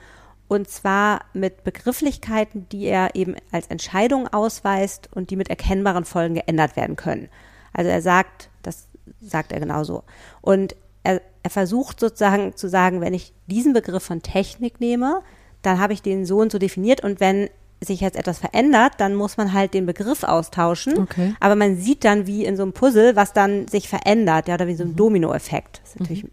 und 0.51 0.69
zwar 0.69 1.21
mit 1.33 1.63
Begrifflichkeiten, 1.63 2.67
die 2.71 2.87
er 2.87 3.15
eben 3.15 3.37
als 3.53 3.69
Entscheidung 3.69 4.27
ausweist 4.27 5.09
und 5.15 5.31
die 5.31 5.37
mit 5.37 5.49
erkennbaren 5.49 6.05
Folgen 6.05 6.35
geändert 6.35 6.75
werden 6.75 6.97
können. 6.97 7.29
Also 7.73 7.89
er 7.89 8.03
sagt, 8.03 8.51
das 8.65 8.89
sagt 9.21 9.53
er 9.53 9.61
genauso. 9.61 10.03
Und 10.41 10.75
er, 11.05 11.23
er 11.45 11.51
versucht 11.51 12.01
sozusagen 12.01 12.57
zu 12.57 12.69
sagen, 12.69 13.01
wenn 13.01 13.15
ich 13.15 13.33
diesen 13.47 13.75
Begriff 13.75 14.03
von 14.03 14.23
Technik 14.23 14.81
nehme, 14.81 15.23
dann 15.63 15.79
habe 15.79 15.93
ich 15.93 16.03
den 16.03 16.27
so 16.27 16.39
und 16.39 16.51
so 16.51 16.59
definiert 16.59 17.05
und 17.05 17.21
wenn 17.21 17.49
sich 17.83 18.01
jetzt 18.01 18.17
etwas 18.17 18.39
verändert, 18.39 18.95
dann 18.99 19.15
muss 19.15 19.37
man 19.37 19.53
halt 19.53 19.73
den 19.73 19.87
Begriff 19.87 20.23
austauschen. 20.23 20.99
Okay. 20.99 21.35
Aber 21.41 21.57
man 21.57 21.77
sieht 21.77 22.05
dann 22.05 22.27
wie 22.27 22.45
in 22.45 22.57
so 22.57 22.63
einem 22.63 22.73
Puzzle, 22.73 23.17
was 23.17 23.33
dann 23.33 23.69
sich 23.69 23.89
verändert, 23.89 24.49
ja, 24.49 24.55
oder 24.55 24.67
wie 24.67 24.75
so 24.75 24.85
ein 24.85 24.97
Dominoeffekt. 24.97 25.81
Das 25.83 25.91
ist 25.91 26.01
natürlich 26.01 26.27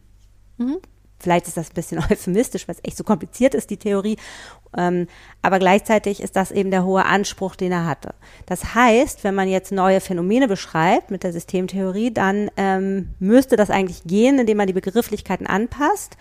Mhm. 0.57 0.77
Vielleicht 1.19 1.47
ist 1.47 1.57
das 1.57 1.69
ein 1.69 1.73
bisschen 1.73 1.99
euphemistisch, 2.11 2.67
weil 2.67 2.75
es 2.75 2.83
echt 2.83 2.97
so 2.97 3.03
kompliziert 3.03 3.55
ist, 3.55 3.69
die 3.69 3.77
Theorie. 3.77 4.17
Ähm, 4.77 5.07
aber 5.41 5.59
gleichzeitig 5.59 6.21
ist 6.21 6.35
das 6.35 6.51
eben 6.51 6.69
der 6.69 6.83
hohe 6.83 7.05
Anspruch, 7.05 7.55
den 7.55 7.71
er 7.71 7.85
hatte. 7.85 8.13
Das 8.45 8.75
heißt, 8.75 9.23
wenn 9.23 9.33
man 9.33 9.47
jetzt 9.47 9.71
neue 9.71 10.01
Phänomene 10.01 10.47
beschreibt 10.47 11.09
mit 11.09 11.23
der 11.23 11.33
Systemtheorie, 11.33 12.11
dann 12.11 12.51
ähm, 12.57 13.15
müsste 13.19 13.55
das 13.55 13.69
eigentlich 13.69 14.03
gehen, 14.03 14.39
indem 14.39 14.57
man 14.57 14.67
die 14.67 14.73
Begrifflichkeiten 14.73 15.47
anpasst. 15.47 16.17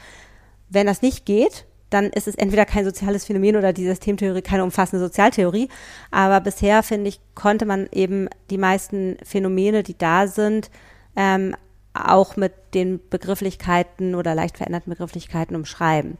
Wenn 0.68 0.86
das 0.86 1.02
nicht 1.02 1.26
geht, 1.26 1.66
dann 1.90 2.06
ist 2.06 2.26
es 2.26 2.34
entweder 2.34 2.64
kein 2.64 2.84
soziales 2.84 3.24
Phänomen 3.24 3.56
oder 3.56 3.72
die 3.72 3.86
Systemtheorie 3.86 4.42
keine 4.42 4.64
umfassende 4.64 5.04
Sozialtheorie. 5.04 5.68
Aber 6.10 6.40
bisher, 6.40 6.82
finde 6.82 7.08
ich, 7.08 7.20
konnte 7.34 7.66
man 7.66 7.88
eben 7.92 8.28
die 8.50 8.58
meisten 8.58 9.16
Phänomene, 9.22 9.82
die 9.82 9.96
da 9.96 10.26
sind, 10.26 10.70
ähm, 11.14 11.54
auch 11.94 12.36
mit 12.36 12.52
den 12.74 13.00
Begrifflichkeiten 13.08 14.14
oder 14.14 14.34
leicht 14.34 14.56
veränderten 14.58 14.90
Begrifflichkeiten 14.90 15.56
umschreiben. 15.56 16.18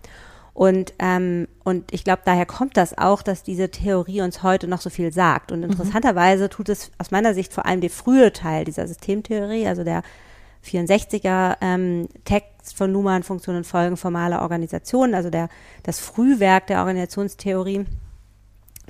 Und, 0.55 0.95
ähm, 1.01 1.49
und 1.65 1.93
ich 1.93 2.03
glaube, 2.03 2.23
daher 2.25 2.47
kommt 2.47 2.79
das 2.79 2.97
auch, 2.97 3.21
dass 3.21 3.43
diese 3.43 3.71
Theorie 3.71 4.23
uns 4.23 4.43
heute 4.43 4.69
noch 4.69 4.81
so 4.81 4.89
viel 4.89 5.13
sagt. 5.13 5.53
Und 5.53 5.63
interessanterweise 5.63 6.49
tut 6.49 6.71
es 6.71 6.93
aus 6.97 7.11
meiner 7.11 7.35
Sicht 7.35 7.53
vor 7.53 7.67
allem 7.67 7.83
der 7.83 7.91
frühe 7.91 8.33
Teil 8.33 8.65
dieser 8.65 8.87
Systemtheorie, 8.87 9.67
also 9.67 9.85
der 9.85 10.03
64er 10.67 11.57
ähm, 11.61 12.09
Text 12.25 12.77
von 12.77 12.93
Luhmann, 12.93 13.23
Funktionen, 13.23 13.65
Folgen 13.65 13.97
formaler 13.97 14.43
Organisationen, 14.43 15.15
also 15.15 15.31
der, 15.31 15.49
das 15.83 16.01
Frühwerk 16.01 16.67
der 16.67 16.81
Organisationstheorie, 16.81 17.87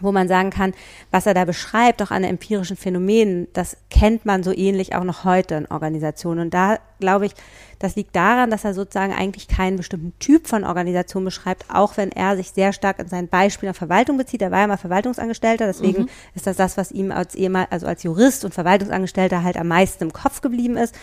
wo 0.00 0.12
man 0.12 0.28
sagen 0.28 0.50
kann, 0.50 0.74
was 1.10 1.26
er 1.26 1.34
da 1.34 1.44
beschreibt, 1.44 2.02
auch 2.02 2.10
an 2.10 2.24
empirischen 2.24 2.76
Phänomenen, 2.76 3.48
das 3.52 3.76
kennt 3.90 4.26
man 4.26 4.42
so 4.42 4.52
ähnlich 4.52 4.94
auch 4.94 5.04
noch 5.04 5.24
heute 5.24 5.54
in 5.54 5.66
Organisationen. 5.66 6.40
Und 6.40 6.54
da 6.54 6.78
glaube 7.00 7.26
ich, 7.26 7.32
das 7.78 7.96
liegt 7.96 8.16
daran, 8.16 8.50
dass 8.50 8.64
er 8.64 8.74
sozusagen 8.74 9.12
eigentlich 9.12 9.48
keinen 9.48 9.76
bestimmten 9.76 10.12
Typ 10.18 10.46
von 10.46 10.64
Organisation 10.64 11.24
beschreibt, 11.24 11.66
auch 11.68 11.96
wenn 11.96 12.10
er 12.12 12.36
sich 12.36 12.50
sehr 12.50 12.72
stark 12.72 12.98
in 12.98 13.08
seinen 13.08 13.28
Beispielen 13.28 13.70
auf 13.70 13.76
Verwaltung 13.76 14.16
bezieht. 14.16 14.42
Er 14.42 14.50
war 14.50 14.60
ja 14.60 14.66
mal 14.66 14.76
Verwaltungsangestellter, 14.76 15.66
deswegen 15.66 16.02
Mhm. 16.04 16.08
ist 16.34 16.46
das 16.46 16.56
das, 16.56 16.76
was 16.76 16.90
ihm 16.90 17.12
als 17.12 17.34
ehemal, 17.34 17.66
also 17.70 17.86
als 17.86 18.02
Jurist 18.02 18.44
und 18.44 18.54
Verwaltungsangestellter 18.54 19.42
halt 19.42 19.56
am 19.56 19.68
meisten 19.68 20.04
im 20.04 20.12
Kopf 20.12 20.40
geblieben 20.40 20.76
ist. 20.76 20.94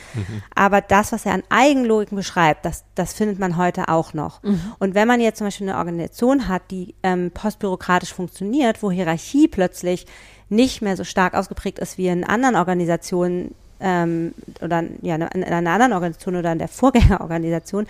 Aber 0.55 0.81
das, 0.81 1.11
was 1.11 1.25
er 1.25 1.33
an 1.33 1.43
Eigenlogiken 1.49 2.15
beschreibt, 2.15 2.65
das, 2.65 2.83
das 2.95 3.13
findet 3.13 3.39
man 3.39 3.57
heute 3.57 3.89
auch 3.89 4.13
noch. 4.13 4.41
Und 4.79 4.95
wenn 4.95 5.07
man 5.07 5.19
jetzt 5.21 5.37
zum 5.37 5.47
Beispiel 5.47 5.69
eine 5.69 5.77
Organisation 5.77 6.47
hat, 6.47 6.63
die 6.71 6.95
ähm, 7.03 7.31
postbürokratisch 7.31 8.13
funktioniert, 8.13 8.81
wo 8.81 8.91
Hierarchie 8.91 9.47
plötzlich 9.47 10.05
nicht 10.49 10.81
mehr 10.81 10.97
so 10.97 11.03
stark 11.03 11.33
ausgeprägt 11.33 11.79
ist 11.79 11.97
wie 11.97 12.07
in 12.07 12.23
anderen 12.23 12.55
Organisationen 12.55 13.55
ähm, 13.83 14.33
oder 14.61 14.83
ja, 15.01 15.15
in 15.15 15.43
einer 15.43 15.71
anderen 15.71 15.93
Organisation 15.93 16.37
oder 16.37 16.51
in 16.51 16.59
der 16.59 16.69
Vorgängerorganisation, 16.69 17.85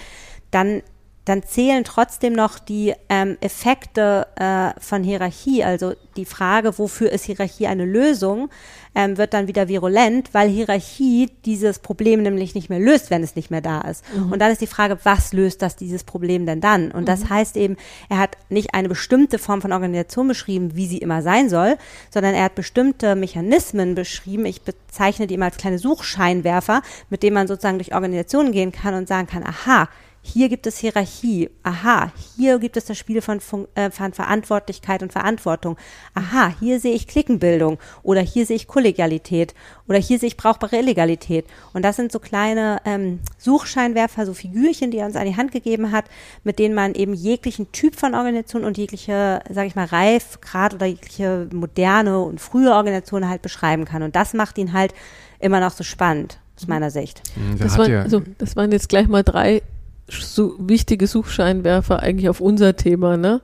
dann 0.51 0.81
dann 1.25 1.43
zählen 1.43 1.83
trotzdem 1.83 2.33
noch 2.33 2.59
die 2.59 2.93
ähm, 3.07 3.37
Effekte 3.39 4.27
äh, 4.35 4.79
von 4.79 5.03
Hierarchie, 5.03 5.63
also 5.63 5.93
die 6.17 6.25
Frage, 6.25 6.77
wofür 6.77 7.11
ist 7.11 7.25
Hierarchie 7.25 7.67
eine 7.67 7.85
Lösung, 7.85 8.49
ähm, 8.93 9.17
wird 9.17 9.33
dann 9.33 9.47
wieder 9.47 9.67
virulent, 9.67 10.33
weil 10.33 10.49
Hierarchie 10.49 11.31
dieses 11.45 11.79
Problem 11.79 12.21
nämlich 12.21 12.55
nicht 12.55 12.69
mehr 12.69 12.79
löst, 12.79 13.09
wenn 13.09 13.23
es 13.23 13.35
nicht 13.35 13.51
mehr 13.51 13.61
da 13.61 13.81
ist. 13.81 14.03
Und 14.29 14.39
dann 14.39 14.51
ist 14.51 14.61
die 14.61 14.67
Frage, 14.67 14.99
was 15.03 15.33
löst 15.33 15.61
das 15.61 15.75
dieses 15.75 16.03
Problem 16.03 16.45
denn 16.45 16.61
dann? 16.61 16.91
Und 16.91 17.07
das 17.07 17.29
heißt 17.29 17.57
eben, 17.57 17.77
er 18.09 18.19
hat 18.19 18.37
nicht 18.49 18.73
eine 18.73 18.89
bestimmte 18.89 19.39
Form 19.39 19.61
von 19.61 19.71
Organisation 19.71 20.27
beschrieben, 20.27 20.75
wie 20.75 20.85
sie 20.85 20.99
immer 20.99 21.21
sein 21.21 21.49
soll, 21.49 21.77
sondern 22.11 22.35
er 22.35 22.43
hat 22.43 22.55
bestimmte 22.55 23.15
Mechanismen 23.15 23.95
beschrieben. 23.95 24.45
Ich 24.45 24.61
bezeichne 24.61 25.25
die 25.25 25.35
immer 25.35 25.45
als 25.45 25.57
kleine 25.57 25.79
Suchscheinwerfer, 25.79 26.81
mit 27.09 27.23
denen 27.23 27.33
man 27.33 27.47
sozusagen 27.47 27.79
durch 27.79 27.95
Organisationen 27.95 28.51
gehen 28.51 28.71
kann 28.71 28.93
und 28.93 29.07
sagen 29.07 29.27
kann, 29.27 29.43
aha, 29.43 29.89
hier 30.25 30.47
gibt 30.47 30.65
es 30.65 30.77
Hierarchie. 30.77 31.49
Aha, 31.63 32.11
hier 32.37 32.57
gibt 32.57 32.77
es 32.77 32.85
das 32.85 32.97
Spiel 32.97 33.21
von, 33.21 33.39
äh, 33.75 33.91
von 33.91 34.13
Verantwortlichkeit 34.13 35.03
und 35.03 35.11
Verantwortung. 35.11 35.77
Aha, 36.13 36.53
hier 36.61 36.79
sehe 36.79 36.95
ich 36.95 37.07
Klickenbildung 37.07 37.77
oder 38.03 38.21
hier 38.21 38.45
sehe 38.45 38.55
ich 38.55 38.67
Kollegialität 38.67 39.53
oder 39.87 39.97
hier 39.97 40.17
sehe 40.17 40.27
ich 40.27 40.37
brauchbare 40.37 40.77
Illegalität. 40.77 41.45
Und 41.73 41.83
das 41.83 41.97
sind 41.97 42.13
so 42.13 42.19
kleine 42.19 42.77
ähm, 42.85 43.19
Suchscheinwerfer, 43.37 44.25
so 44.25 44.33
Figürchen, 44.33 44.91
die 44.91 44.99
er 44.99 45.07
uns 45.07 45.17
an 45.17 45.25
die 45.25 45.35
Hand 45.35 45.51
gegeben 45.51 45.91
hat, 45.91 46.05
mit 46.45 46.57
denen 46.57 46.73
man 46.73 46.95
eben 46.95 47.13
jeglichen 47.13 47.73
Typ 47.73 47.97
von 47.97 48.15
Organisation 48.15 48.63
und 48.63 48.77
jegliche, 48.77 49.41
sage 49.49 49.67
ich 49.67 49.75
mal, 49.75 49.85
Reifgrad 49.85 50.73
oder 50.73 50.85
jegliche 50.85 51.49
moderne 51.51 52.21
und 52.21 52.39
frühe 52.39 52.71
Organisation 52.71 53.27
halt 53.27 53.41
beschreiben 53.41 53.83
kann. 53.83 54.03
Und 54.03 54.15
das 54.15 54.33
macht 54.33 54.57
ihn 54.57 54.71
halt 54.71 54.93
immer 55.39 55.59
noch 55.59 55.71
so 55.71 55.83
spannend, 55.83 56.39
aus 56.55 56.67
meiner 56.67 56.91
Sicht. 56.91 57.21
Hm, 57.35 57.57
Da 57.59 57.65
Das, 57.65 57.77
er, 57.77 58.09
so, 58.09 58.21
das 58.37 58.55
waren 58.55 58.71
jetzt 58.71 58.87
gleich 58.87 59.09
mal 59.09 59.23
drei 59.23 59.61
wichtige 60.07 61.07
Suchscheinwerfer 61.07 62.01
eigentlich 62.01 62.29
auf 62.29 62.41
unser 62.41 62.75
Thema, 62.75 63.17
ne? 63.17 63.41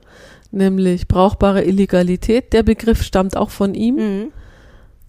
Nämlich 0.52 1.08
brauchbare 1.08 1.64
Illegalität. 1.64 2.52
Der 2.52 2.62
Begriff 2.62 3.02
stammt 3.02 3.36
auch 3.36 3.50
von 3.50 3.74
ihm. 3.74 3.96
Mhm. 3.96 4.32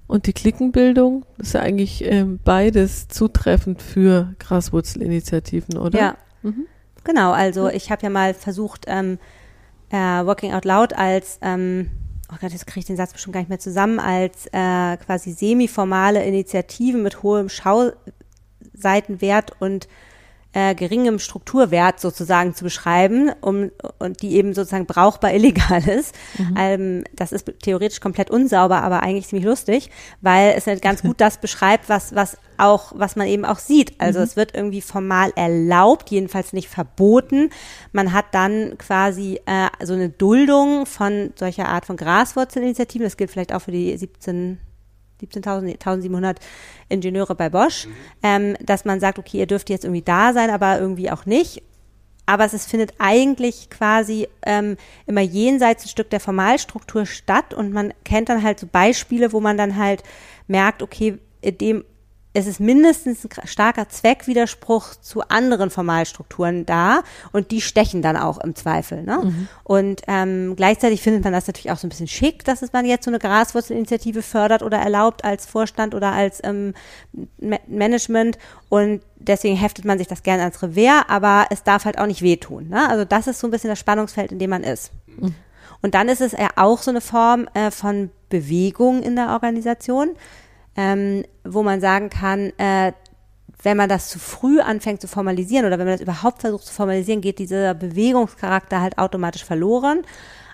Und 0.07 0.25
die 0.27 0.33
Klickenbildung, 0.33 1.25
das 1.37 1.47
ist 1.47 1.53
ja 1.53 1.61
eigentlich 1.61 2.03
ähm, 2.03 2.39
beides 2.43 3.07
zutreffend 3.07 3.81
für 3.81 4.35
Graswurzelinitiativen, 4.39 5.77
oder? 5.77 5.97
Ja. 5.97 6.17
Mhm. 6.41 6.65
Genau, 7.05 7.31
also 7.31 7.69
ich 7.69 7.91
habe 7.91 8.03
ja 8.03 8.09
mal 8.09 8.33
versucht, 8.33 8.83
ähm, 8.87 9.19
äh, 9.89 9.97
Working 9.97 10.53
Out 10.53 10.65
Loud 10.65 10.91
als, 10.93 11.39
ähm, 11.41 11.91
oh 12.31 12.35
Gott, 12.41 12.51
jetzt 12.51 12.67
kriege 12.67 12.81
ich 12.81 12.85
den 12.85 12.97
Satz 12.97 13.13
bestimmt 13.13 13.33
gar 13.33 13.39
nicht 13.39 13.49
mehr 13.49 13.59
zusammen, 13.59 13.99
als 13.99 14.47
äh, 14.47 14.97
quasi 14.97 15.31
semi-formale 15.31 16.25
Initiative 16.25 16.97
mit 16.97 17.23
hohem 17.23 17.47
Schauseitenwert 17.49 19.53
und 19.61 19.87
äh, 20.53 20.75
geringem 20.75 21.19
Strukturwert 21.19 21.99
sozusagen 21.99 22.53
zu 22.53 22.63
beschreiben, 22.63 23.31
um 23.41 23.71
und 23.99 24.21
die 24.21 24.35
eben 24.35 24.53
sozusagen 24.53 24.85
brauchbar 24.85 25.33
illegal 25.33 25.87
ist. 25.87 26.15
Ähm, 26.57 27.03
das 27.15 27.31
ist 27.31 27.51
theoretisch 27.61 27.99
komplett 27.99 28.29
unsauber, 28.29 28.83
aber 28.83 29.03
eigentlich 29.03 29.27
ziemlich 29.27 29.45
lustig, 29.45 29.89
weil 30.21 30.53
es 30.57 30.67
halt 30.67 30.81
ganz 30.81 31.01
gut 31.03 31.21
das 31.21 31.37
beschreibt, 31.37 31.89
was 31.89 32.15
was 32.15 32.37
auch 32.57 32.93
was 32.95 33.15
man 33.15 33.27
eben 33.27 33.45
auch 33.45 33.59
sieht. 33.59 33.99
Also 33.99 34.19
es 34.19 34.35
wird 34.35 34.55
irgendwie 34.55 34.81
formal 34.81 35.31
erlaubt, 35.35 36.11
jedenfalls 36.11 36.53
nicht 36.53 36.69
verboten. 36.69 37.49
Man 37.91 38.13
hat 38.13 38.25
dann 38.31 38.77
quasi 38.77 39.39
äh, 39.45 39.67
so 39.83 39.93
eine 39.93 40.09
Duldung 40.09 40.85
von 40.85 41.33
solcher 41.35 41.67
Art 41.69 41.85
von 41.85 41.97
Graswurzelinitiativen. 41.97 43.05
Das 43.05 43.17
gilt 43.17 43.31
vielleicht 43.31 43.53
auch 43.53 43.61
für 43.61 43.71
die 43.71 43.97
17 43.97 44.59
17.000, 45.21 45.61
nee, 45.61 45.77
1.700 45.81 46.37
Ingenieure 46.89 47.35
bei 47.35 47.49
Bosch, 47.49 47.87
ähm, 48.23 48.55
dass 48.59 48.85
man 48.85 48.99
sagt, 48.99 49.19
okay, 49.19 49.37
ihr 49.39 49.47
dürft 49.47 49.69
jetzt 49.69 49.85
irgendwie 49.85 50.01
da 50.01 50.33
sein, 50.33 50.49
aber 50.49 50.79
irgendwie 50.79 51.11
auch 51.11 51.25
nicht. 51.25 51.63
Aber 52.25 52.45
es 52.45 52.53
ist, 52.53 52.69
findet 52.69 52.93
eigentlich 52.99 53.69
quasi 53.69 54.27
ähm, 54.45 54.77
immer 55.05 55.21
jenseits 55.21 55.85
ein 55.85 55.89
Stück 55.89 56.09
der 56.09 56.19
Formalstruktur 56.19 57.05
statt 57.05 57.53
und 57.53 57.73
man 57.73 57.93
kennt 58.05 58.29
dann 58.29 58.43
halt 58.43 58.59
so 58.59 58.67
Beispiele, 58.67 59.33
wo 59.33 59.39
man 59.39 59.57
dann 59.57 59.75
halt 59.75 60.03
merkt, 60.47 60.83
okay, 60.83 61.17
dem 61.43 61.83
es 62.33 62.47
ist 62.47 62.59
mindestens 62.59 63.25
ein 63.25 63.47
starker 63.47 63.89
Zweckwiderspruch 63.89 64.95
zu 64.95 65.21
anderen 65.27 65.69
Formalstrukturen 65.69 66.65
da 66.65 67.03
und 67.33 67.51
die 67.51 67.61
stechen 67.61 68.01
dann 68.01 68.15
auch 68.15 68.37
im 68.37 68.55
Zweifel. 68.55 69.03
Ne? 69.03 69.47
Und 69.63 70.01
ähm, 70.07 70.55
gleichzeitig 70.55 71.01
findet 71.01 71.23
man 71.23 71.33
das 71.33 71.47
natürlich 71.47 71.71
auch 71.71 71.77
so 71.77 71.87
ein 71.87 71.89
bisschen 71.89 72.07
schick, 72.07 72.45
dass 72.45 72.61
es 72.61 72.71
man 72.71 72.85
jetzt 72.85 73.03
so 73.03 73.11
eine 73.11 73.19
Graswurzelinitiative 73.19 74.21
fördert 74.21 74.63
oder 74.63 74.77
erlaubt 74.77 75.25
als 75.25 75.45
Vorstand 75.45 75.93
oder 75.93 76.13
als 76.13 76.39
ähm, 76.43 76.73
Ma 77.39 77.57
Management 77.67 78.37
und 78.69 79.01
deswegen 79.17 79.57
heftet 79.57 79.85
man 79.85 79.97
sich 79.97 80.07
das 80.07 80.23
gerne 80.23 80.43
ans 80.43 80.61
Revers, 80.63 81.03
aber 81.07 81.47
es 81.49 81.63
darf 81.63 81.85
halt 81.85 81.97
auch 81.97 82.07
nicht 82.07 82.21
wehtun. 82.21 82.69
Ne? 82.69 82.89
Also 82.89 83.03
das 83.03 83.27
ist 83.27 83.39
so 83.39 83.47
ein 83.47 83.51
bisschen 83.51 83.69
das 83.69 83.79
Spannungsfeld, 83.79 84.31
in 84.31 84.39
dem 84.39 84.49
man 84.49 84.63
ist. 84.63 84.91
Und 85.81 85.95
dann 85.95 86.09
ist 86.09 86.21
es 86.21 86.33
ja 86.33 86.49
auch 86.55 86.81
so 86.81 86.91
eine 86.91 87.01
Form 87.01 87.47
äh, 87.53 87.71
von 87.71 88.11
Bewegung 88.29 89.03
in 89.03 89.15
der 89.15 89.29
Organisation 89.29 90.11
ähm, 90.75 91.23
wo 91.43 91.63
man 91.63 91.81
sagen 91.81 92.09
kann, 92.09 92.51
äh, 92.57 92.93
wenn 93.63 93.77
man 93.77 93.89
das 93.89 94.09
zu 94.09 94.19
früh 94.19 94.59
anfängt 94.59 95.01
zu 95.01 95.07
formalisieren 95.07 95.65
oder 95.65 95.77
wenn 95.77 95.85
man 95.85 95.93
das 95.93 96.01
überhaupt 96.01 96.41
versucht 96.41 96.65
zu 96.65 96.73
formalisieren, 96.73 97.21
geht 97.21 97.39
dieser 97.39 97.73
Bewegungscharakter 97.73 98.81
halt 98.81 98.97
automatisch 98.97 99.43
verloren. 99.43 100.01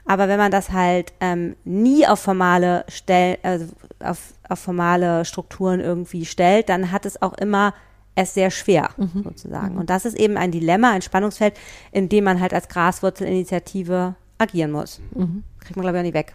Aber 0.06 0.28
wenn 0.28 0.38
man 0.38 0.52
das 0.52 0.72
halt 0.72 1.14
ähm, 1.20 1.56
nie 1.64 2.08
auf 2.08 2.20
formale 2.20 2.86
Stell, 2.88 3.38
also 3.44 3.68
auf, 4.00 4.34
auf 4.48 4.60
formale 4.60 5.26
Strukturen 5.26 5.80
irgendwie 5.80 6.26
stellt, 6.26 6.70
dann 6.70 6.92
hat 6.92 7.06
es 7.06 7.22
auch 7.22 7.34
immer 7.34 7.74
es 8.16 8.34
sehr 8.34 8.50
schwer, 8.50 8.90
sozusagen. 9.24 9.78
Und 9.78 9.92
das 9.92 10.04
ist 10.04 10.18
eben 10.18 10.38
ein 10.38 10.50
Dilemma, 10.50 10.92
ein 10.92 11.04
Spannungsfeld, 11.04 11.54
in 11.92 12.10
dem 12.10 12.24
man 12.24 12.42
halt 12.42 12.52
als 12.52 12.68
Graswurzelinitiative 12.68 14.16
agieren 14.40 14.72
muss. 14.72 15.00
Mhm. 15.14 15.44
Kriegt 15.60 15.76
man, 15.76 15.84
glaube 15.84 15.98
ich, 15.98 16.02
auch 16.02 16.06
nicht 16.06 16.16
weg. 16.16 16.34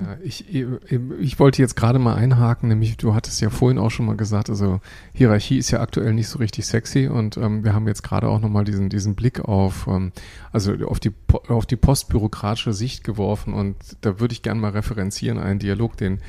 Ja, 0.00 0.16
ich, 0.22 0.54
ich 0.54 1.38
wollte 1.38 1.62
jetzt 1.62 1.76
gerade 1.76 1.98
mal 1.98 2.14
einhaken, 2.14 2.68
nämlich 2.68 2.96
du 2.96 3.14
hattest 3.14 3.40
ja 3.40 3.50
vorhin 3.50 3.78
auch 3.78 3.90
schon 3.90 4.06
mal 4.06 4.16
gesagt, 4.16 4.50
also 4.50 4.80
Hierarchie 5.12 5.58
ist 5.58 5.70
ja 5.70 5.80
aktuell 5.80 6.14
nicht 6.14 6.28
so 6.28 6.38
richtig 6.38 6.66
sexy 6.66 7.08
und 7.08 7.36
ähm, 7.36 7.64
wir 7.64 7.74
haben 7.74 7.86
jetzt 7.86 8.02
gerade 8.02 8.28
auch 8.28 8.40
nochmal 8.40 8.64
diesen, 8.64 8.88
diesen 8.88 9.14
Blick 9.14 9.40
auf, 9.40 9.86
ähm, 9.88 10.12
also 10.52 10.74
auf 10.86 11.00
die, 11.00 11.12
auf 11.48 11.66
die 11.66 11.76
postbürokratische 11.76 12.72
Sicht 12.72 13.04
geworfen 13.04 13.54
und 13.54 13.76
da 14.00 14.20
würde 14.20 14.32
ich 14.32 14.42
gerne 14.42 14.60
mal 14.60 14.70
referenzieren, 14.70 15.38
einen 15.38 15.58
Dialog, 15.58 15.96
den 15.96 16.20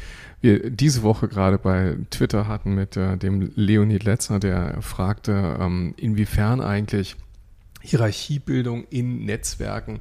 wir 0.42 0.70
diese 0.70 1.04
Woche 1.04 1.28
gerade 1.28 1.58
bei 1.58 1.96
Twitter 2.12 2.48
hatten 2.48 2.76
mit 2.76 2.98
äh, 2.98 3.18
dem 3.18 3.52
Leonid 3.56 4.04
Letzer, 4.04 4.40
der 4.40 4.82
fragte, 4.82 5.58
ähm, 5.60 5.94
inwiefern 5.96 6.60
eigentlich 6.60 7.16
Hierarchiebildung 7.82 8.86
in 8.90 9.26
Netzwerken 9.26 10.00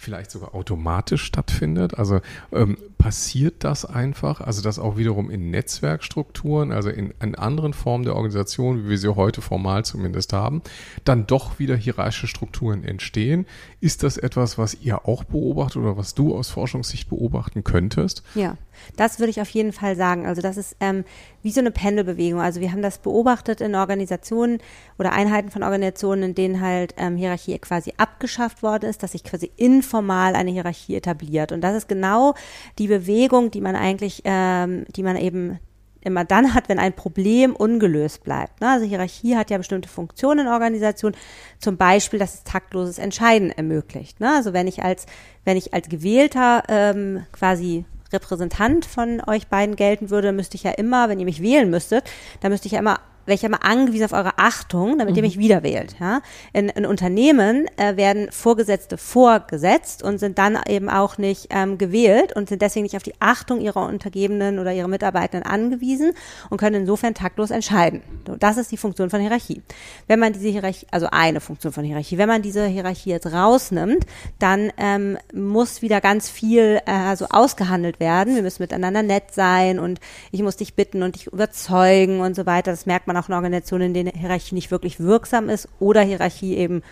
vielleicht 0.00 0.30
sogar 0.30 0.54
automatisch 0.54 1.22
stattfindet? 1.22 1.98
Also 1.98 2.20
ähm, 2.52 2.78
passiert 2.98 3.64
das 3.64 3.84
einfach? 3.84 4.40
Also 4.40 4.62
das 4.62 4.78
auch 4.78 4.96
wiederum 4.96 5.30
in 5.30 5.50
Netzwerkstrukturen, 5.50 6.72
also 6.72 6.88
in, 6.90 7.12
in 7.20 7.34
anderen 7.34 7.72
Formen 7.72 8.04
der 8.04 8.16
Organisation, 8.16 8.84
wie 8.84 8.90
wir 8.90 8.98
sie 8.98 9.14
heute 9.14 9.42
formal 9.42 9.84
zumindest 9.84 10.32
haben, 10.32 10.62
dann 11.04 11.26
doch 11.26 11.58
wieder 11.58 11.76
hierarchische 11.76 12.26
Strukturen 12.26 12.84
entstehen. 12.84 13.46
Ist 13.80 14.02
das 14.02 14.16
etwas, 14.16 14.58
was 14.58 14.74
ihr 14.74 15.06
auch 15.06 15.24
beobachtet 15.24 15.82
oder 15.82 15.96
was 15.96 16.14
du 16.14 16.34
aus 16.34 16.50
Forschungssicht 16.50 17.08
beobachten 17.08 17.64
könntest? 17.64 18.22
Ja, 18.34 18.56
das 18.96 19.18
würde 19.18 19.30
ich 19.30 19.40
auf 19.40 19.50
jeden 19.50 19.72
Fall 19.72 19.96
sagen. 19.96 20.26
Also 20.26 20.42
das 20.42 20.56
ist 20.56 20.76
ähm, 20.80 21.04
wie 21.42 21.50
so 21.50 21.60
eine 21.60 21.70
Pendelbewegung. 21.70 22.40
Also 22.40 22.60
wir 22.60 22.72
haben 22.72 22.82
das 22.82 22.98
beobachtet 22.98 23.60
in 23.60 23.74
Organisationen 23.74 24.58
oder 24.98 25.12
Einheiten 25.12 25.50
von 25.50 25.62
Organisationen, 25.62 26.22
in 26.22 26.34
denen 26.34 26.60
halt 26.60 26.94
ähm, 26.96 27.16
Hierarchie 27.16 27.58
quasi 27.58 27.94
abgeschafft 27.96 28.62
worden 28.62 28.88
ist, 28.88 29.02
dass 29.02 29.12
sich 29.12 29.24
quasi 29.24 29.50
informal 29.56 30.34
eine 30.34 30.50
Hierarchie 30.50 30.96
etabliert. 30.96 31.52
Und 31.52 31.60
das 31.62 31.76
ist 31.76 31.88
genau 31.88 32.34
die 32.78 32.88
Bewegung, 32.88 33.50
die 33.50 33.60
man 33.60 33.76
eigentlich, 33.76 34.22
ähm, 34.24 34.84
die 34.94 35.02
man 35.02 35.16
eben 35.16 35.58
immer 36.02 36.24
dann 36.24 36.54
hat, 36.54 36.68
wenn 36.68 36.78
ein 36.78 36.94
Problem 36.94 37.54
ungelöst 37.54 38.24
bleibt. 38.24 38.60
Ne? 38.60 38.68
Also 38.68 38.86
Hierarchie 38.86 39.36
hat 39.36 39.50
ja 39.50 39.58
bestimmte 39.58 39.88
Funktionen 39.88 40.46
in 40.46 40.52
Organisationen, 40.52 41.16
zum 41.58 41.76
Beispiel, 41.76 42.18
dass 42.18 42.34
es 42.34 42.44
taktloses 42.44 42.98
Entscheiden 42.98 43.50
ermöglicht. 43.50 44.20
Ne? 44.20 44.34
Also 44.34 44.52
wenn 44.52 44.66
ich 44.66 44.82
als, 44.82 45.06
wenn 45.44 45.56
ich 45.56 45.74
als 45.74 45.88
Gewählter 45.88 46.62
ähm, 46.68 47.26
quasi 47.32 47.84
Repräsentant 48.12 48.84
von 48.84 49.22
euch 49.26 49.48
beiden 49.48 49.76
gelten 49.76 50.10
würde, 50.10 50.32
müsste 50.32 50.56
ich 50.56 50.64
ja 50.64 50.72
immer, 50.72 51.08
wenn 51.08 51.20
ihr 51.20 51.24
mich 51.24 51.42
wählen 51.42 51.70
müsstet, 51.70 52.04
dann 52.40 52.52
müsste 52.52 52.66
ich 52.66 52.72
ja 52.72 52.78
immer 52.78 53.00
ich 53.26 53.44
immer 53.44 53.64
angewiesen 53.64 54.04
auf 54.04 54.12
eure 54.12 54.38
Achtung, 54.38 54.98
damit 54.98 55.12
mhm. 55.12 55.16
ihr 55.18 55.22
mich 55.22 55.38
wieder 55.38 55.62
wählt. 55.62 55.96
Ja? 56.00 56.20
In, 56.52 56.68
in 56.68 56.86
Unternehmen 56.86 57.66
äh, 57.76 57.96
werden 57.96 58.30
Vorgesetzte 58.30 58.96
vorgesetzt 58.96 60.02
und 60.02 60.18
sind 60.18 60.38
dann 60.38 60.58
eben 60.68 60.88
auch 60.88 61.18
nicht 61.18 61.48
ähm, 61.50 61.78
gewählt 61.78 62.34
und 62.34 62.48
sind 62.48 62.62
deswegen 62.62 62.84
nicht 62.84 62.96
auf 62.96 63.02
die 63.02 63.14
Achtung 63.20 63.60
ihrer 63.60 63.86
Untergebenen 63.86 64.58
oder 64.58 64.72
ihrer 64.72 64.88
Mitarbeitenden 64.88 65.48
angewiesen 65.48 66.12
und 66.48 66.58
können 66.58 66.82
insofern 66.82 67.14
taktlos 67.14 67.50
entscheiden. 67.50 68.02
So, 68.26 68.36
das 68.36 68.56
ist 68.56 68.72
die 68.72 68.76
Funktion 68.76 69.10
von 69.10 69.20
Hierarchie. 69.20 69.62
Wenn 70.06 70.18
man 70.18 70.32
diese 70.32 70.48
Hierarchie, 70.48 70.86
also 70.90 71.08
eine 71.10 71.40
Funktion 71.40 71.72
von 71.72 71.84
Hierarchie, 71.84 72.18
wenn 72.18 72.28
man 72.28 72.42
diese 72.42 72.66
Hierarchie 72.66 73.10
jetzt 73.10 73.26
rausnimmt, 73.32 74.06
dann 74.38 74.72
ähm, 74.76 75.18
muss 75.32 75.82
wieder 75.82 76.00
ganz 76.00 76.28
viel 76.28 76.80
äh, 76.86 77.16
so 77.16 77.26
ausgehandelt 77.30 78.00
werden. 78.00 78.34
Wir 78.34 78.42
müssen 78.42 78.62
miteinander 78.62 79.02
nett 79.02 79.32
sein 79.32 79.78
und 79.78 80.00
ich 80.30 80.42
muss 80.42 80.56
dich 80.56 80.74
bitten 80.74 81.02
und 81.02 81.14
dich 81.14 81.26
überzeugen 81.26 82.20
und 82.20 82.34
so 82.34 82.46
weiter. 82.46 82.70
Das 82.70 82.86
merkt 82.86 83.06
man 83.06 83.09
auch 83.16 83.28
in 83.28 83.34
Organisationen, 83.34 83.88
in 83.88 83.94
denen 83.94 84.18
Hierarchie 84.18 84.54
nicht 84.54 84.70
wirklich 84.70 85.00
wirksam 85.00 85.48
ist 85.48 85.68
oder 85.78 86.02
Hierarchie 86.02 86.56
eben 86.56 86.82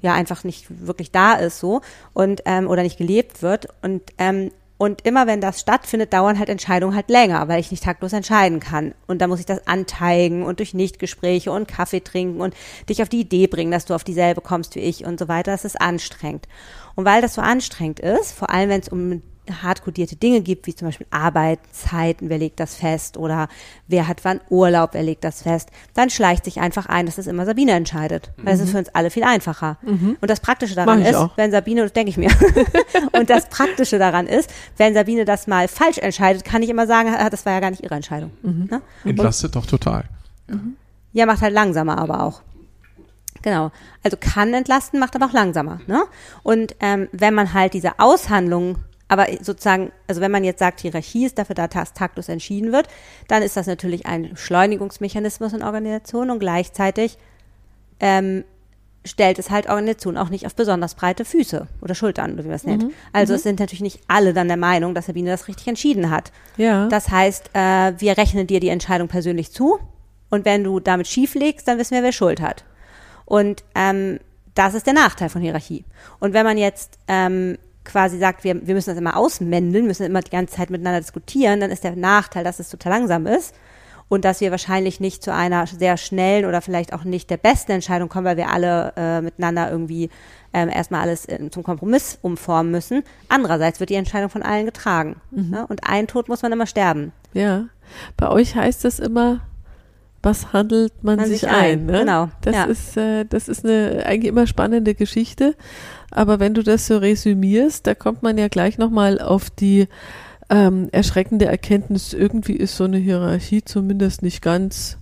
ja 0.00 0.12
einfach 0.12 0.44
nicht 0.44 0.86
wirklich 0.86 1.10
da 1.10 1.34
ist 1.34 1.58
so 1.58 1.80
und 2.12 2.42
ähm, 2.44 2.68
oder 2.68 2.82
nicht 2.82 2.98
gelebt 2.98 3.42
wird 3.42 3.68
und 3.82 4.02
ähm, 4.18 4.50
und 4.76 5.06
immer 5.06 5.26
wenn 5.26 5.40
das 5.40 5.60
stattfindet, 5.60 6.12
dauern 6.12 6.38
halt 6.38 6.48
Entscheidungen 6.48 6.96
halt 6.96 7.08
länger, 7.08 7.46
weil 7.46 7.60
ich 7.60 7.70
nicht 7.70 7.84
taktlos 7.84 8.12
entscheiden 8.12 8.58
kann. 8.58 8.92
Und 9.06 9.22
da 9.22 9.28
muss 9.28 9.38
ich 9.38 9.46
das 9.46 9.66
anteigen 9.68 10.42
und 10.42 10.58
durch 10.58 10.74
Nichtgespräche 10.74 11.52
und 11.52 11.68
Kaffee 11.68 12.00
trinken 12.00 12.40
und 12.40 12.54
dich 12.88 13.00
auf 13.00 13.08
die 13.08 13.20
Idee 13.20 13.46
bringen, 13.46 13.70
dass 13.70 13.84
du 13.84 13.94
auf 13.94 14.02
dieselbe 14.02 14.40
kommst 14.40 14.74
wie 14.74 14.80
ich 14.80 15.06
und 15.06 15.18
so 15.18 15.28
weiter. 15.28 15.52
Das 15.52 15.64
ist 15.64 15.80
anstrengend. 15.80 16.48
Und 16.96 17.04
weil 17.04 17.22
das 17.22 17.34
so 17.34 17.40
anstrengend 17.40 18.00
ist, 18.00 18.32
vor 18.32 18.50
allem 18.50 18.68
wenn 18.68 18.80
es 18.80 18.88
um 18.88 19.22
hardcodierte 19.62 20.16
Dinge 20.16 20.40
gibt, 20.40 20.66
wie 20.66 20.74
zum 20.74 20.88
Beispiel 20.88 21.06
Arbeitszeiten, 21.10 22.28
wer 22.28 22.38
legt 22.38 22.60
das 22.60 22.74
fest 22.76 23.16
oder 23.16 23.48
wer 23.88 24.08
hat 24.08 24.24
wann 24.24 24.40
Urlaub, 24.48 24.90
wer 24.92 25.02
legt 25.02 25.24
das 25.24 25.42
fest, 25.42 25.70
dann 25.94 26.10
schleicht 26.10 26.44
sich 26.44 26.60
einfach 26.60 26.86
ein, 26.86 27.06
dass 27.06 27.16
das 27.16 27.26
immer 27.26 27.44
Sabine 27.44 27.72
entscheidet. 27.72 28.30
Weil 28.36 28.52
das 28.52 28.60
ist 28.60 28.68
mhm. 28.68 28.72
für 28.72 28.78
uns 28.78 28.88
alle 28.94 29.10
viel 29.10 29.24
einfacher. 29.24 29.78
Mhm. 29.82 30.16
Und 30.20 30.30
das 30.30 30.40
Praktische 30.40 30.74
daran 30.74 31.02
ist, 31.02 31.14
auch. 31.14 31.36
wenn 31.36 31.50
Sabine, 31.50 31.82
das 31.82 31.92
denke 31.92 32.10
ich 32.10 32.16
mir, 32.16 32.30
und 33.12 33.30
das 33.30 33.48
Praktische 33.48 33.98
daran 33.98 34.26
ist, 34.26 34.50
wenn 34.76 34.94
Sabine 34.94 35.24
das 35.24 35.46
mal 35.46 35.68
falsch 35.68 35.98
entscheidet, 35.98 36.44
kann 36.44 36.62
ich 36.62 36.70
immer 36.70 36.86
sagen, 36.86 37.14
das 37.30 37.44
war 37.44 37.52
ja 37.52 37.60
gar 37.60 37.70
nicht 37.70 37.82
ihre 37.82 37.94
Entscheidung. 37.94 38.30
Mhm. 38.42 38.68
Ne? 38.70 38.82
Entlastet 39.04 39.54
doch 39.56 39.66
total. 39.66 40.04
Ja, 41.12 41.26
macht 41.26 41.42
halt 41.42 41.54
langsamer 41.54 41.98
aber 41.98 42.22
auch. 42.22 42.42
Genau. 43.42 43.70
Also 44.02 44.16
kann 44.18 44.54
entlasten, 44.54 44.98
macht 44.98 45.14
aber 45.14 45.26
auch 45.26 45.32
langsamer. 45.32 45.80
Ne? 45.86 46.04
Und 46.42 46.74
ähm, 46.80 47.08
wenn 47.12 47.34
man 47.34 47.52
halt 47.52 47.74
diese 47.74 47.98
Aushandlung 47.98 48.78
aber 49.08 49.26
sozusagen, 49.40 49.92
also 50.08 50.20
wenn 50.20 50.30
man 50.30 50.44
jetzt 50.44 50.58
sagt, 50.58 50.80
Hierarchie 50.80 51.26
ist 51.26 51.38
dafür 51.38 51.54
da, 51.54 51.68
dass 51.68 51.92
taktlos 51.92 52.28
entschieden 52.28 52.72
wird, 52.72 52.88
dann 53.28 53.42
ist 53.42 53.56
das 53.56 53.66
natürlich 53.66 54.06
ein 54.06 54.30
Beschleunigungsmechanismus 54.30 55.52
in 55.52 55.62
Organisationen 55.62 56.30
und 56.30 56.38
gleichzeitig 56.38 57.18
ähm, 58.00 58.44
stellt 59.04 59.38
es 59.38 59.50
halt 59.50 59.68
Organisationen 59.68 60.16
auch 60.16 60.30
nicht 60.30 60.46
auf 60.46 60.54
besonders 60.54 60.94
breite 60.94 61.24
Füße 61.24 61.68
oder 61.82 61.94
Schultern, 61.94 62.38
wie 62.38 62.42
man 62.42 62.52
es 62.52 62.64
nennt. 62.64 62.84
Mhm. 62.84 62.90
Also 63.12 63.34
mhm. 63.34 63.36
es 63.36 63.42
sind 63.42 63.60
natürlich 63.60 63.82
nicht 63.82 64.00
alle 64.08 64.32
dann 64.32 64.48
der 64.48 64.56
Meinung, 64.56 64.94
dass 64.94 65.06
Sabine 65.06 65.30
das 65.30 65.48
richtig 65.48 65.68
entschieden 65.68 66.10
hat. 66.10 66.32
Ja. 66.56 66.88
Das 66.88 67.10
heißt, 67.10 67.50
äh, 67.52 67.92
wir 67.98 68.16
rechnen 68.16 68.46
dir 68.46 68.60
die 68.60 68.68
Entscheidung 68.68 69.08
persönlich 69.08 69.52
zu 69.52 69.78
und 70.30 70.44
wenn 70.44 70.64
du 70.64 70.80
damit 70.80 71.06
schief 71.06 71.34
legst, 71.34 71.68
dann 71.68 71.78
wissen 71.78 71.94
wir, 71.94 72.02
wer 72.02 72.12
Schuld 72.12 72.40
hat. 72.40 72.64
Und 73.26 73.62
ähm, 73.74 74.18
das 74.54 74.74
ist 74.74 74.86
der 74.86 74.94
Nachteil 74.94 75.28
von 75.28 75.42
Hierarchie. 75.42 75.84
Und 76.20 76.32
wenn 76.32 76.46
man 76.46 76.56
jetzt 76.56 76.98
ähm, 77.08 77.58
quasi 77.84 78.18
sagt, 78.18 78.44
wir, 78.44 78.66
wir 78.66 78.74
müssen 78.74 78.90
das 78.90 78.98
immer 78.98 79.16
ausmändeln, 79.16 79.86
müssen 79.86 80.06
immer 80.06 80.20
die 80.20 80.30
ganze 80.30 80.56
Zeit 80.56 80.70
miteinander 80.70 81.00
diskutieren, 81.00 81.60
dann 81.60 81.70
ist 81.70 81.84
der 81.84 81.96
Nachteil, 81.96 82.44
dass 82.44 82.58
es 82.58 82.70
total 82.70 82.92
langsam 82.92 83.26
ist 83.26 83.54
und 84.08 84.24
dass 84.24 84.40
wir 84.40 84.50
wahrscheinlich 84.50 85.00
nicht 85.00 85.22
zu 85.22 85.32
einer 85.32 85.66
sehr 85.66 85.96
schnellen 85.96 86.44
oder 86.44 86.60
vielleicht 86.60 86.92
auch 86.92 87.04
nicht 87.04 87.30
der 87.30 87.36
besten 87.36 87.72
Entscheidung 87.72 88.08
kommen, 88.08 88.26
weil 88.26 88.36
wir 88.36 88.50
alle 88.50 88.92
äh, 88.96 89.20
miteinander 89.20 89.70
irgendwie 89.70 90.10
ähm, 90.52 90.68
erstmal 90.68 91.00
alles 91.00 91.24
in, 91.24 91.50
zum 91.50 91.62
Kompromiss 91.62 92.18
umformen 92.22 92.70
müssen. 92.70 93.02
Andererseits 93.28 93.80
wird 93.80 93.90
die 93.90 93.94
Entscheidung 93.94 94.30
von 94.30 94.42
allen 94.42 94.66
getragen. 94.66 95.16
Mhm. 95.30 95.50
Ne? 95.50 95.66
Und 95.66 95.88
ein 95.88 96.06
Tod 96.06 96.28
muss 96.28 96.42
man 96.42 96.52
immer 96.52 96.66
sterben. 96.66 97.12
Ja. 97.32 97.64
Bei 98.16 98.30
euch 98.30 98.54
heißt 98.54 98.84
es 98.84 98.98
immer, 98.98 99.40
was 100.24 100.52
handelt 100.52 101.02
man, 101.02 101.16
man 101.16 101.26
sich, 101.26 101.40
sich, 101.40 101.48
ein? 101.48 101.80
ein 101.80 101.86
ne? 101.86 101.98
Genau. 102.00 102.30
Das 102.40 102.54
ja. 102.54 102.64
ist, 102.64 102.96
äh, 102.96 103.24
das 103.24 103.48
ist 103.48 103.64
eine 103.64 104.04
eigentlich 104.06 104.28
immer 104.28 104.46
spannende 104.46 104.94
Geschichte. 104.94 105.54
Aber 106.10 106.40
wenn 106.40 106.54
du 106.54 106.62
das 106.62 106.86
so 106.86 106.98
resümierst, 106.98 107.86
da 107.86 107.94
kommt 107.94 108.22
man 108.22 108.38
ja 108.38 108.48
gleich 108.48 108.78
nochmal 108.78 109.20
auf 109.20 109.50
die 109.50 109.88
ähm, 110.50 110.88
erschreckende 110.92 111.46
Erkenntnis, 111.46 112.12
irgendwie 112.12 112.54
ist 112.54 112.76
so 112.76 112.84
eine 112.84 112.98
Hierarchie 112.98 113.64
zumindest 113.64 114.22
nicht 114.22 114.42
ganz 114.42 114.98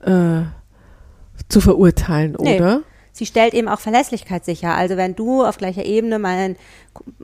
äh, 0.00 0.42
zu 1.48 1.60
verurteilen, 1.60 2.36
nee. 2.40 2.56
oder? 2.56 2.82
Sie 3.12 3.26
stellt 3.26 3.54
eben 3.54 3.68
auch 3.68 3.80
Verlässlichkeit 3.80 4.44
sicher. 4.44 4.74
Also 4.74 4.96
wenn 4.96 5.14
du 5.14 5.44
auf 5.44 5.58
gleicher 5.58 5.84
Ebene 5.84 6.18
mein 6.18 6.56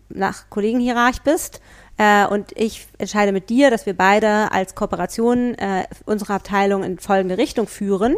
nach 0.08 0.50
Kollegenhierarch 0.50 1.22
bist, 1.22 1.60
äh, 1.98 2.26
und 2.26 2.52
ich 2.54 2.86
entscheide 2.98 3.32
mit 3.32 3.48
dir, 3.48 3.70
dass 3.70 3.86
wir 3.86 3.96
beide 3.96 4.52
als 4.52 4.74
Kooperation 4.74 5.54
äh, 5.54 5.84
unsere 6.04 6.34
Abteilung 6.34 6.82
in 6.82 6.98
folgende 6.98 7.38
Richtung 7.38 7.66
führen, 7.66 8.14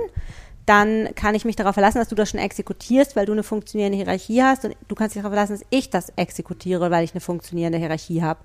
dann 0.66 1.08
kann 1.14 1.34
ich 1.34 1.44
mich 1.44 1.56
darauf 1.56 1.74
verlassen, 1.74 1.98
dass 1.98 2.08
du 2.08 2.14
das 2.14 2.28
schon 2.28 2.40
exekutierst, 2.40 3.16
weil 3.16 3.24
du 3.24 3.32
eine 3.32 3.42
funktionierende 3.42 3.96
Hierarchie 3.96 4.42
hast. 4.42 4.64
Und 4.64 4.76
du 4.86 4.94
kannst 4.94 5.14
dich 5.14 5.22
darauf 5.22 5.32
verlassen, 5.32 5.54
dass 5.54 5.66
ich 5.70 5.88
das 5.88 6.10
exekutiere, 6.16 6.90
weil 6.90 7.04
ich 7.04 7.12
eine 7.12 7.22
funktionierende 7.22 7.78
Hierarchie 7.78 8.22
habe. 8.22 8.40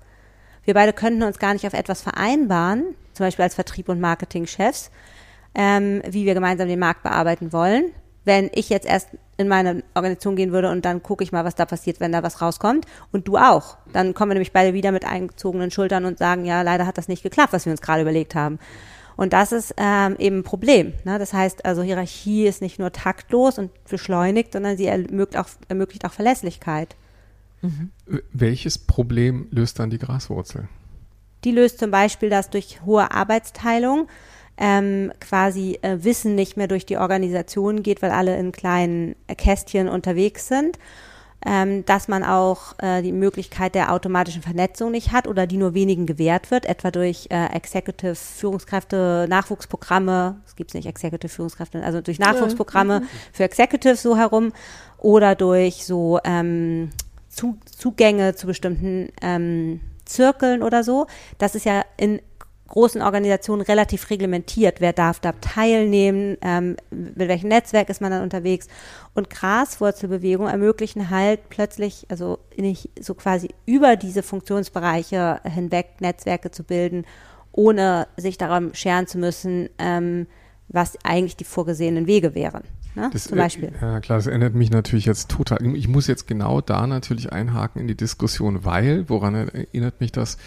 Wir 0.64 0.72
beide 0.72 0.94
könnten 0.94 1.22
uns 1.22 1.38
gar 1.38 1.52
nicht 1.52 1.66
auf 1.66 1.74
etwas 1.74 2.00
vereinbaren, 2.00 2.94
zum 3.12 3.26
Beispiel 3.26 3.42
als 3.42 3.54
Vertrieb- 3.54 3.90
und 3.90 4.00
Marketingchefs, 4.00 4.90
ähm, 5.54 6.00
wie 6.08 6.24
wir 6.24 6.32
gemeinsam 6.32 6.68
den 6.68 6.78
Markt 6.78 7.02
bearbeiten 7.02 7.52
wollen, 7.52 7.92
wenn 8.24 8.50
ich 8.54 8.68
jetzt 8.68 8.86
erst 8.86 9.08
in 9.36 9.48
meine 9.48 9.82
Organisation 9.94 10.36
gehen 10.36 10.52
würde 10.52 10.70
und 10.70 10.84
dann 10.84 11.02
gucke 11.02 11.24
ich 11.24 11.32
mal, 11.32 11.44
was 11.44 11.54
da 11.54 11.66
passiert, 11.66 12.00
wenn 12.00 12.12
da 12.12 12.22
was 12.22 12.40
rauskommt. 12.40 12.86
Und 13.12 13.28
du 13.28 13.36
auch. 13.36 13.76
Dann 13.92 14.14
kommen 14.14 14.30
wir 14.30 14.34
nämlich 14.34 14.52
beide 14.52 14.74
wieder 14.74 14.92
mit 14.92 15.04
eingezogenen 15.04 15.70
Schultern 15.70 16.04
und 16.04 16.18
sagen, 16.18 16.44
ja, 16.44 16.62
leider 16.62 16.86
hat 16.86 16.98
das 16.98 17.08
nicht 17.08 17.22
geklappt, 17.22 17.52
was 17.52 17.66
wir 17.66 17.72
uns 17.72 17.82
gerade 17.82 18.02
überlegt 18.02 18.34
haben. 18.34 18.58
Und 19.16 19.32
das 19.32 19.52
ist 19.52 19.74
ähm, 19.76 20.16
eben 20.18 20.38
ein 20.38 20.44
Problem. 20.44 20.92
Ne? 21.04 21.18
Das 21.18 21.32
heißt 21.32 21.64
also, 21.64 21.82
Hierarchie 21.82 22.46
ist 22.46 22.62
nicht 22.62 22.78
nur 22.78 22.92
taktlos 22.92 23.58
und 23.58 23.70
beschleunigt, 23.84 24.52
sondern 24.52 24.76
sie 24.76 24.86
ermöglicht 24.86 25.36
auch, 25.38 25.48
ermöglicht 25.68 26.04
auch 26.04 26.12
Verlässlichkeit. 26.12 26.96
Mhm. 27.62 27.90
Welches 28.32 28.78
Problem 28.78 29.48
löst 29.50 29.78
dann 29.78 29.90
die 29.90 29.98
Graswurzel? 29.98 30.68
Die 31.44 31.52
löst 31.52 31.78
zum 31.78 31.90
Beispiel, 31.90 32.30
dass 32.30 32.50
durch 32.50 32.80
hohe 32.84 33.10
Arbeitsteilung 33.12 34.08
ähm, 34.56 35.12
quasi 35.20 35.78
äh, 35.82 35.98
Wissen 36.02 36.34
nicht 36.34 36.56
mehr 36.56 36.68
durch 36.68 36.86
die 36.86 36.96
Organisation 36.96 37.82
geht, 37.82 38.02
weil 38.02 38.10
alle 38.10 38.36
in 38.36 38.52
kleinen 38.52 39.16
Kästchen 39.36 39.88
unterwegs 39.88 40.48
sind 40.48 40.78
ähm, 41.44 41.84
dass 41.84 42.08
man 42.08 42.24
auch 42.24 42.78
äh, 42.78 43.02
die 43.02 43.12
Möglichkeit 43.12 43.74
der 43.74 43.92
automatischen 43.92 44.42
Vernetzung 44.42 44.90
nicht 44.90 45.12
hat 45.12 45.26
oder 45.26 45.46
die 45.46 45.58
nur 45.58 45.74
wenigen 45.74 46.06
gewährt 46.06 46.50
wird, 46.50 46.64
etwa 46.64 46.90
durch 46.90 47.26
äh, 47.30 47.46
Executive 47.54 48.14
Führungskräfte, 48.14 49.26
Nachwuchsprogramme, 49.28 50.36
es 50.46 50.56
gibt 50.56 50.74
nicht 50.74 50.86
Executive 50.86 51.28
Führungskräfte, 51.28 51.82
also 51.82 52.00
durch 52.00 52.18
Nachwuchsprogramme 52.18 53.00
mhm. 53.00 53.08
für 53.32 53.44
Executive 53.44 53.96
so 53.96 54.16
herum 54.16 54.52
oder 54.98 55.34
durch 55.34 55.84
so 55.84 56.18
ähm, 56.24 56.90
zu, 57.28 57.58
Zugänge 57.66 58.34
zu 58.34 58.46
bestimmten 58.46 59.10
ähm, 59.20 59.80
Zirkeln 60.06 60.62
oder 60.62 60.82
so. 60.82 61.06
Das 61.38 61.54
ist 61.54 61.66
ja 61.66 61.82
in 61.96 62.20
großen 62.74 63.02
Organisationen 63.02 63.62
relativ 63.62 64.10
reglementiert. 64.10 64.80
Wer 64.80 64.92
darf 64.92 65.20
da 65.20 65.30
teilnehmen? 65.40 66.36
Ähm, 66.42 66.74
mit 66.90 67.28
welchem 67.28 67.48
Netzwerk 67.48 67.88
ist 67.88 68.00
man 68.00 68.10
dann 68.10 68.24
unterwegs? 68.24 68.66
Und 69.14 69.30
Graswurzelbewegungen 69.30 70.50
ermöglichen 70.50 71.08
halt 71.08 71.48
plötzlich, 71.50 72.04
also 72.08 72.40
nicht 72.56 72.90
so 73.00 73.14
quasi 73.14 73.50
über 73.64 73.94
diese 73.94 74.24
Funktionsbereiche 74.24 75.40
hinweg 75.44 76.00
Netzwerke 76.00 76.50
zu 76.50 76.64
bilden, 76.64 77.04
ohne 77.52 78.08
sich 78.16 78.38
darum 78.38 78.74
scheren 78.74 79.06
zu 79.06 79.18
müssen, 79.18 79.68
ähm, 79.78 80.26
was 80.66 80.98
eigentlich 81.04 81.36
die 81.36 81.44
vorgesehenen 81.44 82.08
Wege 82.08 82.34
wären. 82.34 82.64
Ne? 82.96 83.08
Das, 83.12 83.28
Zum 83.28 83.38
Beispiel. 83.38 83.68
Äh, 83.80 83.84
ja, 83.84 84.00
klar, 84.00 84.18
das 84.18 84.26
erinnert 84.26 84.56
mich 84.56 84.72
natürlich 84.72 85.04
jetzt 85.04 85.30
total. 85.30 85.64
Ich 85.76 85.86
muss 85.86 86.08
jetzt 86.08 86.26
genau 86.26 86.60
da 86.60 86.88
natürlich 86.88 87.32
einhaken 87.32 87.80
in 87.80 87.86
die 87.86 87.96
Diskussion, 87.96 88.64
weil, 88.64 89.08
woran 89.08 89.36
erinnert 89.36 90.00
mich 90.00 90.10
das? 90.10 90.38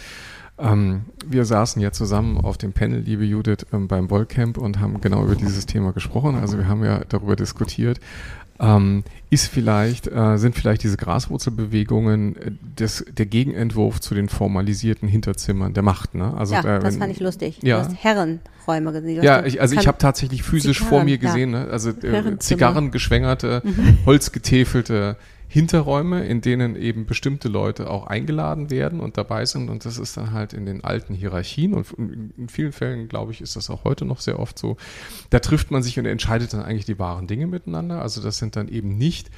Ähm, 0.58 1.02
wir 1.24 1.44
saßen 1.44 1.80
ja 1.80 1.92
zusammen 1.92 2.38
auf 2.38 2.58
dem 2.58 2.72
Panel, 2.72 3.00
liebe 3.00 3.24
Judith, 3.24 3.66
ähm, 3.72 3.86
beim 3.86 4.10
Wollcamp 4.10 4.58
und 4.58 4.80
haben 4.80 5.00
genau 5.00 5.24
über 5.24 5.36
dieses 5.36 5.66
Thema 5.66 5.92
gesprochen. 5.92 6.34
Also 6.34 6.58
wir 6.58 6.66
haben 6.68 6.84
ja 6.84 7.02
darüber 7.08 7.36
diskutiert. 7.36 8.00
Ähm, 8.60 9.04
ist 9.30 9.46
vielleicht, 9.46 10.08
äh, 10.08 10.36
sind 10.36 10.56
vielleicht 10.56 10.82
diese 10.82 10.96
Graswurzelbewegungen 10.96 12.36
äh, 12.36 12.50
des, 12.76 13.04
der 13.08 13.26
Gegenentwurf 13.26 14.00
zu 14.00 14.16
den 14.16 14.28
formalisierten 14.28 15.08
Hinterzimmern 15.08 15.74
der 15.74 15.84
Macht, 15.84 16.16
ne? 16.16 16.34
Also 16.36 16.54
ja, 16.54 16.62
da, 16.62 16.80
das 16.80 16.96
fand 16.96 17.12
ich 17.12 17.20
lustig. 17.20 17.60
Ja. 17.62 17.78
Du 17.78 17.86
hast 17.86 18.02
Herrenräume 18.02 18.92
gesehen. 18.92 19.22
Ja, 19.22 19.46
ich, 19.46 19.60
also 19.60 19.76
ich 19.76 19.86
habe 19.86 19.98
tatsächlich 19.98 20.42
physisch 20.42 20.78
Zigarren, 20.78 20.88
vor 20.88 21.04
mir 21.04 21.18
gesehen, 21.18 21.52
ja. 21.52 21.66
ne? 21.66 21.70
also 21.70 21.90
äh, 21.90 22.36
Zigarren 22.40 22.90
geschwängerte, 22.90 23.62
mhm. 23.64 23.98
holzgetäfelte 24.06 25.16
Hinterräume, 25.50 26.26
in 26.26 26.42
denen 26.42 26.76
eben 26.76 27.06
bestimmte 27.06 27.48
Leute 27.48 27.88
auch 27.88 28.06
eingeladen 28.06 28.70
werden 28.70 29.00
und 29.00 29.16
dabei 29.16 29.46
sind. 29.46 29.70
Und 29.70 29.86
das 29.86 29.96
ist 29.98 30.16
dann 30.16 30.32
halt 30.32 30.52
in 30.52 30.66
den 30.66 30.84
alten 30.84 31.14
Hierarchien 31.14 31.72
und 31.72 31.90
in 31.92 32.48
vielen 32.48 32.72
Fällen, 32.72 33.08
glaube 33.08 33.32
ich, 33.32 33.40
ist 33.40 33.56
das 33.56 33.70
auch 33.70 33.84
heute 33.84 34.04
noch 34.04 34.20
sehr 34.20 34.38
oft 34.38 34.58
so. 34.58 34.76
Da 35.30 35.38
trifft 35.38 35.70
man 35.70 35.82
sich 35.82 35.98
und 35.98 36.04
entscheidet 36.04 36.52
dann 36.52 36.62
eigentlich 36.62 36.84
die 36.84 36.98
wahren 36.98 37.26
Dinge 37.26 37.46
miteinander. 37.46 38.02
Also 38.02 38.20
das 38.20 38.36
sind 38.36 38.56
dann 38.56 38.68
eben 38.68 38.98
nicht 38.98 39.30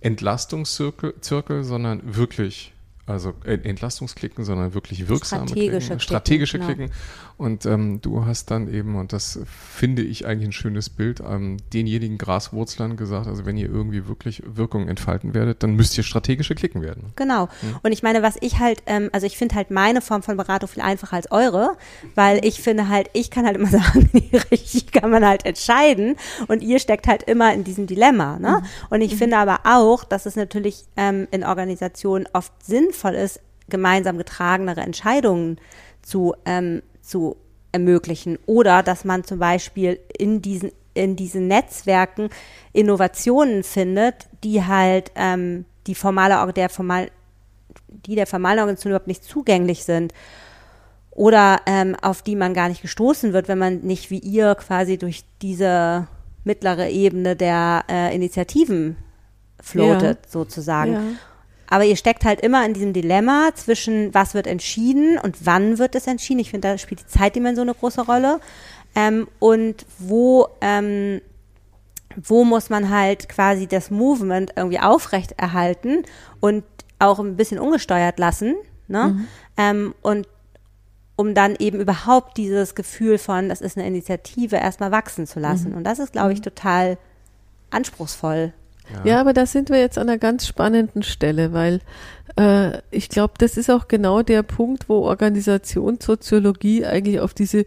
Entlastungszirkel, 0.00 1.64
sondern 1.64 2.16
wirklich 2.16 2.72
also 3.08 3.32
Entlastungsklicken, 3.44 4.44
sondern 4.44 4.74
wirklich 4.74 5.08
wirksame 5.08 5.48
strategische 5.48 5.86
Klicken. 5.86 6.00
Strategische 6.00 6.58
Klicken. 6.58 6.90
Und 7.38 7.66
ähm, 7.66 8.00
du 8.00 8.26
hast 8.26 8.50
dann 8.50 8.66
eben, 8.72 8.96
und 8.96 9.12
das 9.12 9.38
finde 9.46 10.02
ich 10.02 10.26
eigentlich 10.26 10.48
ein 10.48 10.52
schönes 10.52 10.90
Bild, 10.90 11.20
ähm, 11.20 11.56
denjenigen 11.72 12.18
Graswurzlern 12.18 12.96
gesagt, 12.96 13.28
also 13.28 13.46
wenn 13.46 13.56
ihr 13.56 13.68
irgendwie 13.68 14.08
wirklich 14.08 14.42
Wirkung 14.44 14.88
entfalten 14.88 15.34
werdet, 15.34 15.62
dann 15.62 15.76
müsst 15.76 15.96
ihr 15.96 16.02
strategische 16.02 16.56
Klicken 16.56 16.82
werden. 16.82 17.12
Genau. 17.14 17.48
Hm. 17.60 17.76
Und 17.84 17.92
ich 17.92 18.02
meine, 18.02 18.22
was 18.22 18.36
ich 18.40 18.58
halt, 18.58 18.82
ähm, 18.86 19.08
also 19.12 19.24
ich 19.24 19.38
finde 19.38 19.54
halt 19.54 19.70
meine 19.70 20.00
Form 20.00 20.24
von 20.24 20.36
Beratung 20.36 20.68
viel 20.68 20.82
einfacher 20.82 21.14
als 21.14 21.30
eure, 21.30 21.76
weil 22.16 22.44
ich 22.44 22.60
finde 22.60 22.88
halt, 22.88 23.08
ich 23.12 23.30
kann 23.30 23.46
halt 23.46 23.56
immer 23.56 23.68
sagen, 23.70 24.10
richtig 24.50 24.90
kann 24.90 25.10
man 25.10 25.24
halt 25.24 25.46
entscheiden 25.46 26.16
und 26.48 26.60
ihr 26.60 26.80
steckt 26.80 27.06
halt 27.06 27.22
immer 27.22 27.54
in 27.54 27.62
diesem 27.62 27.86
Dilemma. 27.86 28.40
Ne? 28.40 28.60
Mhm. 28.60 28.66
Und 28.90 29.00
ich 29.00 29.12
mhm. 29.12 29.18
finde 29.18 29.36
aber 29.38 29.60
auch, 29.62 30.02
dass 30.02 30.26
es 30.26 30.34
natürlich 30.34 30.86
ähm, 30.96 31.28
in 31.30 31.44
Organisationen 31.44 32.26
oft 32.32 32.52
sinnvoll 32.64 33.14
ist, 33.14 33.38
gemeinsam 33.68 34.18
getragenere 34.18 34.80
Entscheidungen 34.80 35.60
zu 36.02 36.34
ähm, 36.44 36.82
zu 37.08 37.36
ermöglichen 37.72 38.38
oder 38.46 38.82
dass 38.82 39.04
man 39.04 39.24
zum 39.24 39.38
Beispiel 39.38 39.98
in 40.16 40.42
diesen 40.42 40.70
in 40.94 41.16
diesen 41.16 41.46
Netzwerken 41.46 42.28
Innovationen 42.72 43.62
findet, 43.62 44.26
die 44.42 44.64
halt 44.64 45.12
ähm, 45.14 45.64
die 45.86 45.94
formale 45.94 46.52
der 46.52 46.68
formal 46.68 47.10
die 47.88 48.14
der 48.14 48.26
formalen 48.26 48.58
Organisation 48.58 48.92
überhaupt 48.92 49.06
nicht 49.06 49.24
zugänglich 49.24 49.84
sind 49.84 50.12
oder 51.10 51.60
ähm, 51.66 51.96
auf 52.00 52.22
die 52.22 52.36
man 52.36 52.54
gar 52.54 52.68
nicht 52.68 52.82
gestoßen 52.82 53.32
wird, 53.32 53.48
wenn 53.48 53.58
man 53.58 53.80
nicht 53.80 54.10
wie 54.10 54.18
ihr 54.18 54.54
quasi 54.54 54.98
durch 54.98 55.24
diese 55.42 56.06
mittlere 56.44 56.90
Ebene 56.90 57.36
der 57.36 57.84
äh, 57.88 58.14
Initiativen 58.14 58.96
floatet 59.60 60.18
ja. 60.24 60.30
sozusagen. 60.30 60.92
Ja. 60.92 61.00
Aber 61.70 61.84
ihr 61.84 61.96
steckt 61.96 62.24
halt 62.24 62.40
immer 62.40 62.64
in 62.64 62.72
diesem 62.72 62.92
Dilemma 62.92 63.50
zwischen, 63.54 64.14
was 64.14 64.34
wird 64.34 64.46
entschieden 64.46 65.18
und 65.18 65.44
wann 65.44 65.78
wird 65.78 65.94
es 65.94 66.06
entschieden. 66.06 66.40
Ich 66.40 66.50
finde, 66.50 66.68
da 66.68 66.78
spielt 66.78 67.00
die 67.00 67.06
Zeitdimension 67.06 67.68
eine 67.68 67.76
große 67.78 68.02
Rolle. 68.02 68.40
Ähm, 68.94 69.28
und 69.38 69.84
wo, 69.98 70.48
ähm, 70.60 71.20
wo 72.16 72.44
muss 72.44 72.70
man 72.70 72.88
halt 72.88 73.28
quasi 73.28 73.66
das 73.66 73.90
Movement 73.90 74.52
irgendwie 74.56 74.80
aufrechterhalten 74.80 76.04
und 76.40 76.64
auch 76.98 77.18
ein 77.18 77.36
bisschen 77.36 77.58
ungesteuert 77.58 78.18
lassen. 78.18 78.56
Ne? 78.88 79.08
Mhm. 79.08 79.28
Ähm, 79.56 79.94
und 80.02 80.26
um 81.16 81.34
dann 81.34 81.56
eben 81.58 81.80
überhaupt 81.80 82.36
dieses 82.36 82.74
Gefühl 82.74 83.18
von, 83.18 83.48
das 83.48 83.60
ist 83.60 83.76
eine 83.76 83.86
Initiative, 83.86 84.56
erstmal 84.56 84.90
wachsen 84.90 85.26
zu 85.26 85.38
lassen. 85.38 85.70
Mhm. 85.70 85.78
Und 85.78 85.84
das 85.84 85.98
ist, 85.98 86.12
glaube 86.12 86.32
ich, 86.32 86.38
mhm. 86.38 86.44
total 86.44 86.98
anspruchsvoll. 87.70 88.54
Ja. 88.92 89.10
ja, 89.10 89.20
aber 89.20 89.32
da 89.32 89.46
sind 89.46 89.70
wir 89.70 89.80
jetzt 89.80 89.98
an 89.98 90.08
einer 90.08 90.18
ganz 90.18 90.46
spannenden 90.46 91.02
Stelle, 91.02 91.52
weil 91.52 91.80
äh, 92.36 92.78
ich 92.90 93.08
glaube, 93.08 93.34
das 93.38 93.56
ist 93.56 93.70
auch 93.70 93.88
genau 93.88 94.22
der 94.22 94.42
Punkt, 94.42 94.88
wo 94.88 95.02
Organisationssoziologie 95.02 96.84
eigentlich 96.84 97.20
auf 97.20 97.34
diese 97.34 97.66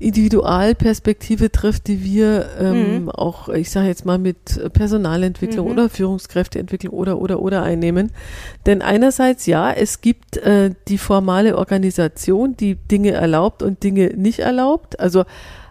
Individualperspektive 0.00 1.50
trifft, 1.50 1.88
die 1.88 2.04
wir 2.04 2.48
ähm, 2.60 3.02
mhm. 3.02 3.10
auch, 3.10 3.48
ich 3.48 3.70
sage 3.70 3.88
jetzt 3.88 4.06
mal, 4.06 4.18
mit 4.18 4.72
Personalentwicklung 4.72 5.66
mhm. 5.66 5.72
oder 5.72 5.88
Führungskräfteentwicklung 5.88 6.94
oder 6.94 7.18
oder 7.18 7.40
oder 7.40 7.64
einnehmen. 7.64 8.12
Denn 8.66 8.80
einerseits 8.80 9.46
ja, 9.46 9.72
es 9.72 10.00
gibt 10.00 10.36
äh, 10.36 10.70
die 10.86 10.98
formale 10.98 11.58
Organisation, 11.58 12.56
die 12.56 12.76
Dinge 12.76 13.10
erlaubt 13.10 13.62
und 13.62 13.82
Dinge 13.82 14.12
nicht 14.14 14.38
erlaubt, 14.38 15.00
also 15.00 15.24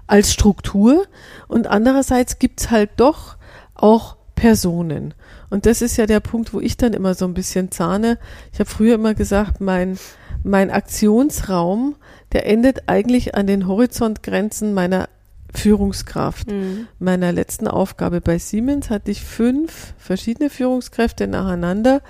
als 0.08 0.34
Struktur. 0.34 1.06
Und 1.48 1.68
andererseits 1.68 2.38
gibt's 2.38 2.70
halt 2.70 2.90
doch 2.98 3.38
auch 3.76 4.17
Personen. 4.38 5.16
Und 5.50 5.66
das 5.66 5.82
ist 5.82 5.98
ja 5.98 6.06
der 6.06 6.22
Punkt, 6.22 6.54
wo 6.54 6.62
ich 6.62 6.78
dann 6.78 6.94
immer 6.94 7.16
so 7.16 7.26
ein 7.26 7.34
bisschen 7.34 7.72
zahne. 7.72 8.18
Ich 8.54 8.60
habe 8.60 8.70
früher 8.70 8.96
immer 8.96 9.16
gesagt, 9.16 9.60
mein, 9.60 9.98
mein 10.44 10.70
Aktionsraum, 10.70 11.96
der 12.32 12.46
endet 12.46 12.84
eigentlich 12.88 13.36
an 13.36 13.48
den 13.48 13.68
Horizontgrenzen 13.68 14.74
meiner 14.74 15.10
Führungskraft. 15.54 16.52
Mhm. 16.52 16.88
Meiner 17.00 17.32
letzten 17.32 17.68
Aufgabe 17.68 18.22
bei 18.22 18.38
Siemens 18.38 18.92
hatte 18.92 19.10
ich 19.10 19.24
fünf 19.24 19.94
verschiedene 19.98 20.52
Führungskräfte 20.52 21.28
nacheinander, 21.28 22.02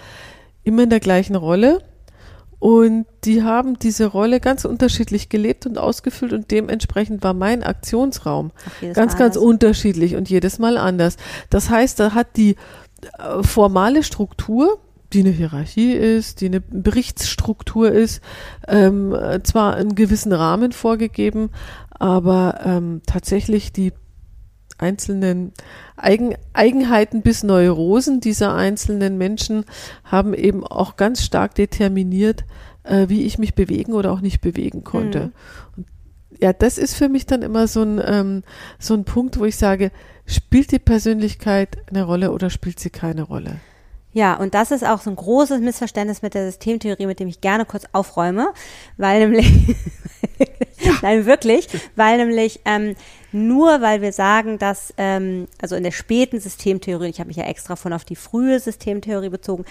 immer 0.64 0.84
in 0.84 0.90
der 0.90 1.00
gleichen 1.00 1.36
Rolle. 1.36 1.82
Und 2.60 3.06
die 3.24 3.44
haben 3.44 3.78
diese 3.78 4.08
Rolle 4.08 4.40
ganz 4.40 4.66
unterschiedlich 4.66 5.30
gelebt 5.30 5.68
und 5.68 5.78
ausgefüllt 5.78 6.34
und 6.34 6.50
dementsprechend 6.50 7.24
war 7.24 7.34
mein 7.34 7.64
Aktionsraum 7.64 8.52
ganz, 8.94 9.16
ganz 9.16 9.36
unterschiedlich 9.36 10.16
und 10.16 10.28
jedes 10.30 10.58
Mal 10.58 10.78
anders. 10.78 11.18
Das 11.52 11.70
heißt, 11.70 12.00
da 12.00 12.14
hat 12.14 12.36
die 12.36 12.56
äh, 13.20 13.44
formale 13.44 14.02
Struktur, 14.02 14.80
die 15.14 15.20
eine 15.20 15.30
Hierarchie 15.30 15.94
ist, 15.94 16.42
die 16.42 16.48
eine 16.48 16.60
Berichtsstruktur 16.60 17.92
ist, 17.92 18.22
ähm, 18.68 19.16
zwar 19.44 19.76
einen 19.76 19.96
gewissen 19.96 20.34
Rahmen 20.34 20.72
vorgegeben, 20.72 21.52
aber 21.92 22.60
ähm, 22.66 23.02
tatsächlich 23.06 23.72
die 23.72 23.94
einzelnen 24.78 25.54
Eigen, 25.96 26.36
Eigenheiten 26.54 27.22
bis 27.22 27.44
Neurosen 27.44 28.20
dieser 28.20 28.54
einzelnen 28.54 29.18
Menschen 29.18 29.66
haben 30.04 30.34
eben 30.34 30.66
auch 30.66 30.96
ganz 30.96 31.24
stark 31.24 31.56
determiniert, 31.56 32.46
äh, 32.84 33.10
wie 33.10 33.24
ich 33.24 33.38
mich 33.38 33.56
bewegen 33.56 33.94
oder 33.94 34.12
auch 34.12 34.22
nicht 34.22 34.42
bewegen 34.42 34.84
konnte. 34.84 35.32
Mhm. 35.76 35.86
ja, 36.40 36.54
das 36.54 36.78
ist 36.78 36.96
für 36.96 37.10
mich 37.10 37.26
dann 37.26 37.42
immer 37.42 37.68
so 37.68 37.82
ein, 37.82 38.02
ähm, 38.04 38.44
so 38.80 38.94
ein 38.94 39.04
Punkt, 39.04 39.40
wo 39.40 39.46
ich 39.46 39.58
sage, 39.58 39.92
spielt 40.26 40.72
die 40.72 40.80
Persönlichkeit 40.80 41.78
eine 41.90 42.04
Rolle 42.04 42.32
oder 42.32 42.50
spielt 42.50 42.80
sie 42.80 42.90
keine 42.90 43.24
Rolle? 43.24 43.60
Ja, 44.18 44.34
und 44.34 44.56
das 44.56 44.72
ist 44.72 44.84
auch 44.84 45.00
so 45.00 45.12
ein 45.12 45.16
großes 45.16 45.62
Missverständnis 45.62 46.24
mit 46.24 46.34
der 46.34 46.48
Systemtheorie, 46.48 47.06
mit 47.06 47.20
dem 47.20 47.28
ich 47.28 47.40
gerne 47.40 47.66
kurz 47.66 47.84
aufräume, 47.92 48.52
weil 48.98 49.20
nämlich, 49.20 49.48
ja. 50.80 50.94
nein, 51.04 51.28
wirklich, 51.28 51.68
weil 51.96 52.18
nämlich 52.18 52.62
ähm, 52.66 52.96
nur 53.32 53.80
weil 53.80 54.02
wir 54.02 54.12
sagen, 54.12 54.58
dass, 54.58 54.92
ähm, 54.98 55.48
also 55.62 55.76
in 55.76 55.84
der 55.84 55.92
späten 55.92 56.40
Systemtheorie, 56.40 57.10
ich 57.10 57.20
habe 57.20 57.28
mich 57.28 57.38
ja 57.38 57.44
extra 57.44 57.76
von 57.76 57.94
auf 57.94 58.06
die 58.06 58.16
frühe 58.16 58.60
Systemtheorie 58.60 59.30
bezogen, 59.30 59.66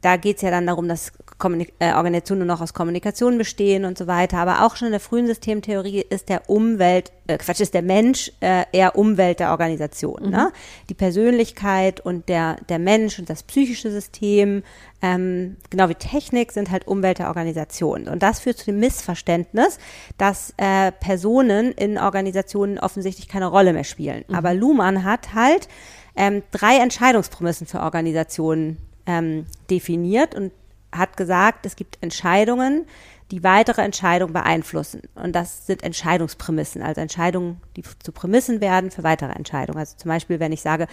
da 0.00 0.16
geht 0.16 0.36
es 0.36 0.42
ja 0.42 0.52
dann 0.52 0.68
darum, 0.68 0.86
dass 0.86 1.10
Kommunik 1.38 1.72
äh, 1.80 1.92
Organisationen 1.94 2.46
nur 2.46 2.54
noch 2.54 2.62
aus 2.62 2.74
Kommunikation 2.74 3.38
bestehen 3.38 3.84
und 3.84 3.98
so 3.98 4.06
weiter. 4.06 4.38
Aber 4.38 4.64
auch 4.64 4.76
schon 4.76 4.86
in 4.86 4.92
der 4.92 5.00
frühen 5.00 5.26
Systemtheorie 5.26 6.04
ist 6.08 6.28
der 6.28 6.48
Umwelt, 6.48 7.10
äh, 7.26 7.38
Quatsch, 7.38 7.60
ist 7.60 7.74
der 7.74 7.82
Mensch 7.82 8.30
äh, 8.40 8.64
eher 8.72 8.96
Umwelt 8.96 9.40
der 9.40 9.50
Organisation. 9.50 10.22
Mhm. 10.24 10.30
Ne? 10.30 10.52
Die 10.88 10.94
Persönlichkeit 10.94 12.00
und 12.00 12.28
der, 12.28 12.56
der 12.68 12.78
Mensch 12.78 13.18
und 13.18 13.28
das 13.28 13.42
psychische 13.42 13.90
System, 13.90 14.62
ähm, 15.02 15.56
genau 15.70 15.88
wie 15.88 15.96
Technik, 15.96 16.52
sind 16.52 16.70
halt 16.70 16.86
Umwelt 16.86 17.18
der 17.18 17.28
Organisation. 17.28 18.06
Und 18.06 18.22
das 18.22 18.38
führt 18.38 18.58
zu 18.58 18.66
dem 18.66 18.78
Missverständnis, 18.78 19.78
dass 20.18 20.54
äh, 20.56 20.92
Personen 20.92 21.72
in 21.72 21.98
Organisationen 21.98 22.78
offensichtlich 22.78 23.26
keine 23.26 23.46
Rolle 23.46 23.72
mehr 23.72 23.84
spielen. 23.84 24.24
Mhm. 24.28 24.34
Aber 24.36 24.54
Luhmann 24.54 25.02
hat 25.02 25.34
halt 25.34 25.68
ähm, 26.14 26.44
drei 26.52 26.76
Entscheidungsprämissen 26.76 27.66
für 27.66 27.80
Organisationen 27.80 28.78
ähm, 29.06 29.46
definiert 29.68 30.34
und 30.34 30.52
hat 30.96 31.16
gesagt, 31.16 31.66
es 31.66 31.76
gibt 31.76 31.98
Entscheidungen, 32.00 32.86
die 33.30 33.42
weitere 33.42 33.82
Entscheidungen 33.82 34.32
beeinflussen. 34.32 35.02
Und 35.14 35.34
das 35.34 35.66
sind 35.66 35.82
Entscheidungsprämissen, 35.82 36.82
also 36.82 37.00
Entscheidungen, 37.00 37.60
die 37.76 37.82
zu 37.82 38.12
Prämissen 38.12 38.60
werden 38.60 38.90
für 38.90 39.02
weitere 39.02 39.32
Entscheidungen. 39.32 39.78
Also 39.78 39.96
zum 39.96 40.08
Beispiel, 40.08 40.40
wenn 40.40 40.52
ich 40.52 40.62
sage, 40.62 40.86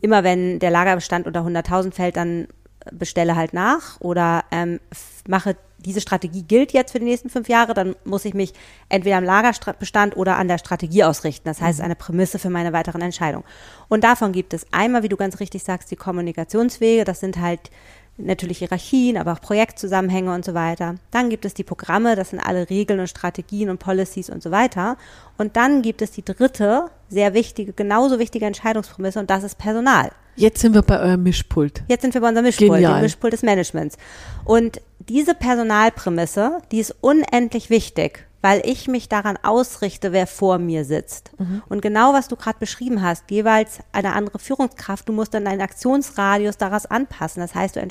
immer 0.00 0.22
wenn 0.22 0.58
der 0.58 0.70
Lagerbestand 0.70 1.26
unter 1.26 1.40
100.000 1.40 1.92
fällt, 1.92 2.16
dann 2.16 2.48
bestelle 2.92 3.36
halt 3.36 3.52
nach 3.52 4.00
oder 4.00 4.44
ähm, 4.50 4.80
mache 5.26 5.56
diese 5.78 6.00
Strategie 6.00 6.42
gilt 6.42 6.72
jetzt 6.72 6.92
für 6.92 6.98
die 6.98 7.04
nächsten 7.04 7.30
fünf 7.30 7.48
Jahre, 7.48 7.72
dann 7.72 7.94
muss 8.04 8.24
ich 8.24 8.34
mich 8.34 8.52
entweder 8.88 9.16
am 9.16 9.24
Lagerbestand 9.24 10.16
oder 10.16 10.36
an 10.36 10.48
der 10.48 10.58
Strategie 10.58 11.04
ausrichten. 11.04 11.44
Das 11.44 11.60
heißt, 11.60 11.78
mhm. 11.78 11.84
eine 11.84 11.94
Prämisse 11.94 12.38
für 12.38 12.50
meine 12.50 12.72
weiteren 12.72 13.00
Entscheidungen. 13.00 13.44
Und 13.88 14.02
davon 14.02 14.32
gibt 14.32 14.54
es 14.54 14.66
einmal, 14.72 15.02
wie 15.02 15.08
du 15.08 15.16
ganz 15.16 15.38
richtig 15.38 15.62
sagst, 15.62 15.90
die 15.90 15.96
Kommunikationswege. 15.96 17.04
Das 17.04 17.20
sind 17.20 17.38
halt 17.38 17.70
natürlich 18.18 18.58
Hierarchien, 18.58 19.16
aber 19.16 19.32
auch 19.32 19.40
Projektzusammenhänge 19.40 20.34
und 20.34 20.44
so 20.44 20.54
weiter. 20.54 20.96
Dann 21.10 21.30
gibt 21.30 21.44
es 21.44 21.54
die 21.54 21.64
Programme, 21.64 22.16
das 22.16 22.30
sind 22.30 22.40
alle 22.40 22.68
Regeln 22.68 23.00
und 23.00 23.08
Strategien 23.08 23.70
und 23.70 23.78
Policies 23.78 24.28
und 24.28 24.42
so 24.42 24.50
weiter. 24.50 24.96
Und 25.38 25.56
dann 25.56 25.82
gibt 25.82 26.02
es 26.02 26.10
die 26.10 26.24
dritte, 26.24 26.86
sehr 27.08 27.32
wichtige, 27.34 27.72
genauso 27.72 28.18
wichtige 28.18 28.46
Entscheidungsprämisse 28.46 29.20
und 29.20 29.30
das 29.30 29.44
ist 29.44 29.56
Personal. 29.56 30.10
Jetzt 30.36 30.60
sind 30.60 30.74
wir 30.74 30.82
bei 30.82 31.00
eurem 31.00 31.22
Mischpult. 31.24 31.82
Jetzt 31.88 32.02
sind 32.02 32.14
wir 32.14 32.20
bei 32.20 32.28
unserem 32.28 32.44
Mischpult, 32.44 32.70
Genial. 32.70 33.00
dem 33.00 33.02
Mischpult 33.02 33.32
des 33.32 33.42
Managements. 33.42 33.96
Und 34.44 34.80
diese 35.00 35.34
Personalprämisse, 35.34 36.58
die 36.70 36.78
ist 36.78 36.94
unendlich 37.00 37.70
wichtig, 37.70 38.27
weil 38.40 38.62
ich 38.64 38.86
mich 38.86 39.08
daran 39.08 39.36
ausrichte, 39.42 40.12
wer 40.12 40.26
vor 40.26 40.58
mir 40.58 40.84
sitzt. 40.84 41.32
Mhm. 41.38 41.62
Und 41.68 41.82
genau 41.82 42.12
was 42.12 42.28
du 42.28 42.36
gerade 42.36 42.58
beschrieben 42.58 43.02
hast, 43.02 43.30
jeweils 43.30 43.80
eine 43.92 44.12
andere 44.12 44.38
Führungskraft, 44.38 45.08
du 45.08 45.12
musst 45.12 45.34
dann 45.34 45.44
deinen 45.44 45.60
Aktionsradius 45.60 46.56
daraus 46.56 46.86
anpassen. 46.86 47.40
Das 47.40 47.54
heißt, 47.54 47.76
du, 47.76 47.86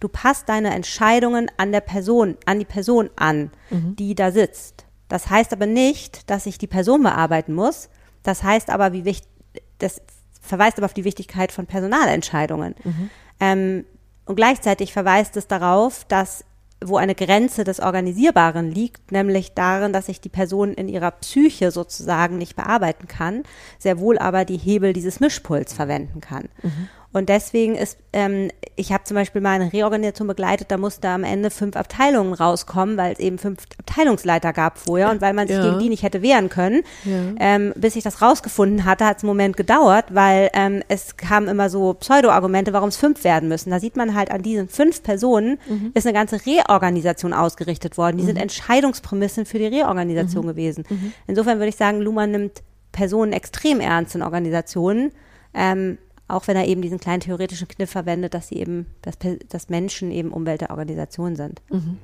du 0.00 0.08
passt 0.08 0.48
deine 0.48 0.74
Entscheidungen 0.74 1.50
an 1.56 1.70
der 1.70 1.80
Person, 1.80 2.36
an 2.44 2.58
die 2.58 2.64
Person 2.64 3.10
an, 3.16 3.50
mhm. 3.70 3.94
die 3.96 4.14
da 4.14 4.32
sitzt. 4.32 4.84
Das 5.08 5.30
heißt 5.30 5.52
aber 5.52 5.66
nicht, 5.66 6.28
dass 6.28 6.46
ich 6.46 6.58
die 6.58 6.66
Person 6.66 7.02
bearbeiten 7.02 7.54
muss. 7.54 7.88
Das 8.24 8.42
heißt 8.42 8.70
aber, 8.70 8.92
wie 8.92 9.04
wichtig, 9.04 9.30
das 9.78 10.02
verweist 10.40 10.78
aber 10.78 10.86
auf 10.86 10.94
die 10.94 11.04
Wichtigkeit 11.04 11.52
von 11.52 11.66
Personalentscheidungen. 11.66 12.74
Mhm. 12.82 13.10
Ähm, 13.40 13.84
und 14.26 14.36
gleichzeitig 14.36 14.92
verweist 14.92 15.36
es 15.36 15.46
darauf, 15.46 16.04
dass 16.04 16.44
wo 16.84 16.96
eine 16.96 17.14
Grenze 17.14 17.64
des 17.64 17.80
Organisierbaren 17.80 18.70
liegt, 18.70 19.10
nämlich 19.10 19.52
darin, 19.54 19.92
dass 19.92 20.08
ich 20.08 20.20
die 20.20 20.28
Person 20.28 20.74
in 20.74 20.88
ihrer 20.88 21.10
Psyche 21.10 21.70
sozusagen 21.70 22.38
nicht 22.38 22.56
bearbeiten 22.56 23.08
kann, 23.08 23.42
sehr 23.78 23.98
wohl 23.98 24.18
aber 24.18 24.44
die 24.44 24.58
Hebel 24.58 24.92
dieses 24.92 25.18
Mischpuls 25.20 25.72
verwenden 25.72 26.20
kann. 26.20 26.48
Mhm. 26.62 26.88
Und 27.18 27.28
deswegen 27.28 27.74
ist, 27.74 27.98
ähm, 28.12 28.50
ich 28.76 28.92
habe 28.92 29.04
zum 29.04 29.16
Beispiel 29.16 29.40
mal 29.40 29.60
eine 29.60 29.72
Reorganisation 29.72 30.28
begleitet, 30.28 30.70
da 30.70 30.78
musste 30.78 31.08
am 31.08 31.24
Ende 31.24 31.50
fünf 31.50 31.74
Abteilungen 31.76 32.32
rauskommen, 32.32 32.96
weil 32.96 33.12
es 33.12 33.18
eben 33.18 33.38
fünf 33.38 33.64
Abteilungsleiter 33.78 34.52
gab 34.52 34.78
vorher 34.78 35.10
und 35.10 35.20
weil 35.20 35.34
man 35.34 35.48
sich 35.48 35.56
ja. 35.56 35.64
gegen 35.64 35.80
die 35.80 35.88
nicht 35.88 36.04
hätte 36.04 36.22
wehren 36.22 36.48
können. 36.48 36.82
Ja. 37.04 37.34
Ähm, 37.40 37.72
bis 37.76 37.96
ich 37.96 38.04
das 38.04 38.22
rausgefunden 38.22 38.84
hatte, 38.84 39.04
hat 39.04 39.18
es 39.18 39.24
einen 39.24 39.28
Moment 39.28 39.56
gedauert, 39.56 40.06
weil 40.14 40.48
ähm, 40.54 40.82
es 40.86 41.16
kamen 41.16 41.48
immer 41.48 41.68
so 41.68 41.94
Pseudo-Argumente, 41.94 42.72
warum 42.72 42.90
es 42.90 42.96
fünf 42.96 43.24
werden 43.24 43.48
müssen. 43.48 43.70
Da 43.70 43.80
sieht 43.80 43.96
man 43.96 44.14
halt 44.14 44.30
an 44.30 44.42
diesen 44.42 44.68
fünf 44.68 45.02
Personen 45.02 45.58
mhm. 45.68 45.90
ist 45.94 46.06
eine 46.06 46.14
ganze 46.14 46.46
Reorganisation 46.46 47.32
ausgerichtet 47.32 47.98
worden. 47.98 48.16
Die 48.16 48.22
mhm. 48.22 48.28
sind 48.28 48.36
Entscheidungsprämissen 48.36 49.44
für 49.44 49.58
die 49.58 49.66
Reorganisation 49.66 50.44
mhm. 50.44 50.50
gewesen. 50.50 50.84
Mhm. 50.88 51.12
Insofern 51.26 51.58
würde 51.58 51.70
ich 51.70 51.76
sagen, 51.76 52.00
Luhmann 52.00 52.30
nimmt 52.30 52.62
Personen 52.92 53.32
extrem 53.32 53.80
ernst 53.80 54.14
in 54.14 54.22
Organisationen. 54.22 55.10
Ähm, 55.54 55.98
auch 56.28 56.46
wenn 56.46 56.56
er 56.56 56.66
eben 56.66 56.82
diesen 56.82 57.00
kleinen 57.00 57.20
theoretischen 57.20 57.68
Kniff 57.68 57.90
verwendet, 57.90 58.34
dass 58.34 58.48
sie 58.48 58.56
eben, 58.56 58.86
dass, 59.02 59.16
dass 59.48 59.68
Menschen 59.70 60.10
eben 60.10 60.30
Umwelt 60.30 60.60
der 60.60 60.70
Organisation 60.70 61.36
sind. 61.36 61.62
Mhm. 61.70 61.98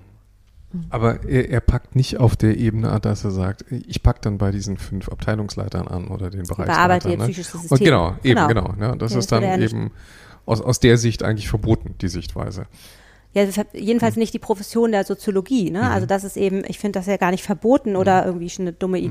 mhm. 0.73 0.85
Aber 0.91 1.25
er, 1.25 1.51
er, 1.51 1.61
packt 1.61 1.95
nicht 1.95 2.19
auf 2.19 2.35
der 2.35 2.57
Ebene, 2.57 2.99
dass 3.01 3.25
er 3.25 3.31
sagt, 3.31 3.65
ich 3.71 4.03
packe 4.03 4.21
dann 4.23 4.39
bei 4.39 4.51
diesen 4.51 4.79
fünf 4.79 5.09
Abteilungsleitern 5.09 5.87
an 5.87 6.09
oder 6.09 6.31
den 6.31 6.43
Bereichsleitern. 6.43 6.75
Bearbeite 6.75 7.11
ihr 7.11 7.19
ne? 7.19 7.25
psychisches 7.25 7.53
System. 7.53 7.71
Und 7.71 7.85
genau, 7.85 8.17
eben, 8.25 8.49
genau. 8.49 8.69
genau 8.73 8.75
ja, 8.81 8.97
das 8.97 9.13
ja, 9.13 9.19
ist 9.19 9.31
dann 9.31 9.61
eben 9.61 9.93
aus, 10.47 10.61
aus 10.61 10.81
der 10.81 10.97
Sicht 10.97 11.23
eigentlich 11.23 11.49
verboten, 11.49 11.95
die 12.01 12.09
Sichtweise. 12.09 12.67
Ja, 13.35 13.45
jedenfalls 13.73 14.15
mhm. 14.15 14.21
nicht 14.21 14.35
die 14.35 14.39
Profession 14.39 14.93
der 14.93 15.05
Soziologie. 15.05 15.71
Ne? 15.71 15.81
Mhm. 15.81 15.85
Also 15.85 16.07
das 16.07 16.25
ist 16.25 16.37
eben, 16.37 16.63
ich 16.67 16.79
finde 16.79 16.99
das 17.01 17.07
ja 17.07 17.17
gar 17.17 17.31
nicht 17.31 17.43
verboten 17.43 17.97
oder 17.97 18.23
mhm. 18.23 18.29
irgendwie 18.29 18.51
schon 18.51 18.65
eine 18.65 18.73
dumme 18.73 18.99
mhm. 18.99 19.07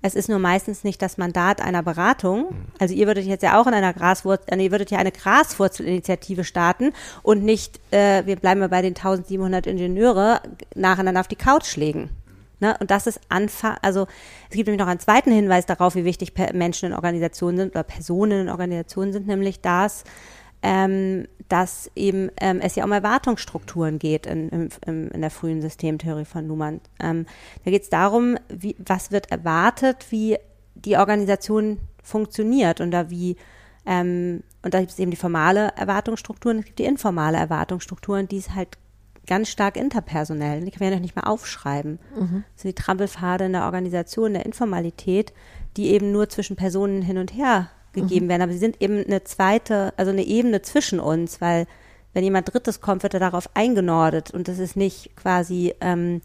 Es 0.00 0.14
ist 0.14 0.28
nur 0.28 0.38
meistens 0.38 0.84
nicht 0.84 1.02
das 1.02 1.18
Mandat 1.18 1.60
einer 1.60 1.82
Beratung. 1.82 2.54
Also 2.78 2.94
ihr 2.94 3.06
würdet 3.06 3.26
jetzt 3.26 3.42
ja 3.42 3.60
auch 3.60 3.66
in 3.66 3.74
einer 3.74 3.92
Graswurzel, 3.92 4.54
äh, 4.54 4.62
ihr 4.62 4.70
würdet 4.70 4.90
ja 4.90 4.98
eine 4.98 5.12
Graswurzelinitiative 5.12 6.44
starten 6.44 6.92
und 7.22 7.42
nicht, 7.44 7.80
äh, 7.92 8.24
wir 8.26 8.36
bleiben 8.36 8.68
bei 8.70 8.82
den 8.82 8.94
1700 8.94 9.66
Ingenieure, 9.66 10.40
nacheinander 10.74 11.20
auf 11.20 11.28
die 11.28 11.36
Couch 11.36 11.76
legen. 11.76 12.10
Ne? 12.60 12.76
Und 12.80 12.90
das 12.90 13.06
ist 13.06 13.20
Anfang, 13.28 13.76
also 13.82 14.06
es 14.50 14.56
gibt 14.56 14.66
nämlich 14.66 14.80
noch 14.80 14.88
einen 14.88 15.00
zweiten 15.00 15.30
Hinweis 15.30 15.66
darauf, 15.66 15.94
wie 15.94 16.04
wichtig 16.04 16.32
Menschen 16.52 16.86
in 16.86 16.94
Organisationen 16.94 17.56
sind 17.56 17.70
oder 17.70 17.84
Personen 17.84 18.42
in 18.42 18.48
Organisationen 18.48 19.12
sind, 19.12 19.26
nämlich 19.26 19.60
dass 19.60 20.04
ähm, 20.62 21.26
dass 21.48 21.90
eben 21.94 22.30
ähm, 22.40 22.60
es 22.60 22.74
ja 22.74 22.84
um 22.84 22.92
Erwartungsstrukturen 22.92 23.98
geht 23.98 24.26
in, 24.26 24.48
in, 24.86 25.08
in 25.08 25.20
der 25.20 25.30
frühen 25.30 25.62
Systemtheorie 25.62 26.24
von 26.24 26.46
Luhmann. 26.46 26.80
Ähm, 27.00 27.26
da 27.64 27.70
geht 27.70 27.82
es 27.82 27.88
darum, 27.88 28.36
wie, 28.48 28.76
was 28.78 29.10
wird 29.10 29.30
erwartet, 29.30 30.06
wie 30.10 30.36
die 30.74 30.96
Organisation 30.96 31.78
funktioniert 32.02 32.80
und 32.80 32.90
da 32.90 33.10
wie 33.10 33.36
ähm, 33.86 34.42
und 34.62 34.74
da 34.74 34.80
gibt 34.80 34.92
es 34.92 34.98
eben 34.98 35.10
die 35.10 35.16
formale 35.16 35.72
Erwartungsstrukturen, 35.76 36.58
es 36.58 36.64
gibt 36.66 36.78
die 36.78 36.84
informale 36.84 37.38
Erwartungsstrukturen, 37.38 38.28
die 38.28 38.36
ist 38.36 38.54
halt 38.54 38.76
ganz 39.26 39.48
stark 39.48 39.76
interpersonell. 39.76 40.64
Die 40.64 40.70
kann 40.70 40.80
man 40.80 40.90
ja 40.90 40.96
noch 40.96 41.02
nicht 41.02 41.14
mal 41.14 41.22
aufschreiben. 41.22 41.98
Mhm. 42.18 42.44
Das 42.54 42.62
sind 42.62 42.76
die 42.76 42.82
Trampelpfade 42.82 43.44
in 43.44 43.52
der 43.52 43.64
Organisation, 43.64 44.32
der 44.32 44.46
Informalität, 44.46 45.32
die 45.76 45.88
eben 45.88 46.10
nur 46.10 46.28
zwischen 46.28 46.56
Personen 46.56 47.02
hin 47.02 47.18
und 47.18 47.32
her 47.32 47.70
gegeben 47.92 48.26
mhm. 48.26 48.30
werden. 48.30 48.42
Aber 48.42 48.52
sie 48.52 48.58
sind 48.58 48.80
eben 48.80 49.04
eine 49.04 49.24
zweite, 49.24 49.92
also 49.96 50.10
eine 50.10 50.24
Ebene 50.24 50.62
zwischen 50.62 51.00
uns, 51.00 51.40
weil 51.40 51.66
wenn 52.14 52.24
jemand 52.24 52.52
Drittes 52.52 52.80
kommt, 52.80 53.02
wird 53.02 53.14
er 53.14 53.20
darauf 53.20 53.48
eingenordet 53.54 54.30
und 54.30 54.48
das 54.48 54.58
ist 54.58 54.76
nicht 54.76 55.14
quasi, 55.16 55.74
ähm, 55.80 56.20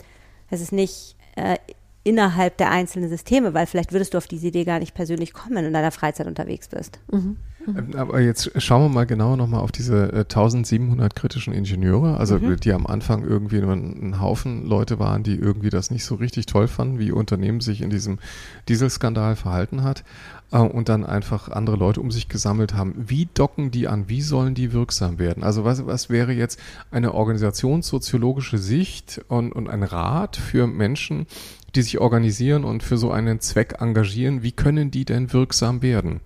das 0.49 0.61
ist 0.61 0.71
nicht 0.71 1.15
äh, 1.35 1.57
innerhalb 2.03 2.57
der 2.57 2.71
einzelnen 2.71 3.09
Systeme, 3.09 3.53
weil 3.53 3.65
vielleicht 3.65 3.91
würdest 3.93 4.13
du 4.13 4.17
auf 4.17 4.27
diese 4.27 4.47
Idee 4.47 4.65
gar 4.65 4.79
nicht 4.79 4.93
persönlich 4.93 5.33
kommen, 5.33 5.55
wenn 5.55 5.63
du 5.63 5.67
in 5.67 5.73
deiner 5.73 5.91
Freizeit 5.91 6.27
unterwegs 6.27 6.67
bist. 6.67 6.99
Mhm. 7.11 7.37
Mhm. 7.65 7.95
Aber 7.95 8.19
jetzt 8.19 8.51
schauen 8.61 8.81
wir 8.83 8.89
mal 8.89 9.05
genauer 9.05 9.37
nochmal 9.37 9.61
auf 9.61 9.71
diese 9.71 10.11
äh, 10.11 10.19
1700 10.19 11.15
kritischen 11.15 11.53
Ingenieure, 11.53 12.17
also 12.17 12.37
mhm. 12.39 12.59
die 12.59 12.73
am 12.73 12.85
Anfang 12.85 13.23
irgendwie 13.23 13.59
nur 13.59 13.73
ein, 13.73 14.19
Haufen 14.19 14.65
Leute 14.65 14.99
waren, 14.99 15.23
die 15.23 15.35
irgendwie 15.35 15.69
das 15.69 15.91
nicht 15.91 16.05
so 16.05 16.15
richtig 16.15 16.45
toll 16.45 16.67
fanden, 16.67 16.99
wie 16.99 17.11
Unternehmen 17.11 17.61
sich 17.61 17.81
in 17.81 17.89
diesem 17.89 18.19
Dieselskandal 18.67 19.35
verhalten 19.35 19.83
hat 19.83 20.03
äh, 20.51 20.57
und 20.57 20.89
dann 20.89 21.05
einfach 21.05 21.49
andere 21.49 21.75
Leute 21.75 22.01
um 22.01 22.11
sich 22.11 22.27
gesammelt 22.27 22.73
haben. 22.73 22.93
Wie 22.97 23.27
docken 23.33 23.71
die 23.71 23.87
an? 23.87 24.09
Wie 24.09 24.21
sollen 24.21 24.55
die 24.55 24.73
wirksam 24.73 25.19
werden? 25.19 25.43
Also 25.43 25.63
was, 25.63 25.85
was 25.85 26.09
wäre 26.09 26.33
jetzt 26.33 26.59
eine 26.91 27.13
organisationssoziologische 27.13 28.57
Sicht 28.57 29.21
und, 29.27 29.51
und 29.51 29.69
ein 29.69 29.83
Rat 29.83 30.35
für 30.35 30.67
Menschen, 30.67 31.27
die 31.75 31.81
sich 31.81 31.99
organisieren 31.99 32.65
und 32.65 32.83
für 32.83 32.97
so 32.97 33.11
einen 33.11 33.39
Zweck 33.39 33.75
engagieren? 33.79 34.43
Wie 34.43 34.51
können 34.51 34.91
die 34.91 35.05
denn 35.05 35.33
wirksam 35.33 35.81
werden? 35.81 36.19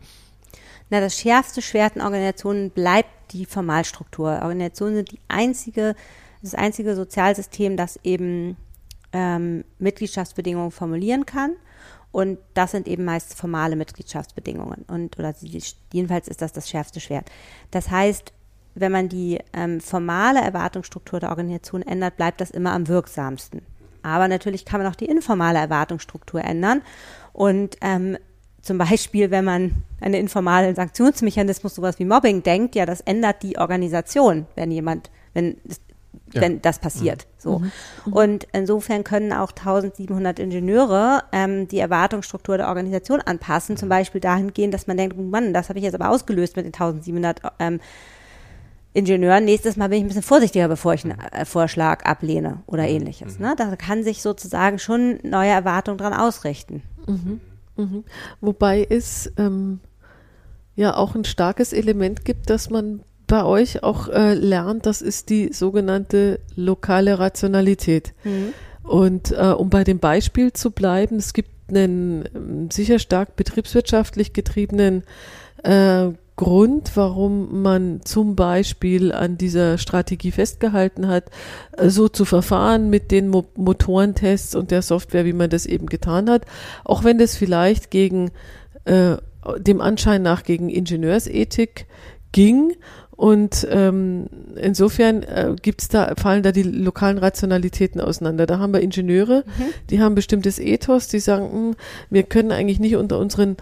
Na, 0.90 1.00
das 1.02 1.18
schärfste 1.18 1.62
Schwert 1.62 1.96
in 1.96 2.02
Organisationen 2.02 2.72
bleibt 2.72 3.10
die 3.32 3.46
Formalstruktur. 3.46 4.40
Organisationen 4.42 4.96
sind 4.96 5.12
die 5.12 5.20
einzige, 5.28 5.96
das 6.42 6.56
einzige 6.56 6.96
Sozialsystem, 6.96 7.76
das 7.76 8.00
eben 8.04 8.56
ähm, 9.12 9.66
Mitgliedschaftsbedingungen 9.80 10.72
formulieren 10.72 11.26
kann. 11.26 11.56
Und 12.12 12.40
das 12.54 12.72
sind 12.72 12.88
eben 12.88 13.04
meist 13.04 13.36
formale 13.36 13.76
Mitgliedschaftsbedingungen. 13.76 14.86
Und, 14.88 15.20
oder 15.20 15.36
jedenfalls 15.92 16.28
ist 16.28 16.42
das 16.42 16.54
das 16.54 16.70
schärfste 16.70 17.00
Schwert. 17.00 17.30
Das 17.72 17.92
heißt, 17.92 18.32
wenn 18.76 18.92
man 18.92 19.10
die 19.10 19.40
ähm, 19.54 19.82
formale 19.82 20.40
Erwartungsstruktur 20.40 21.20
der 21.20 21.30
Organisation 21.30 21.82
ändert, 21.82 22.16
bleibt 22.16 22.40
das 22.40 22.52
immer 22.52 22.72
am 22.72 22.88
wirksamsten. 22.88 23.62
Aber 24.04 24.28
natürlich 24.28 24.66
kann 24.66 24.82
man 24.82 24.90
auch 24.90 24.96
die 24.96 25.06
informale 25.06 25.60
Erwartungsstruktur 25.60 26.42
ändern. 26.42 26.82
Und 27.34 27.76
ähm, 27.82 28.18
zum 28.68 28.78
Beispiel, 28.78 29.32
wenn 29.32 29.46
man 29.46 29.64
an 30.00 30.08
einen 30.08 30.14
informalen 30.16 30.76
Sanktionsmechanismus, 30.76 31.76
sowas 31.76 31.98
wie 32.00 32.06
Mobbing 32.06 32.44
denkt, 32.44 32.76
ja, 32.76 32.86
das 32.86 33.02
ändert 33.02 33.42
die 33.42 33.58
Organisation, 33.58 34.46
wenn 34.56 34.70
jemand, 34.72 35.10
wenn 35.34 35.58
ja. 36.34 36.42
wenn 36.42 36.62
das 36.62 36.80
passiert. 36.80 37.26
Mhm. 37.26 37.40
So. 37.40 37.60
Mhm. 37.60 38.14
Und 38.14 38.48
insofern 38.52 39.04
können 39.04 39.34
auch 39.34 39.52
1700 39.52 40.40
Ingenieure 40.40 41.24
ähm, 41.32 41.68
die 41.68 41.80
Erwartungsstruktur 41.80 42.58
der 42.58 42.68
Organisation 42.68 43.22
anpassen, 43.22 43.78
zum 43.78 43.90
Beispiel 43.90 44.22
dahingehend, 44.22 44.74
dass 44.74 44.88
man 44.88 44.98
denkt, 44.98 45.16
oh 45.18 45.22
Mann, 45.22 45.54
das 45.54 45.70
habe 45.70 45.80
ich 45.80 45.86
jetzt 45.86 45.96
aber 45.96 46.10
ausgelöst 46.10 46.56
mit 46.56 46.66
den 46.66 46.74
1700 46.74 47.42
ähm, 47.60 47.80
Ingenieuren. 48.94 49.46
Nächstes 49.46 49.78
Mal 49.78 49.90
bin 49.90 50.00
ich 50.00 50.06
ein 50.06 50.08
bisschen 50.08 50.24
vorsichtiger, 50.24 50.68
bevor 50.68 50.94
ich 50.94 51.06
einen 51.06 51.20
äh, 51.20 51.46
Vorschlag 51.46 52.04
ablehne 52.04 52.64
oder 52.66 52.84
mhm. 52.84 52.90
ähnliches. 52.90 53.38
Mhm. 53.38 53.46
Ne? 53.46 53.56
Da 53.58 53.76
kann 53.76 54.04
sich 54.04 54.22
sozusagen 54.22 54.80
schon 54.80 55.20
neue 55.24 55.52
Erwartungen 55.52 55.98
dran 55.98 56.14
ausrichten. 56.14 56.82
Mhm. 57.08 57.40
Mhm. 57.78 58.04
Wobei 58.42 58.86
es 58.90 59.32
ähm, 59.38 59.80
ja 60.76 60.96
auch 60.96 61.16
ein 61.16 61.26
starkes 61.26 61.74
Element 61.74 62.26
gibt, 62.26 62.50
dass 62.50 62.70
man 62.70 63.02
bei 63.28 63.44
euch 63.44 63.84
auch 63.84 64.08
äh, 64.08 64.34
lernt, 64.34 64.86
das 64.86 65.02
ist 65.02 65.30
die 65.30 65.52
sogenannte 65.52 66.40
lokale 66.56 67.20
Rationalität. 67.20 68.14
Mhm. 68.24 68.54
Und 68.84 69.32
äh, 69.32 69.52
um 69.52 69.70
bei 69.70 69.84
dem 69.84 70.00
Beispiel 70.00 70.54
zu 70.54 70.72
bleiben, 70.72 71.18
es 71.18 71.34
gibt 71.34 71.50
einen 71.70 72.24
ähm, 72.34 72.72
sicher 72.72 73.00
stark 73.00 73.36
betriebswirtschaftlich 73.36 74.32
getriebenen 74.32 75.04
äh, 75.64 76.10
Grund, 76.38 76.92
warum 76.96 77.64
man 77.64 78.02
zum 78.04 78.36
Beispiel 78.36 79.12
an 79.12 79.40
dieser 79.40 79.80
Strategie 79.80 80.32
festgehalten 80.32 81.08
hat, 81.08 81.26
äh, 81.76 81.90
so 81.90 82.08
zu 82.08 82.26
verfahren 82.26 82.90
mit 82.90 83.12
den 83.12 83.28
Mo 83.28 83.46
Motorentests 83.56 84.56
und 84.56 84.72
der 84.72 84.84
Software, 84.84 85.26
wie 85.26 85.34
man 85.34 85.50
das 85.50 85.66
eben 85.66 85.88
getan 85.88 86.30
hat, 86.30 86.46
auch 86.86 87.04
wenn 87.04 87.18
das 87.18 87.36
vielleicht 87.36 87.92
gegen 87.92 88.32
äh, 88.86 89.18
dem 89.58 89.82
Anschein 89.82 90.22
nach 90.22 90.44
gegen 90.44 90.70
Ingenieursethik 90.70 91.88
ging 92.32 92.74
und 93.18 93.68
ähm, 93.72 94.28
insofern 94.58 95.24
äh, 95.24 95.56
gibt's 95.60 95.88
da, 95.88 96.14
fallen 96.18 96.44
da 96.44 96.52
die 96.52 96.62
lokalen 96.62 97.18
Rationalitäten 97.18 98.00
auseinander. 98.00 98.46
Da 98.46 98.60
haben 98.60 98.74
wir 98.74 98.82
Ingenieure, 98.82 99.44
mhm. 99.58 99.64
die 99.90 100.02
haben 100.02 100.14
bestimmtes 100.14 100.60
Ethos, 100.60 101.08
die 101.08 101.20
sagen, 101.20 101.46
mh, 101.46 101.52
hm, 101.52 101.76
wir 102.12 102.24
können 102.24 102.52
eigentlich 102.52 102.80
nicht 102.80 102.96
unter 102.96 103.18
unseren 103.18 103.58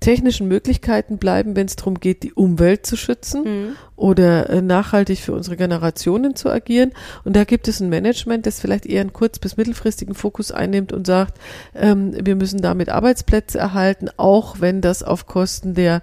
technischen 0.00 0.46
Möglichkeiten 0.46 1.18
bleiben, 1.18 1.56
wenn 1.56 1.66
es 1.66 1.76
darum 1.76 1.98
geht, 1.98 2.22
die 2.22 2.34
Umwelt 2.34 2.84
zu 2.84 2.96
schützen 2.96 3.44
mhm. 3.44 3.76
oder 3.96 4.50
äh, 4.50 4.62
nachhaltig 4.62 5.20
für 5.20 5.32
unsere 5.32 5.56
Generationen 5.56 6.36
zu 6.36 6.50
agieren. 6.50 6.92
Und 7.24 7.34
da 7.34 7.44
gibt 7.44 7.66
es 7.66 7.80
ein 7.80 7.88
Management, 7.88 8.46
das 8.46 8.60
vielleicht 8.60 8.86
eher 8.86 9.00
einen 9.00 9.12
kurz- 9.12 9.38
bis 9.38 9.56
mittelfristigen 9.56 10.14
Fokus 10.14 10.52
einnimmt 10.52 10.92
und 10.92 11.06
sagt, 11.06 11.38
ähm, 11.74 12.14
wir 12.20 12.36
müssen 12.36 12.60
damit 12.60 12.88
Arbeitsplätze 12.90 13.58
erhalten, 13.58 14.08
auch 14.16 14.60
wenn 14.60 14.80
das 14.80 15.02
auf 15.02 15.26
Kosten 15.26 15.74
der 15.74 16.02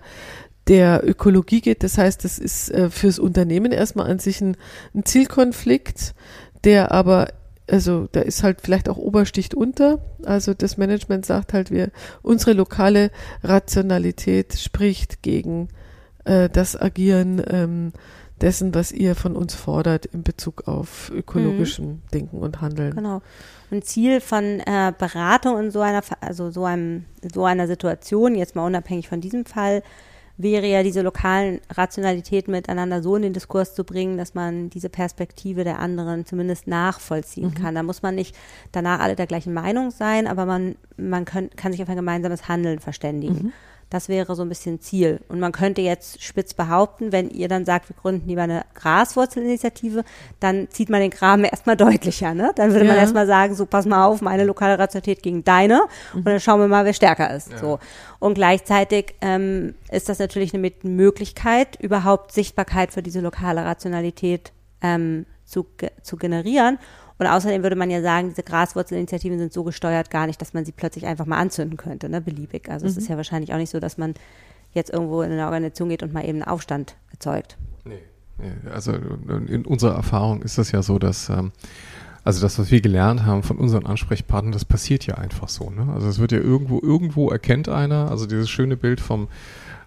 der 0.69 1.01
Ökologie 1.05 1.59
geht. 1.59 1.83
Das 1.83 1.97
heißt, 1.97 2.23
das 2.23 2.39
ist 2.39 2.71
äh, 2.71 2.89
fürs 2.89 3.19
Unternehmen 3.19 3.73
erstmal 3.73 4.09
an 4.09 4.19
sich 4.19 4.39
ein, 4.39 4.55
ein 4.95 5.03
Zielkonflikt, 5.03 6.15
der 6.63 6.93
aber 6.93 7.27
also 7.73 8.07
da 8.11 8.19
ist 8.19 8.43
halt 8.43 8.61
vielleicht 8.61 8.87
auch 8.87 8.97
Obersticht 8.97 9.55
unter. 9.55 9.97
Also 10.23 10.53
das 10.53 10.77
Management 10.77 11.25
sagt 11.25 11.53
halt, 11.53 11.71
wir 11.71 11.89
unsere 12.21 12.53
lokale 12.53 13.09
Rationalität 13.41 14.53
spricht 14.59 15.23
gegen 15.23 15.69
äh, 16.23 16.49
das 16.49 16.79
Agieren 16.79 17.41
ähm, 17.47 17.91
dessen, 18.41 18.75
was 18.75 18.91
ihr 18.91 19.15
von 19.15 19.35
uns 19.35 19.55
fordert 19.55 20.05
in 20.05 20.21
Bezug 20.21 20.67
auf 20.67 21.11
ökologischen 21.15 21.87
mhm. 21.87 22.01
Denken 22.13 22.37
und 22.37 22.61
Handeln. 22.61 22.93
Genau. 22.93 23.23
Und 23.71 23.83
Ziel 23.85 24.21
von 24.21 24.59
äh, 24.59 24.93
Beratung 24.95 25.59
in 25.59 25.71
so 25.71 25.81
einer, 25.81 26.03
also 26.21 26.51
so 26.51 26.65
einem, 26.65 27.05
so 27.33 27.43
einer 27.43 27.65
Situation, 27.65 28.35
jetzt 28.35 28.55
mal 28.55 28.67
unabhängig 28.67 29.07
von 29.09 29.19
diesem 29.19 29.45
Fall, 29.47 29.81
wäre 30.37 30.65
ja 30.67 30.81
diese 30.81 31.01
lokalen 31.01 31.61
Rationalitäten 31.69 32.51
miteinander 32.51 33.03
so 33.03 33.15
in 33.15 33.21
den 33.21 33.33
Diskurs 33.33 33.75
zu 33.75 33.83
bringen, 33.83 34.17
dass 34.17 34.33
man 34.33 34.69
diese 34.69 34.89
Perspektive 34.89 35.63
der 35.63 35.79
anderen 35.79 36.25
zumindest 36.25 36.67
nachvollziehen 36.67 37.49
mhm. 37.49 37.55
kann. 37.55 37.75
Da 37.75 37.83
muss 37.83 38.01
man 38.01 38.15
nicht 38.15 38.35
danach 38.71 38.99
alle 38.99 39.15
der 39.15 39.27
gleichen 39.27 39.53
Meinung 39.53 39.91
sein, 39.91 40.27
aber 40.27 40.45
man, 40.45 40.75
man 40.97 41.25
kann, 41.25 41.49
kann 41.51 41.71
sich 41.71 41.83
auf 41.83 41.89
ein 41.89 41.95
gemeinsames 41.95 42.47
Handeln 42.47 42.79
verständigen. 42.79 43.45
Mhm. 43.45 43.53
Das 43.93 44.09
wäre 44.09 44.33
so 44.33 44.41
ein 44.41 44.49
bisschen 44.49 44.81
Ziel. 44.81 45.19
Und 45.27 45.39
man 45.39 45.51
könnte 45.51 45.81
jetzt 45.81 46.23
spitz 46.23 46.55
behaupten, 46.55 47.11
wenn 47.11 47.29
ihr 47.29 47.47
dann 47.47 47.63
sagt, 47.63 47.89
wir 47.89 47.95
gründen 47.95 48.27
lieber 48.27 48.41
eine 48.41 48.65
Graswurzelinitiative, 48.73 50.03
dann 50.39 50.67
zieht 50.71 50.89
man 50.89 50.99
den 50.99 51.11
Graben 51.11 51.43
erstmal 51.43 51.77
deutlicher. 51.77 52.33
Ne? 52.33 52.53
Dann 52.55 52.71
würde 52.71 52.85
ja. 52.85 52.91
man 52.91 52.99
erstmal 52.99 53.27
sagen, 53.27 53.53
so 53.53 53.67
pass 53.67 53.85
mal 53.85 54.07
auf, 54.07 54.23
meine 54.23 54.45
lokale 54.45 54.79
Rationalität 54.79 55.21
gegen 55.21 55.43
deine 55.43 55.83
mhm. 56.11 56.17
und 56.17 56.27
dann 56.27 56.39
schauen 56.39 56.59
wir 56.59 56.67
mal, 56.67 56.85
wer 56.85 56.93
stärker 56.93 57.35
ist. 57.35 57.51
Ja. 57.51 57.59
So. 57.59 57.79
Und 58.17 58.33
gleichzeitig 58.33 59.13
ähm, 59.21 59.75
ist 59.91 60.09
das 60.09 60.17
natürlich 60.17 60.55
eine 60.55 60.71
Möglichkeit, 60.81 61.79
überhaupt 61.79 62.31
Sichtbarkeit 62.31 62.91
für 62.91 63.03
diese 63.03 63.19
lokale 63.19 63.63
Rationalität 63.63 64.53
ähm, 64.81 65.27
zu, 65.45 65.67
zu 66.01 66.17
generieren. 66.17 66.79
Und 67.17 67.27
außerdem 67.27 67.63
würde 67.63 67.75
man 67.75 67.89
ja 67.89 68.01
sagen, 68.01 68.29
diese 68.29 68.43
Graswurzelinitiativen 68.43 69.37
sind 69.37 69.53
so 69.53 69.63
gesteuert 69.63 70.09
gar 70.09 70.27
nicht, 70.27 70.41
dass 70.41 70.53
man 70.53 70.65
sie 70.65 70.71
plötzlich 70.71 71.05
einfach 71.05 71.25
mal 71.25 71.37
anzünden 71.37 71.77
könnte, 71.77 72.09
ne, 72.09 72.21
beliebig. 72.21 72.69
Also 72.69 72.85
mhm. 72.85 72.91
es 72.91 72.97
ist 72.97 73.07
ja 73.07 73.17
wahrscheinlich 73.17 73.53
auch 73.53 73.57
nicht 73.57 73.69
so, 73.69 73.79
dass 73.79 73.97
man 73.97 74.15
jetzt 74.73 74.91
irgendwo 74.91 75.21
in 75.21 75.31
eine 75.31 75.45
Organisation 75.45 75.89
geht 75.89 76.03
und 76.03 76.13
mal 76.13 76.21
eben 76.21 76.41
einen 76.41 76.43
Aufstand 76.43 76.95
erzeugt. 77.11 77.57
Nee. 77.85 77.99
nee. 78.39 78.69
Also 78.71 78.93
in 78.93 79.65
unserer 79.65 79.95
Erfahrung 79.95 80.41
ist 80.41 80.57
das 80.57 80.71
ja 80.71 80.81
so, 80.81 80.97
dass 80.97 81.29
ähm, 81.29 81.51
also 82.23 82.41
das, 82.41 82.57
was 82.57 82.71
wir 82.71 82.81
gelernt 82.81 83.25
haben 83.25 83.43
von 83.43 83.57
unseren 83.57 83.85
Ansprechpartnern, 83.85 84.53
das 84.53 84.65
passiert 84.65 85.05
ja 85.05 85.15
einfach 85.15 85.49
so. 85.49 85.69
Ne? 85.69 85.91
Also 85.93 86.07
es 86.07 86.19
wird 86.19 86.31
ja 86.31 86.39
irgendwo, 86.39 86.79
irgendwo 86.81 87.29
erkennt 87.29 87.67
einer, 87.67 88.09
also 88.09 88.25
dieses 88.25 88.49
schöne 88.49 88.77
Bild 88.77 89.01
vom 89.01 89.27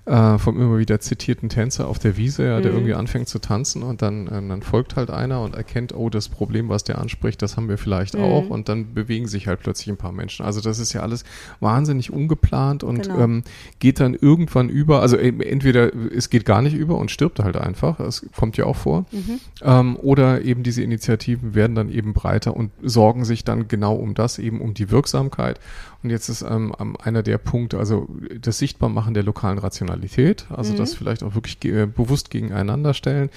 äh, 0.06 0.38
vom 0.38 0.60
immer 0.60 0.78
wieder 0.78 1.00
zitierten 1.00 1.48
Tänzer 1.48 1.88
auf 1.88 1.98
der 1.98 2.16
Wiese, 2.16 2.44
ja, 2.44 2.60
der 2.60 2.70
mhm. 2.70 2.78
irgendwie 2.78 2.94
anfängt 2.94 3.28
zu 3.28 3.40
tanzen 3.40 3.82
und 3.82 4.02
dann, 4.02 4.28
äh, 4.28 4.30
dann 4.30 4.62
folgt 4.62 4.94
halt 4.94 5.10
einer 5.10 5.42
und 5.42 5.56
erkennt, 5.56 5.94
oh, 5.94 6.08
das 6.10 6.28
Problem, 6.28 6.68
was 6.68 6.84
der 6.84 6.98
anspricht, 6.98 7.42
das 7.42 7.56
haben 7.56 7.68
wir 7.68 7.76
vielleicht 7.76 8.14
mhm. 8.14 8.22
auch 8.22 8.48
und 8.48 8.68
dann 8.68 8.94
bewegen 8.94 9.26
sich 9.26 9.48
halt 9.48 9.60
plötzlich 9.60 9.88
ein 9.88 9.96
paar 9.96 10.12
Menschen. 10.12 10.46
Also 10.46 10.60
das 10.60 10.78
ist 10.78 10.92
ja 10.92 11.02
alles 11.02 11.24
wahnsinnig 11.58 12.12
ungeplant 12.12 12.84
und 12.84 13.02
genau. 13.02 13.18
ähm, 13.18 13.42
geht 13.80 13.98
dann 13.98 14.14
irgendwann 14.14 14.68
über, 14.68 15.02
also 15.02 15.16
äh, 15.16 15.28
entweder 15.44 15.90
es 16.14 16.30
geht 16.30 16.44
gar 16.44 16.62
nicht 16.62 16.76
über 16.76 16.96
und 16.98 17.10
stirbt 17.10 17.40
halt 17.40 17.56
einfach, 17.56 17.98
das 17.98 18.24
kommt 18.36 18.56
ja 18.56 18.64
auch 18.64 18.76
vor, 18.76 19.06
mhm. 19.10 19.40
ähm, 19.62 19.96
oder 19.96 20.42
eben 20.42 20.62
diese 20.62 20.82
Initiativen 20.82 21.56
werden 21.56 21.74
dann 21.74 21.90
eben 21.90 22.14
breiter 22.14 22.56
und 22.56 22.70
sorgen 22.80 23.24
sich 23.24 23.42
dann 23.42 23.66
genau 23.66 23.96
um 23.96 24.14
das, 24.14 24.38
eben 24.38 24.60
um 24.60 24.72
die 24.72 24.92
Wirksamkeit 24.92 25.58
und 26.02 26.10
jetzt 26.10 26.28
ist 26.28 26.42
ähm, 26.42 26.74
einer 27.02 27.22
der 27.22 27.38
Punkte, 27.38 27.78
also 27.78 28.08
das 28.40 28.58
Sichtbarmachen 28.58 29.14
der 29.14 29.22
lokalen 29.22 29.58
Rationalität, 29.58 30.46
also 30.50 30.72
mhm. 30.72 30.76
das 30.76 30.94
vielleicht 30.94 31.22
auch 31.22 31.34
wirklich 31.34 31.60
ge 31.60 31.86
bewusst 31.86 32.30
gegeneinander 32.30 32.94
stellen. 32.94 33.30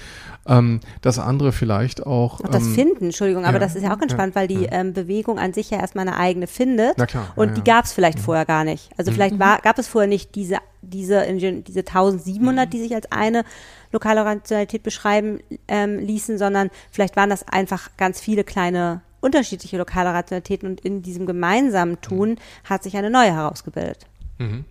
Ähm, 0.46 0.80
das 1.00 1.18
andere 1.18 1.52
vielleicht 1.52 2.06
auch. 2.06 2.40
Auch 2.40 2.48
das 2.48 2.64
ähm, 2.64 2.74
Finden, 2.74 3.04
Entschuldigung, 3.06 3.44
aber 3.44 3.54
ja, 3.54 3.58
das 3.58 3.76
ist 3.76 3.82
ja 3.82 3.94
auch 3.94 3.98
ganz 3.98 4.12
spannend, 4.12 4.34
weil 4.34 4.48
die 4.48 4.64
ja. 4.64 4.72
ähm, 4.72 4.92
Bewegung 4.92 5.38
an 5.38 5.52
sich 5.52 5.70
ja 5.70 5.78
erstmal 5.78 6.06
eine 6.06 6.16
eigene 6.16 6.46
findet. 6.46 6.98
Na 6.98 7.06
klar, 7.06 7.32
und 7.36 7.48
ja, 7.48 7.54
die 7.54 7.64
gab 7.64 7.84
es 7.84 7.92
vielleicht 7.92 8.18
mhm. 8.18 8.22
vorher 8.22 8.44
gar 8.44 8.64
nicht. 8.64 8.90
Also 8.96 9.10
mhm. 9.10 9.14
vielleicht 9.14 9.38
war, 9.38 9.58
gab 9.60 9.78
es 9.78 9.88
vorher 9.88 10.08
nicht 10.08 10.34
diese, 10.34 10.58
diese, 10.82 11.26
diese 11.32 11.80
1700, 11.80 12.66
mhm. 12.66 12.70
die 12.70 12.80
sich 12.80 12.94
als 12.94 13.10
eine 13.10 13.44
lokale 13.92 14.24
Rationalität 14.24 14.82
beschreiben 14.82 15.40
ähm, 15.66 15.98
ließen, 15.98 16.38
sondern 16.38 16.70
vielleicht 16.90 17.16
waren 17.16 17.30
das 17.30 17.46
einfach 17.48 17.90
ganz 17.96 18.20
viele 18.20 18.44
kleine 18.44 19.02
unterschiedliche 19.20 19.76
lokale 19.78 20.12
Rationalitäten 20.12 20.68
und 20.68 20.80
in 20.80 21.02
diesem 21.02 21.26
gemeinsamen 21.26 22.00
Tun 22.00 22.36
hat 22.64 22.82
sich 22.82 22.96
eine 22.96 23.10
neue 23.10 23.32
herausgebildet. 23.32 24.06
Mhm. 24.38 24.64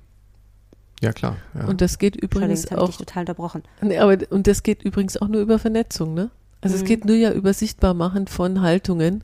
Ja, 1.01 1.13
klar. 1.13 1.37
Ja. 1.53 1.65
Und 1.65 1.81
das 1.81 1.97
geht 1.97 2.15
übrigens 2.15 2.71
auch. 2.71 2.95
total 2.95 3.21
unterbrochen. 3.21 3.63
Nee, 3.81 3.99
aber, 3.99 4.17
und 4.29 4.47
das 4.47 4.63
geht 4.63 4.83
übrigens 4.83 5.17
auch 5.17 5.27
nur 5.27 5.41
über 5.41 5.59
Vernetzung, 5.59 6.13
ne? 6.13 6.29
Also 6.61 6.75
mhm. 6.75 6.81
es 6.81 6.87
geht 6.87 7.05
nur 7.05 7.15
ja 7.15 7.31
über 7.31 7.53
Sichtbarmachen 7.53 8.27
von 8.27 8.61
Haltungen, 8.61 9.23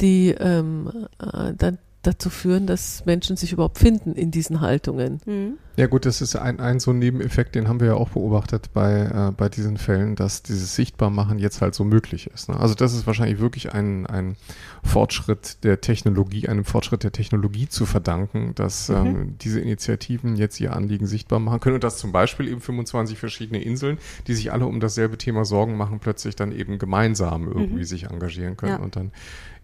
die 0.00 0.30
ähm, 0.38 1.06
äh, 1.18 1.54
dann 1.56 1.78
dazu 2.02 2.30
führen, 2.30 2.66
dass 2.66 3.04
Menschen 3.06 3.36
sich 3.36 3.52
überhaupt 3.52 3.78
finden 3.78 4.14
in 4.14 4.30
diesen 4.30 4.60
Haltungen. 4.60 5.20
Mhm. 5.24 5.58
Ja 5.80 5.86
gut, 5.86 6.04
das 6.04 6.20
ist 6.20 6.36
ein, 6.36 6.60
ein 6.60 6.78
so 6.78 6.90
ein 6.90 6.98
Nebeneffekt, 6.98 7.54
den 7.54 7.66
haben 7.66 7.80
wir 7.80 7.86
ja 7.86 7.94
auch 7.94 8.10
beobachtet 8.10 8.68
bei, 8.74 9.00
äh, 9.00 9.32
bei 9.34 9.48
diesen 9.48 9.78
Fällen, 9.78 10.14
dass 10.14 10.42
dieses 10.42 10.76
Sichtbarmachen 10.76 11.38
jetzt 11.38 11.62
halt 11.62 11.74
so 11.74 11.84
möglich 11.84 12.26
ist. 12.26 12.50
Ne? 12.50 12.60
Also 12.60 12.74
das 12.74 12.92
ist 12.92 13.06
wahrscheinlich 13.06 13.38
wirklich 13.38 13.72
ein, 13.72 14.04
ein 14.04 14.36
Fortschritt 14.84 15.64
der 15.64 15.80
Technologie, 15.80 16.46
einem 16.48 16.66
Fortschritt 16.66 17.02
der 17.02 17.12
Technologie 17.12 17.66
zu 17.66 17.86
verdanken, 17.86 18.54
dass 18.56 18.90
mhm. 18.90 18.94
ähm, 18.94 19.34
diese 19.40 19.58
Initiativen 19.58 20.36
jetzt 20.36 20.60
ihr 20.60 20.76
Anliegen 20.76 21.06
sichtbar 21.06 21.38
machen 21.38 21.60
können 21.60 21.76
und 21.76 21.84
dass 21.84 21.96
zum 21.96 22.12
Beispiel 22.12 22.48
eben 22.48 22.60
25 22.60 23.18
verschiedene 23.18 23.62
Inseln, 23.62 23.96
die 24.26 24.34
sich 24.34 24.52
alle 24.52 24.66
um 24.66 24.80
dasselbe 24.80 25.16
Thema 25.16 25.46
Sorgen 25.46 25.78
machen, 25.78 25.98
plötzlich 25.98 26.36
dann 26.36 26.52
eben 26.52 26.78
gemeinsam 26.78 27.48
irgendwie 27.48 27.80
mhm. 27.80 27.84
sich 27.84 28.04
engagieren 28.04 28.58
können 28.58 28.72
ja. 28.72 28.84
und 28.84 28.96
dann 28.96 29.12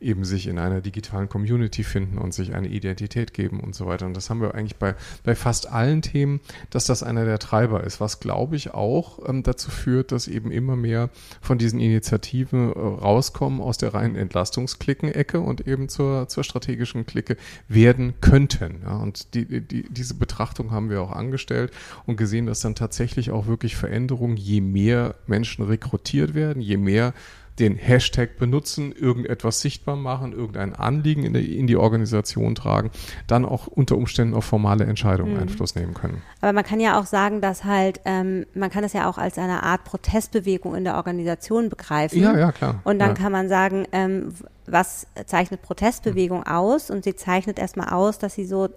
eben 0.00 0.24
sich 0.24 0.46
in 0.46 0.58
einer 0.58 0.80
digitalen 0.80 1.28
Community 1.28 1.82
finden 1.82 2.18
und 2.18 2.34
sich 2.34 2.54
eine 2.54 2.68
Identität 2.68 3.32
geben 3.32 3.60
und 3.60 3.74
so 3.74 3.86
weiter. 3.86 4.06
Und 4.06 4.16
das 4.16 4.28
haben 4.28 4.40
wir 4.40 4.54
eigentlich 4.54 4.76
bei, 4.76 4.94
bei 5.24 5.34
fast 5.34 5.70
allen 5.70 6.02
Themen, 6.06 6.40
dass 6.70 6.86
das 6.86 7.02
einer 7.02 7.24
der 7.24 7.38
Treiber 7.38 7.84
ist, 7.84 8.00
was 8.00 8.20
glaube 8.20 8.56
ich 8.56 8.72
auch 8.72 9.28
ähm, 9.28 9.42
dazu 9.42 9.70
führt, 9.70 10.12
dass 10.12 10.28
eben 10.28 10.50
immer 10.50 10.76
mehr 10.76 11.10
von 11.40 11.58
diesen 11.58 11.80
Initiativen 11.80 12.72
äh, 12.72 12.78
rauskommen 12.78 13.60
aus 13.60 13.78
der 13.78 13.94
reinen 13.94 14.16
Entlastungsklicken-Ecke 14.16 15.40
und 15.40 15.66
eben 15.66 15.88
zur, 15.88 16.28
zur 16.28 16.44
strategischen 16.44 17.06
Clique 17.06 17.36
werden 17.68 18.14
könnten. 18.20 18.82
Ja? 18.84 18.96
Und 18.96 19.34
die, 19.34 19.60
die, 19.60 19.86
diese 19.90 20.14
Betrachtung 20.14 20.70
haben 20.70 20.90
wir 20.90 21.02
auch 21.02 21.12
angestellt 21.12 21.72
und 22.06 22.16
gesehen, 22.16 22.46
dass 22.46 22.60
dann 22.60 22.74
tatsächlich 22.74 23.30
auch 23.30 23.46
wirklich 23.46 23.76
Veränderungen, 23.76 24.36
je 24.36 24.60
mehr 24.60 25.16
Menschen 25.26 25.64
rekrutiert 25.64 26.34
werden, 26.34 26.62
je 26.62 26.76
mehr 26.76 27.12
den 27.58 27.76
Hashtag 27.76 28.38
benutzen, 28.38 28.92
irgendetwas 28.92 29.60
sichtbar 29.60 29.96
machen, 29.96 30.32
irgendein 30.32 30.74
Anliegen 30.74 31.24
in 31.24 31.32
die, 31.32 31.58
in 31.58 31.66
die 31.66 31.76
Organisation 31.76 32.54
tragen, 32.54 32.90
dann 33.26 33.44
auch 33.44 33.66
unter 33.66 33.96
Umständen 33.96 34.34
auf 34.34 34.44
formale 34.44 34.84
Entscheidungen 34.84 35.34
mhm. 35.34 35.40
Einfluss 35.40 35.74
nehmen 35.74 35.94
können. 35.94 36.22
Aber 36.40 36.52
man 36.52 36.64
kann 36.64 36.80
ja 36.80 37.00
auch 37.00 37.06
sagen, 37.06 37.40
dass 37.40 37.64
halt, 37.64 38.00
ähm, 38.04 38.46
man 38.54 38.70
kann 38.70 38.84
es 38.84 38.92
ja 38.92 39.08
auch 39.08 39.18
als 39.18 39.38
eine 39.38 39.62
Art 39.62 39.84
Protestbewegung 39.84 40.74
in 40.74 40.84
der 40.84 40.96
Organisation 40.96 41.68
begreifen. 41.68 42.20
Ja, 42.20 42.36
ja, 42.36 42.52
klar. 42.52 42.80
Und 42.84 42.98
dann 42.98 43.10
ja. 43.10 43.14
kann 43.14 43.32
man 43.32 43.48
sagen, 43.48 43.86
ähm, 43.92 44.34
was 44.66 45.06
zeichnet 45.26 45.62
Protestbewegung 45.62 46.40
mhm. 46.40 46.46
aus? 46.46 46.90
Und 46.90 47.04
sie 47.04 47.16
zeichnet 47.16 47.58
erstmal 47.58 47.88
aus, 47.88 48.18
dass 48.18 48.34
sie 48.34 48.44
so 48.44 48.68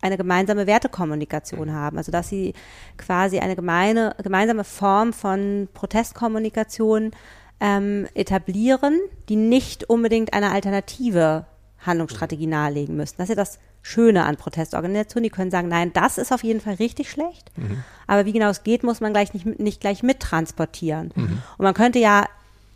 eine 0.00 0.16
gemeinsame 0.16 0.66
Wertekommunikation 0.66 1.72
haben. 1.72 1.98
Also 1.98 2.12
dass 2.12 2.28
sie 2.28 2.54
quasi 2.96 3.40
eine 3.40 3.56
gemeine, 3.56 4.14
gemeinsame 4.22 4.64
Form 4.64 5.12
von 5.12 5.68
Protestkommunikation 5.74 7.10
ähm, 7.60 8.06
etablieren, 8.14 8.98
die 9.28 9.36
nicht 9.36 9.88
unbedingt 9.88 10.32
eine 10.32 10.50
alternative 10.50 11.46
Handlungsstrategie 11.80 12.46
nahelegen 12.46 12.96
müssen. 12.96 13.16
Das 13.18 13.24
ist 13.24 13.30
ja 13.30 13.34
das 13.36 13.58
Schöne 13.82 14.24
an 14.24 14.36
Protestorganisationen. 14.36 15.24
Die 15.24 15.30
können 15.30 15.50
sagen, 15.50 15.68
nein, 15.68 15.92
das 15.92 16.18
ist 16.18 16.32
auf 16.32 16.42
jeden 16.42 16.60
Fall 16.60 16.74
richtig 16.74 17.10
schlecht. 17.10 17.50
Mhm. 17.56 17.84
Aber 18.06 18.26
wie 18.26 18.32
genau 18.32 18.50
es 18.50 18.64
geht, 18.64 18.82
muss 18.82 19.00
man 19.00 19.12
gleich 19.12 19.32
nicht, 19.34 19.46
nicht 19.58 19.80
gleich 19.80 20.02
mittransportieren. 20.02 21.12
Mhm. 21.14 21.42
Und 21.56 21.64
man 21.64 21.74
könnte 21.74 21.98
ja 21.98 22.26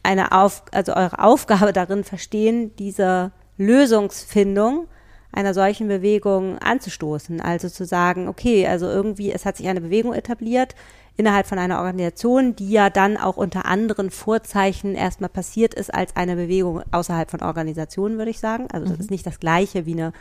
eine 0.03 0.33
Auf, 0.33 0.63
also 0.73 0.95
eure 0.95 1.19
Aufgabe 1.19 1.73
darin 1.73 2.05
verstehen, 2.05 2.75
diese 2.77 3.33
Lösungsfindung 3.59 4.87
einer 5.33 5.55
solchen 5.55 5.89
Bewegung 5.89 6.59
anzustoßen. 6.59 7.41
Also 7.41 7.69
zu 7.69 7.85
sagen, 7.85 8.29
okay, 8.29 8.67
also 8.67 8.87
irgendwie, 8.87 9.33
es 9.33 9.45
hat 9.45 9.57
sich 9.57 9.69
eine 9.69 9.81
Bewegung 9.81 10.13
etabliert, 10.13 10.75
innerhalb 11.17 11.47
von 11.47 11.59
einer 11.59 11.79
Organisation, 11.79 12.57
die 12.57 12.71
ja 12.71 12.91
dann 12.91 13.17
auch 13.17 13.37
unter 13.37 13.67
anderen 13.67 14.11
Vorzeichen 14.11 14.95
erstmal 14.95 15.31
passiert 15.31 15.75
ist 15.75 15.93
als 15.93 16.17
eine 16.17 16.37
Bewegung 16.37 16.83
außerhalb 16.91 17.31
von 17.31 17.43
Organisationen, 17.43 18.19
würde 18.19 18.31
ich 18.31 18.41
sagen. 18.41 18.69
Also 18.73 18.87
das 18.87 18.97
mhm. 18.97 19.01
ist 19.01 19.11
nicht 19.11 19.27
das 19.27 19.39
gleiche 19.39 19.87
wie 19.87 19.93
eine 19.93 20.13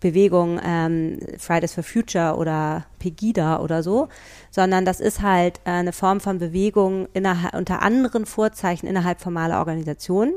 Bewegung 0.00 0.60
ähm, 0.64 1.18
Fridays 1.38 1.74
for 1.74 1.82
Future 1.82 2.36
oder 2.36 2.86
Pegida 2.98 3.60
oder 3.60 3.82
so, 3.82 4.08
sondern 4.50 4.84
das 4.84 5.00
ist 5.00 5.22
halt 5.22 5.58
äh, 5.64 5.70
eine 5.70 5.92
Form 5.92 6.20
von 6.20 6.38
Bewegung 6.38 7.08
innerhalb, 7.14 7.54
unter 7.54 7.82
anderen 7.82 8.24
Vorzeichen 8.24 8.86
innerhalb 8.86 9.20
formaler 9.20 9.58
Organisationen. 9.58 10.34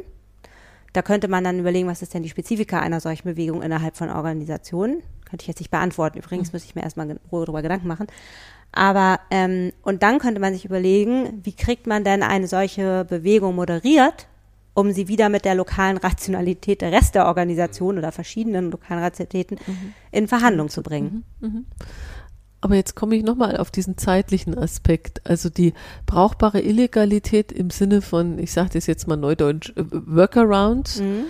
Da 0.93 1.01
könnte 1.01 1.27
man 1.27 1.43
dann 1.43 1.59
überlegen, 1.59 1.87
was 1.87 2.01
ist 2.01 2.13
denn 2.13 2.23
die 2.23 2.29
Spezifika 2.29 2.79
einer 2.79 2.99
solchen 2.99 3.29
Bewegung 3.29 3.61
innerhalb 3.61 3.95
von 3.95 4.09
Organisationen? 4.09 5.03
Könnte 5.25 5.43
ich 5.43 5.47
jetzt 5.47 5.59
nicht 5.59 5.71
beantworten. 5.71 6.17
Übrigens 6.17 6.49
mhm. 6.49 6.55
müsste 6.55 6.67
ich 6.69 6.75
mir 6.75 6.81
erstmal 6.81 7.19
darüber 7.29 7.61
Gedanken 7.61 7.87
machen. 7.87 8.07
Aber 8.71 9.19
ähm, 9.29 9.73
und 9.83 10.03
dann 10.03 10.19
könnte 10.19 10.39
man 10.39 10.53
sich 10.53 10.65
überlegen, 10.65 11.41
wie 11.43 11.53
kriegt 11.53 11.87
man 11.87 12.03
denn 12.03 12.23
eine 12.23 12.47
solche 12.47 13.05
Bewegung 13.05 13.55
moderiert, 13.55 14.27
um 14.73 14.91
sie 14.91 15.07
wieder 15.07 15.27
mit 15.29 15.43
der 15.43 15.55
lokalen 15.55 15.97
Rationalität 15.97 16.81
der 16.81 16.91
Rest 16.91 17.15
der 17.15 17.25
Organisation 17.25 17.97
oder 17.97 18.11
verschiedenen 18.11 18.71
lokalen 18.71 19.03
Rationalitäten 19.03 19.57
mhm. 19.67 19.93
in 20.11 20.27
Verhandlung 20.27 20.69
zu 20.69 20.81
bringen. 20.81 21.25
Mhm. 21.41 21.47
Mhm. 21.47 21.65
Aber 22.61 22.75
jetzt 22.75 22.95
komme 22.95 23.15
ich 23.15 23.23
nochmal 23.23 23.57
auf 23.57 23.71
diesen 23.71 23.97
zeitlichen 23.97 24.55
Aspekt. 24.55 25.27
Also 25.27 25.49
die 25.49 25.73
brauchbare 26.05 26.61
Illegalität 26.61 27.51
im 27.51 27.71
Sinne 27.71 28.01
von, 28.01 28.37
ich 28.37 28.51
sage 28.51 28.69
das 28.73 28.85
jetzt 28.85 29.07
mal 29.07 29.17
neudeutsch, 29.17 29.71
äh, 29.75 29.83
Workarounds, 29.89 31.01
mhm 31.01 31.25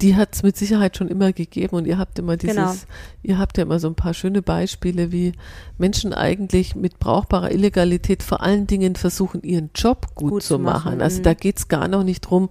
die 0.00 0.14
hat 0.14 0.34
es 0.34 0.42
mit 0.44 0.56
Sicherheit 0.56 0.96
schon 0.96 1.08
immer 1.08 1.32
gegeben 1.32 1.74
und 1.76 1.86
ihr 1.86 1.98
habt 1.98 2.18
immer 2.20 2.36
dieses, 2.36 2.56
genau. 2.56 2.74
ihr 3.22 3.38
habt 3.38 3.58
ja 3.58 3.64
immer 3.64 3.80
so 3.80 3.88
ein 3.88 3.96
paar 3.96 4.14
schöne 4.14 4.42
Beispiele, 4.42 5.10
wie 5.10 5.32
Menschen 5.76 6.12
eigentlich 6.12 6.76
mit 6.76 7.00
brauchbarer 7.00 7.50
Illegalität 7.50 8.22
vor 8.22 8.40
allen 8.40 8.68
Dingen 8.68 8.94
versuchen, 8.94 9.42
ihren 9.42 9.70
Job 9.74 10.14
gut, 10.14 10.30
gut 10.30 10.42
zu 10.44 10.58
machen. 10.58 10.92
machen. 10.92 11.02
Also 11.02 11.22
da 11.22 11.30
mhm. 11.30 11.38
geht's 11.38 11.66
gar 11.66 11.88
noch 11.88 12.04
nicht 12.04 12.20
drum, 12.20 12.48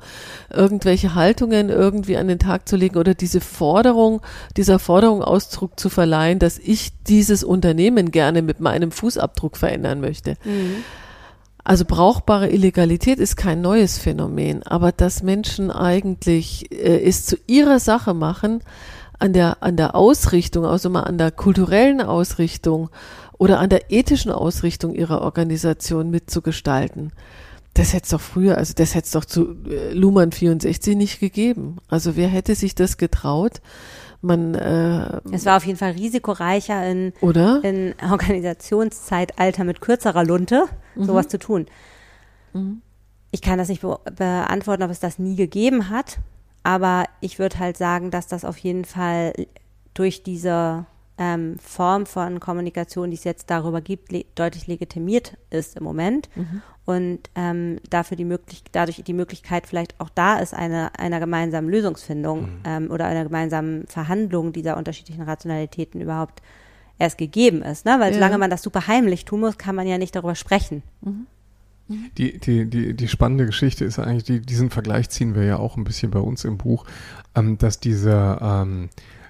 irgendwelche 0.51 1.15
Haltungen 1.15 1.69
irgendwie 1.69 2.17
an 2.17 2.27
den 2.27 2.39
Tag 2.39 2.67
zu 2.67 2.75
legen 2.75 2.97
oder 2.97 3.13
diese 3.13 3.39
Forderung, 3.39 4.21
dieser 4.57 4.77
Forderung 4.77 5.23
Ausdruck 5.23 5.79
zu 5.79 5.89
verleihen, 5.89 6.39
dass 6.39 6.59
ich 6.59 6.91
dieses 7.07 7.45
Unternehmen 7.45 8.11
gerne 8.11 8.41
mit 8.41 8.59
meinem 8.59 8.91
Fußabdruck 8.91 9.55
verändern 9.55 10.01
möchte. 10.01 10.35
Mhm. 10.43 10.83
Also 11.67 11.83
brauchbare 11.83 12.49
Illegalität 12.49 13.19
ist 13.19 13.35
kein 13.35 13.59
neues 13.59 13.97
Phänomen, 13.97 14.63
aber 14.63 14.93
dass 14.93 15.21
Menschen 15.21 15.69
eigentlich 15.69 16.71
äh, 16.71 17.03
es 17.03 17.25
zu 17.25 17.35
ihrer 17.45 17.81
Sache 17.81 18.13
machen, 18.13 18.61
an 19.19 19.33
der, 19.33 19.61
an 19.61 19.75
der 19.75 19.93
Ausrichtung, 19.93 20.65
also 20.65 20.89
mal 20.89 21.01
an 21.01 21.17
der 21.17 21.29
kulturellen 21.29 21.99
Ausrichtung 21.99 22.89
oder 23.37 23.59
an 23.59 23.69
der 23.69 23.91
ethischen 23.91 24.31
Ausrichtung 24.31 24.95
ihrer 24.95 25.21
Organisation 25.21 26.09
mitzugestalten. 26.09 27.11
Das 27.73 27.91
hätte 27.91 28.03
es 28.05 28.09
doch 28.11 28.21
früher, 28.21 28.57
also 28.57 28.73
das 28.73 28.95
hätte 28.95 29.07
es 29.07 29.11
doch 29.11 29.25
zu 29.25 29.57
äh, 29.69 29.91
Luhmann 29.91 30.31
64 30.31 30.95
nicht 30.95 31.19
gegeben. 31.19 31.79
Also 31.89 32.15
wer 32.15 32.29
hätte 32.29 32.55
sich 32.55 32.75
das 32.75 32.95
getraut? 32.95 33.59
man 34.21 34.55
äh, 34.55 35.19
es 35.31 35.45
war 35.45 35.57
auf 35.57 35.65
jeden 35.65 35.77
Fall 35.77 35.91
risikoreicher 35.91 36.89
in, 36.89 37.13
oder? 37.21 37.59
in 37.63 37.93
Organisationszeitalter 38.09 39.65
mit 39.65 39.81
kürzerer 39.81 40.23
Lunte 40.23 40.65
mhm. 40.97 41.05
sowas 41.05 41.27
zu 41.27 41.39
tun. 41.39 41.67
Mhm. 42.53 42.81
Ich 43.31 43.41
kann 43.41 43.57
das 43.57 43.69
nicht 43.69 43.81
be 43.81 43.99
beantworten, 44.15 44.83
ob 44.83 44.91
es 44.91 44.99
das 44.99 45.19
nie 45.19 45.35
gegeben 45.35 45.89
hat, 45.89 46.19
aber 46.63 47.05
ich 47.21 47.39
würde 47.39 47.59
halt 47.59 47.77
sagen, 47.77 48.11
dass 48.11 48.27
das 48.27 48.45
auf 48.45 48.57
jeden 48.57 48.85
Fall 48.85 49.33
durch 49.93 50.23
diese 50.23 50.85
ähm, 51.17 51.57
Form 51.59 52.05
von 52.05 52.39
Kommunikation, 52.39 53.09
die 53.09 53.17
es 53.17 53.23
jetzt 53.23 53.49
darüber 53.49 53.81
gibt, 53.81 54.11
le 54.11 54.25
deutlich 54.35 54.67
legitimiert 54.67 55.37
ist 55.49 55.77
im 55.77 55.83
Moment. 55.83 56.29
Mhm. 56.35 56.61
Und 56.85 57.29
ähm, 57.35 57.79
dafür 57.89 58.15
die 58.15 58.23
möglich 58.23 58.63
dadurch 58.71 59.03
die 59.03 59.13
Möglichkeit 59.13 59.67
vielleicht 59.67 59.99
auch 59.99 60.09
da 60.09 60.37
ist, 60.39 60.53
eine, 60.53 60.97
einer 60.97 61.19
gemeinsamen 61.19 61.69
Lösungsfindung 61.69 62.41
mhm. 62.41 62.61
ähm, 62.65 62.91
oder 62.91 63.05
einer 63.05 63.23
gemeinsamen 63.23 63.87
Verhandlung 63.87 64.53
dieser 64.53 64.77
unterschiedlichen 64.77 65.23
Rationalitäten 65.23 65.99
überhaupt 65.99 66.41
erst 66.99 67.17
gegeben 67.17 67.61
ist. 67.61 67.85
Ne? 67.85 67.97
Weil 67.99 68.09
ja. 68.09 68.15
solange 68.15 68.37
man 68.37 68.49
das 68.49 68.61
super 68.61 68.87
heimlich 68.87 69.25
tun 69.25 69.41
muss, 69.41 69.57
kann 69.57 69.75
man 69.75 69.87
ja 69.87 69.97
nicht 69.97 70.15
darüber 70.15 70.35
sprechen. 70.35 70.83
Mhm. 71.01 71.27
mhm. 71.87 72.11
Die, 72.17 72.39
die, 72.39 72.69
die, 72.69 72.93
die 72.93 73.07
spannende 73.07 73.45
Geschichte 73.45 73.85
ist 73.85 73.99
eigentlich, 73.99 74.23
die, 74.23 74.41
diesen 74.41 74.69
Vergleich 74.69 75.09
ziehen 75.09 75.35
wir 75.35 75.43
ja 75.43 75.57
auch 75.57 75.77
ein 75.77 75.83
bisschen 75.83 76.11
bei 76.11 76.19
uns 76.19 76.43
im 76.43 76.57
Buch, 76.57 76.85
ähm, 77.35 77.57
dass 77.57 77.79
diese 77.79 78.39
ähm, 78.41 78.89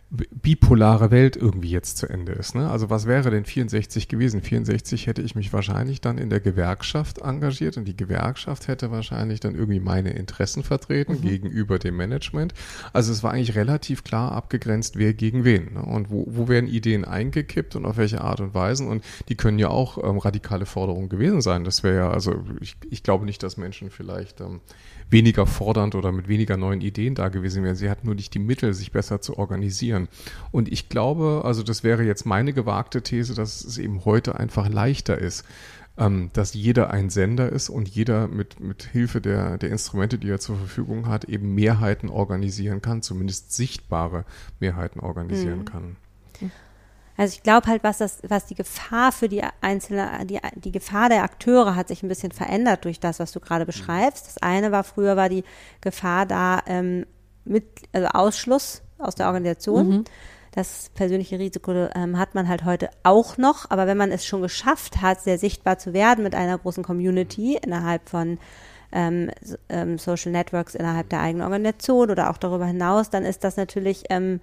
bipolare 0.10 1.12
Welt 1.12 1.36
irgendwie 1.36 1.70
jetzt 1.70 1.98
zu 1.98 2.08
Ende 2.08 2.32
ist. 2.32 2.56
Ne? 2.56 2.70
Also 2.70 2.90
was 2.90 3.08
wäre 3.08 3.30
denn 3.30 3.44
64 3.44 4.08
gewesen? 4.08 4.42
64 4.42 5.06
hätte 5.06 5.22
ich 5.22 5.36
mich 5.36 5.52
wahrscheinlich 5.52 6.00
dann 6.00 6.18
in 6.18 6.30
der 6.30 6.40
Gewerkschaft 6.40 7.18
engagiert 7.18 7.76
und 7.76 7.84
die 7.86 7.98
Gewerkschaft 7.98 8.70
hätte 8.70 8.90
wahrscheinlich 8.90 9.42
dann 9.42 9.56
irgendwie 9.56 9.82
meine 9.82 10.12
Interessen 10.12 10.64
vertreten 10.64 11.18
mhm. 11.18 11.22
gegenüber 11.22 11.78
dem 11.78 11.98
Management. 11.98 12.54
Also 12.94 13.12
es 13.12 13.22
war 13.22 13.34
eigentlich 13.34 13.56
relativ 13.56 14.06
klar 14.06 14.32
abgegrenzt, 14.32 14.98
wer 14.98 15.14
gegen 15.14 15.44
wen. 15.44 15.74
Ne? 15.74 15.82
Und 15.82 16.10
wo, 16.10 16.26
wo 16.30 16.48
werden 16.48 16.70
Ideen 16.70 17.04
eingekippt 17.04 17.76
und 17.76 17.86
auf 17.86 17.98
welche 17.98 18.22
Art 18.22 18.40
und 18.40 18.54
Weise. 18.54 18.86
Und 18.86 19.04
die 19.28 19.36
können 19.36 19.60
ja 19.60 19.68
auch 19.68 20.02
ähm, 20.02 20.20
radikale 20.20 20.66
Forderungen 20.66 21.10
gewesen 21.10 21.42
sein. 21.42 21.66
Das 21.66 21.84
wäre 21.84 21.98
ja, 21.98 22.10
also 22.12 22.46
ich, 22.62 22.78
ich 22.90 23.04
glaube 23.04 23.26
nicht, 23.26 23.44
dass 23.44 23.58
Menschen 23.58 23.90
vielleicht 23.90 24.40
ähm, 24.40 24.62
weniger 25.10 25.46
fordernd 25.46 25.96
oder 25.96 26.12
mit 26.12 26.28
weniger 26.28 26.58
neuen 26.58 26.82
Ideen 26.82 27.16
da 27.16 27.30
gewesen 27.30 27.64
wären. 27.64 27.76
Sie 27.76 27.90
hatten 27.90 28.08
nur 28.08 28.16
nicht 28.16 28.34
die 28.34 28.40
Mittel, 28.40 28.74
sich 28.74 28.92
besser 28.92 29.22
zu 29.22 29.38
organisieren. 29.38 30.08
Und 30.52 30.72
ich 30.72 30.90
glaube, 30.90 31.42
also 31.46 31.64
das 31.64 31.84
wäre 31.84 32.04
jetzt 32.04 32.26
meine 32.26 32.54
gewagte 32.54 33.02
These, 33.02 33.34
dass 33.34 33.64
es 33.64 33.78
eben 33.78 34.06
heute 34.06 34.40
einfach 34.40 34.68
leichter 34.70 35.18
ist, 35.18 35.46
ähm, 35.98 36.30
dass 36.34 36.54
jeder 36.54 36.92
ein 36.92 37.10
Sender 37.10 37.52
ist 37.52 37.70
und 37.70 37.88
jeder 37.88 38.28
mit, 38.28 38.60
mit 38.60 38.84
Hilfe 38.84 39.22
der, 39.22 39.58
der 39.58 39.70
Instrumente, 39.72 40.18
die 40.18 40.30
er 40.30 40.40
zur 40.40 40.58
Verfügung 40.58 41.08
hat, 41.08 41.26
eben 41.26 41.56
Mehrheiten 41.56 42.10
organisieren 42.10 42.82
kann, 42.82 43.02
zumindest 43.02 43.54
sichtbare 43.54 44.26
Mehrheiten 44.60 45.00
organisieren 45.00 45.60
mhm. 45.60 45.66
kann. 45.66 45.96
Also 47.18 47.34
ich 47.36 47.44
glaube 47.44 47.68
halt, 47.68 47.84
was 47.84 47.98
das, 47.98 48.20
was 48.28 48.46
die 48.46 48.56
Gefahr 48.56 49.12
für 49.12 49.28
die 49.28 49.44
einzelne, 49.62 50.26
die, 50.26 50.40
die 50.56 50.72
Gefahr 50.72 51.10
der 51.10 51.24
Akteure 51.24 51.76
hat 51.76 51.88
sich 51.88 52.04
ein 52.04 52.10
bisschen 52.10 52.32
verändert 52.32 52.86
durch 52.86 53.00
das, 53.00 53.20
was 53.20 53.32
du 53.32 53.40
gerade 53.40 53.66
mhm. 53.66 53.68
beschreibst. 53.68 54.28
Das 54.28 54.38
eine 54.38 54.72
war 54.72 54.84
früher 54.84 55.18
war 55.18 55.28
die 55.28 55.44
Gefahr 55.82 56.28
da 56.28 56.62
ähm, 56.68 57.06
mit 57.44 57.66
also 57.92 58.08
Ausschluss 58.10 58.84
aus 59.00 59.16
der 59.16 59.28
Organisation. 59.28 59.90
Mhm. 59.90 60.04
Das 60.52 60.90
persönliche 60.94 61.40
Risiko 61.40 61.72
ähm, 61.72 62.18
hat 62.18 62.36
man 62.36 62.48
halt 62.48 62.66
heute 62.66 62.90
auch 63.04 63.38
noch, 63.38 63.70
aber 63.70 63.88
wenn 63.88 63.98
man 63.98 64.12
es 64.12 64.26
schon 64.26 64.42
geschafft 64.42 65.02
hat, 65.02 65.22
sehr 65.22 65.38
sichtbar 65.38 65.78
zu 65.78 65.94
werden 65.94 66.24
mit 66.24 66.36
einer 66.36 66.58
großen 66.58 66.84
Community 66.84 67.60
innerhalb 67.64 68.10
von 68.10 68.38
ähm, 68.92 69.30
ähm, 69.70 69.98
Social 69.98 70.32
Networks 70.32 70.76
innerhalb 70.76 71.10
der 71.10 71.22
eigenen 71.22 71.44
Organisation 71.44 72.10
oder 72.10 72.30
auch 72.30 72.38
darüber 72.38 72.66
hinaus, 72.66 73.10
dann 73.10 73.26
ist 73.26 73.44
das 73.44 73.58
natürlich 73.58 74.06
ähm, 74.10 74.40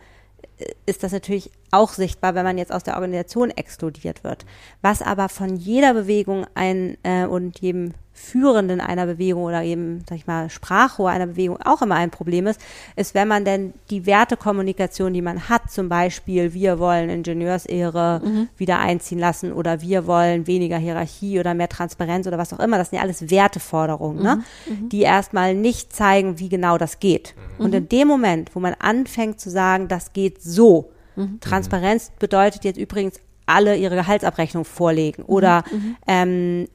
ist 0.87 1.03
das 1.03 1.13
natürlich 1.13 1.51
auch 1.71 1.93
sichtbar, 1.93 2.35
wenn 2.35 2.45
man 2.45 2.59
jetzt 2.59 2.73
aus 2.73 2.85
der 2.85 2.95
Organisation 2.95 3.51
exkludiert 3.51 4.25
wird. 4.25 4.45
Was 4.83 5.03
aber 5.03 5.29
von 5.29 5.57
jeder 5.57 5.95
Bewegung 5.95 6.47
ein 6.55 6.97
äh, 7.03 7.27
und 7.27 7.61
jedem 7.61 7.95
Führenden 8.17 8.81
einer 8.81 9.07
Bewegung 9.07 9.43
oder 9.43 9.65
eben, 9.65 10.05
sag 10.09 10.17
ich 10.17 10.27
mal, 10.29 10.49
Sprachrohr 10.49 11.11
einer 11.11 11.27
Bewegung 11.27 11.61
auch 11.61 11.83
immer 11.83 11.97
ein 11.97 12.11
Problem 12.11 12.47
ist, 12.47 12.61
ist, 12.95 13.13
wenn 13.13 13.27
man 13.27 13.45
denn 13.45 13.75
die 13.91 14.07
Wertekommunikation, 14.07 15.13
die 15.13 15.21
man 15.21 15.49
hat, 15.49 15.71
zum 15.73 15.89
Beispiel, 15.89 16.55
wir 16.55 16.79
wollen 16.79 17.11
Ingenieursehre 17.11 18.23
mhm. 18.25 18.49
wieder 18.57 18.79
einziehen 18.79 19.19
lassen 19.19 19.53
oder 19.53 19.81
wir 19.81 20.07
wollen 20.07 20.47
weniger 20.47 20.79
Hierarchie 20.79 21.41
oder 21.41 21.55
mehr 21.55 21.69
Transparenz 21.69 22.29
oder 22.29 22.39
was 22.39 22.53
auch 22.53 22.61
immer, 22.61 22.79
das 22.79 22.91
sind 22.91 22.99
ja 22.99 23.03
alles 23.03 23.31
Werteforderungen, 23.31 24.23
ne? 24.23 24.43
mhm. 24.67 24.83
ne? 24.83 24.89
die 24.91 25.03
erstmal 25.03 25.55
nicht 25.55 25.93
zeigen, 25.93 26.39
wie 26.39 26.49
genau 26.49 26.79
das 26.79 27.01
geht. 27.01 27.35
Mhm. 27.59 27.65
Und 27.65 27.75
in 27.75 27.89
dem 27.89 28.07
Moment, 28.07 28.55
wo 28.55 28.61
man 28.61 28.75
anfängt 28.79 29.41
zu 29.41 29.51
sagen, 29.51 29.89
das 29.89 30.13
geht 30.13 30.41
so, 30.41 30.93
mhm. 31.17 31.41
Transparenz 31.41 32.13
bedeutet 32.21 32.65
jetzt 32.65 32.79
übrigens 32.79 33.19
alle 33.47 33.77
ihre 33.77 33.97
Gehaltsabrechnung 33.97 34.65
vorlegen 34.65 35.25
oder 35.25 35.65
mhm. 35.71 35.97
ähm, 36.07 36.69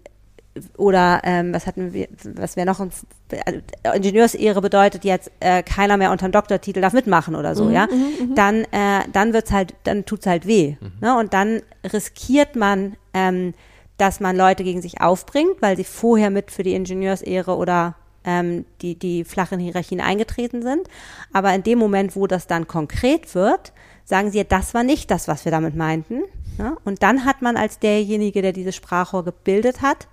oder 0.77 1.21
ähm, 1.23 1.53
was 1.53 1.67
hatten 1.67 1.93
wir, 1.93 2.07
was 2.35 2.55
wäre 2.55 2.67
noch 2.67 2.79
ein 2.79 2.91
äh, 3.29 3.95
Ingenieursehre 3.95 4.61
bedeutet 4.61 5.05
jetzt 5.05 5.31
äh, 5.39 5.63
keiner 5.63 5.97
mehr 5.97 6.11
unter 6.11 6.27
dem 6.27 6.31
Doktortitel 6.31 6.81
darf 6.81 6.93
mitmachen 6.93 7.35
oder 7.35 7.55
so, 7.55 7.65
mhm, 7.65 7.71
ja, 7.71 7.87
mhm, 7.87 8.29
mhm. 8.29 8.35
dann 8.35 8.63
äh, 8.71 9.07
dann 9.11 9.33
wird's 9.33 9.51
halt, 9.51 9.75
dann 9.83 10.05
tut's 10.05 10.25
halt 10.25 10.47
weh, 10.47 10.75
mhm. 10.79 10.91
ne? 11.01 11.17
Und 11.17 11.33
dann 11.33 11.61
riskiert 11.91 12.55
man, 12.55 12.95
ähm, 13.13 13.53
dass 13.97 14.19
man 14.19 14.35
Leute 14.35 14.63
gegen 14.63 14.81
sich 14.81 15.01
aufbringt, 15.01 15.61
weil 15.61 15.77
sie 15.77 15.83
vorher 15.83 16.29
mit 16.29 16.51
für 16.51 16.63
die 16.63 16.73
Ingenieursehre 16.73 17.55
oder 17.55 17.95
ähm, 18.23 18.65
die 18.81 18.97
die 18.97 19.23
flachen 19.23 19.59
Hierarchien 19.59 20.01
eingetreten 20.01 20.61
sind. 20.61 20.87
Aber 21.31 21.53
in 21.53 21.63
dem 21.63 21.79
Moment, 21.79 22.15
wo 22.15 22.27
das 22.27 22.47
dann 22.47 22.67
konkret 22.67 23.35
wird, 23.35 23.71
sagen 24.05 24.31
sie, 24.31 24.43
das 24.43 24.73
war 24.73 24.83
nicht 24.83 25.11
das, 25.11 25.27
was 25.27 25.45
wir 25.45 25.51
damit 25.51 25.75
meinten. 25.75 26.23
Ne? 26.57 26.75
Und 26.83 27.03
dann 27.03 27.25
hat 27.25 27.41
man 27.41 27.55
als 27.55 27.79
derjenige, 27.79 28.41
der 28.41 28.51
dieses 28.51 28.75
Sprachrohr 28.75 29.23
gebildet 29.23 29.81
hat, 29.81 30.07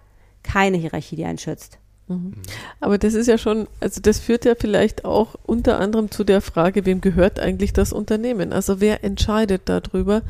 keine 0.46 0.76
Hierarchie, 0.76 1.16
die 1.16 1.24
einen 1.24 1.38
schützt. 1.38 1.78
Mhm. 2.08 2.34
Aber 2.80 2.98
das 2.98 3.14
ist 3.14 3.26
ja 3.26 3.36
schon, 3.36 3.66
also 3.80 4.00
das 4.00 4.20
führt 4.20 4.44
ja 4.44 4.54
vielleicht 4.54 5.04
auch 5.04 5.34
unter 5.44 5.80
anderem 5.80 6.10
zu 6.10 6.22
der 6.22 6.40
Frage, 6.40 6.86
wem 6.86 7.00
gehört 7.00 7.40
eigentlich 7.40 7.72
das 7.72 7.92
Unternehmen? 7.92 8.52
Also 8.52 8.80
wer 8.80 9.02
entscheidet 9.02 9.62
darüber? 9.64 10.22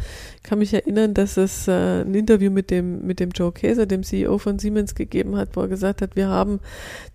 Kann 0.47 0.61
mich 0.61 0.73
erinnern, 0.73 1.13
dass 1.13 1.37
es 1.37 1.67
äh, 1.67 2.03
ein 2.03 2.15
Interview 2.15 2.53
mit 2.53 2.71
dem, 2.71 3.05
mit 3.05 3.19
dem 3.19 3.31
Joe 3.31 3.51
Käser, 3.51 3.85
dem 3.85 4.05
CEO 4.05 4.39
von 4.39 4.61
Siemens, 4.61 4.95
gegeben 4.95 5.37
hat, 5.37 5.57
wo 5.57 5.63
er 5.63 5.69
gesagt 5.69 6.03
hat, 6.03 6.15
wir 6.15 6.29
haben 6.29 6.61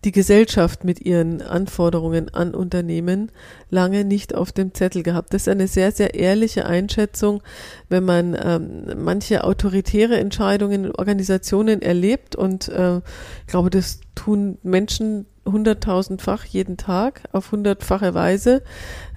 die 0.04 0.12
Gesellschaft 0.12 0.84
mit 0.84 1.00
ihren 1.00 1.42
Anforderungen 1.42 2.28
an 2.34 2.54
Unternehmen 2.54 3.32
lange 3.70 4.04
nicht 4.04 4.36
auf 4.36 4.52
dem 4.52 4.74
Zettel 4.74 5.02
gehabt. 5.02 5.34
Das 5.34 5.44
ist 5.44 5.48
eine 5.48 5.70
sehr, 5.70 5.94
sehr 5.94 6.14
ehrliche 6.14 6.66
Einschätzung, 6.66 7.42
wenn 7.88 8.04
man 8.04 8.38
ähm, 8.38 9.02
manche 9.02 9.46
autoritäre 9.46 10.18
Entscheidungen 10.18 10.84
in 10.84 10.92
Organisationen 10.92 11.82
erlebt 11.82 12.36
und 12.36 12.68
äh, 12.68 12.98
ich 12.98 13.48
glaube, 13.48 13.70
das 13.70 14.02
tun 14.14 14.58
Menschen 14.62 15.26
hunderttausendfach 15.46 16.46
jeden 16.46 16.78
Tag 16.78 17.24
auf 17.32 17.52
hundertfache 17.52 18.14
Weise, 18.14 18.62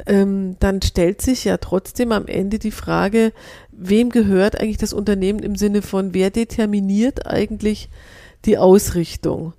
ähm, 0.07 0.57
dann 0.59 0.81
stellt 0.81 1.21
sich 1.21 1.45
ja 1.45 1.59
trotzdem 1.59 2.12
am 2.12 2.27
Ende 2.27 2.59
die 2.59 2.71
Frage, 2.71 3.33
wem 3.77 4.11
gehört 4.11 4.61
eigentlich 4.61 4.79
das 4.79 4.93
Unternehmen 4.93 5.41
im 5.41 5.57
Sinne 5.57 5.83
von, 5.83 6.14
wer 6.14 6.31
determiniert 6.31 7.27
eigentlich 7.27 7.89
die 8.45 8.59
Ausrichtung? 8.59 9.55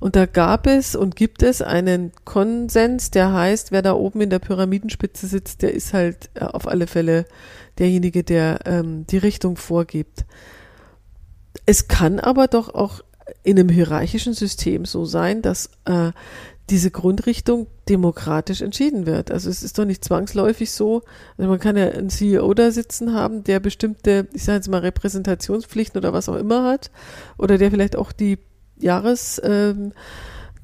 Und 0.00 0.16
da 0.16 0.24
gab 0.24 0.66
es 0.66 0.96
und 0.96 1.14
gibt 1.14 1.42
es 1.42 1.60
einen 1.60 2.12
Konsens, 2.24 3.10
der 3.10 3.32
heißt, 3.34 3.70
wer 3.70 3.82
da 3.82 3.92
oben 3.92 4.22
in 4.22 4.30
der 4.30 4.38
Pyramidenspitze 4.38 5.26
sitzt, 5.26 5.60
der 5.60 5.74
ist 5.74 5.92
halt 5.92 6.30
äh, 6.34 6.44
auf 6.44 6.66
alle 6.66 6.86
Fälle 6.86 7.26
derjenige, 7.78 8.24
der 8.24 8.60
ähm, 8.64 9.06
die 9.06 9.18
Richtung 9.18 9.56
vorgibt. 9.56 10.24
Es 11.66 11.86
kann 11.86 12.18
aber 12.18 12.48
doch 12.48 12.74
auch 12.74 13.02
in 13.42 13.58
einem 13.58 13.68
hierarchischen 13.68 14.32
System 14.32 14.86
so 14.86 15.04
sein, 15.04 15.42
dass 15.42 15.70
äh, 15.84 16.12
diese 16.70 16.90
Grundrichtung 16.90 17.66
demokratisch 17.88 18.62
entschieden 18.62 19.04
wird. 19.04 19.30
Also 19.30 19.50
es 19.50 19.62
ist 19.62 19.78
doch 19.78 19.84
nicht 19.84 20.04
zwangsläufig 20.04 20.70
so, 20.70 21.02
also 21.36 21.50
man 21.50 21.58
kann 21.58 21.76
ja 21.76 21.88
einen 21.88 22.10
CEO 22.10 22.54
da 22.54 22.70
sitzen 22.70 23.12
haben, 23.12 23.42
der 23.42 23.58
bestimmte, 23.58 24.28
ich 24.32 24.44
sage 24.44 24.56
jetzt 24.56 24.68
mal 24.68 24.78
Repräsentationspflichten 24.78 25.98
oder 25.98 26.12
was 26.12 26.28
auch 26.28 26.36
immer 26.36 26.64
hat, 26.64 26.90
oder 27.38 27.58
der 27.58 27.70
vielleicht 27.70 27.96
auch 27.96 28.12
die 28.12 28.38
Jahreszahlen 28.78 29.92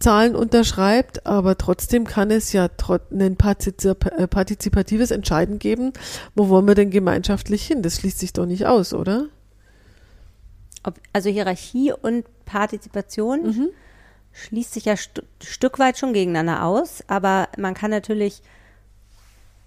ähm, 0.01 0.35
unterschreibt, 0.35 1.27
aber 1.27 1.59
trotzdem 1.59 2.07
kann 2.07 2.31
es 2.31 2.53
ja 2.53 2.69
ein 3.11 3.37
äh, 3.37 4.27
partizipatives 4.29 5.11
Entscheiden 5.11 5.59
geben, 5.59 5.93
wo 6.37 6.49
wollen 6.49 6.69
wir 6.69 6.77
denn 6.77 6.91
gemeinschaftlich 6.91 7.67
hin? 7.67 7.83
Das 7.83 7.97
schließt 7.97 8.21
sich 8.21 8.33
doch 8.33 8.47
nicht 8.47 8.67
aus, 8.67 8.95
oder? 8.95 9.27
Ob, 10.85 10.95
also 11.13 11.31
Hierarchie 11.31 11.93
und 11.93 12.25
Partizipation 12.45 13.43
mhm. 13.43 13.69
Schließt 14.37 14.75
sich 14.75 14.85
ja 14.85 14.97
st 14.97 15.23
Stück 15.43 15.79
weit 15.79 15.99
schon 15.99 16.13
gegeneinander 16.13 16.65
aus, 16.65 17.03
aber 17.09 17.49
man 17.57 17.75
kann 17.75 17.91
natürlich 17.91 18.43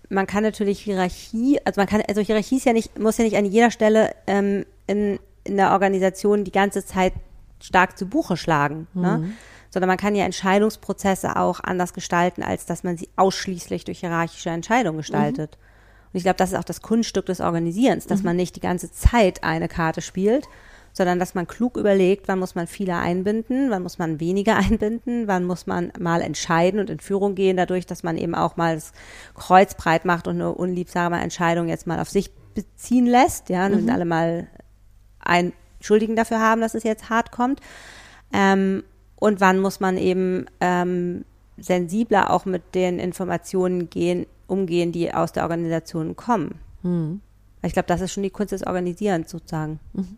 man 0.09 0.25
kann 0.25 0.43
natürlich 0.43 0.79
Hierarchie, 0.79 1.59
also 1.65 1.79
man 1.79 1.87
kann, 1.87 2.01
also 2.07 2.21
Hierarchie 2.21 2.57
ist 2.57 2.65
ja 2.65 2.73
nicht, 2.73 2.97
muss 2.97 3.17
ja 3.17 3.23
nicht 3.23 3.37
an 3.37 3.45
jeder 3.45 3.69
Stelle 3.69 4.15
ähm, 4.25 4.65
in, 4.87 5.19
in 5.43 5.57
der 5.57 5.71
Organisation 5.71 6.43
die 6.43 6.51
ganze 6.51 6.83
Zeit 6.83 7.13
stark 7.61 7.97
zu 7.97 8.07
Buche 8.07 8.35
schlagen, 8.35 8.87
ne? 8.93 9.17
mhm. 9.17 9.23
ne? 9.25 9.31
sondern 9.69 9.87
man 9.87 9.97
kann 9.97 10.15
ja 10.15 10.25
Entscheidungsprozesse 10.25 11.35
auch 11.35 11.59
anders 11.59 11.93
gestalten, 11.93 12.41
als 12.41 12.65
dass 12.65 12.83
man 12.83 12.97
sie 12.97 13.07
ausschließlich 13.17 13.85
durch 13.85 13.99
hierarchische 13.99 14.49
Entscheidungen 14.49 14.97
gestaltet. 14.97 15.57
Mhm. 15.59 16.09
Und 16.11 16.17
ich 16.17 16.23
glaube, 16.23 16.37
das 16.37 16.51
ist 16.51 16.57
auch 16.57 16.63
das 16.63 16.81
Kunststück 16.81 17.27
des 17.27 17.39
Organisierens, 17.39 18.07
dass 18.07 18.21
mhm. 18.21 18.25
man 18.25 18.35
nicht 18.37 18.55
die 18.55 18.61
ganze 18.61 18.91
Zeit 18.91 19.43
eine 19.43 19.67
Karte 19.67 20.01
spielt, 20.01 20.47
sondern 20.99 21.17
dass 21.17 21.33
man 21.33 21.47
klug 21.47 21.77
überlegt, 21.77 22.27
wann 22.27 22.39
muss 22.39 22.55
man 22.55 22.67
viele 22.67 22.97
einbinden, 22.97 23.69
wann 23.69 23.83
muss 23.83 23.99
man 23.99 24.19
weniger 24.19 24.57
einbinden, 24.57 25.29
wann 25.29 25.45
muss 25.45 25.65
man 25.65 25.93
mal 25.97 26.21
entscheiden 26.21 26.77
und 26.77 26.89
in 26.89 26.99
Führung 26.99 27.35
gehen, 27.35 27.55
dadurch, 27.55 27.85
dass 27.85 28.03
man 28.03 28.17
eben 28.17 28.35
auch 28.35 28.57
mal 28.57 28.75
das 28.75 28.91
Kreuz 29.33 29.75
breit 29.75 30.03
macht 30.03 30.27
und 30.27 30.35
eine 30.35 30.51
unliebsame 30.51 31.21
Entscheidung 31.21 31.69
jetzt 31.69 31.87
mal 31.87 32.01
auf 32.01 32.09
sich 32.09 32.31
beziehen 32.53 33.05
lässt, 33.05 33.47
ja, 33.47 33.67
und 33.67 33.83
mhm. 33.83 33.89
alle 33.89 34.03
mal 34.03 34.47
ein 35.21 35.53
Schuldigen 35.79 36.17
dafür 36.17 36.41
haben, 36.41 36.59
dass 36.59 36.75
es 36.75 36.83
jetzt 36.83 37.09
hart 37.09 37.31
kommt. 37.31 37.61
Ähm, 38.33 38.83
und 39.15 39.39
wann 39.39 39.59
muss 39.59 39.79
man 39.79 39.97
eben 39.97 40.47
ähm, 40.59 41.23
sensibler 41.57 42.29
auch 42.29 42.43
mit 42.43 42.75
den 42.75 42.99
Informationen 42.99 43.89
gehen, 43.89 44.25
umgehen, 44.47 44.91
die 44.91 45.13
aus 45.13 45.31
der 45.31 45.43
Organisation 45.43 46.17
kommen. 46.17 46.59
Mhm. 46.83 47.21
Ich 47.63 47.71
glaube, 47.71 47.87
das 47.87 48.01
ist 48.01 48.11
schon 48.11 48.23
die 48.23 48.31
Kunst 48.31 48.51
des 48.51 48.67
Organisierens 48.67 49.31
sozusagen. 49.31 49.79
Mhm. 49.93 50.17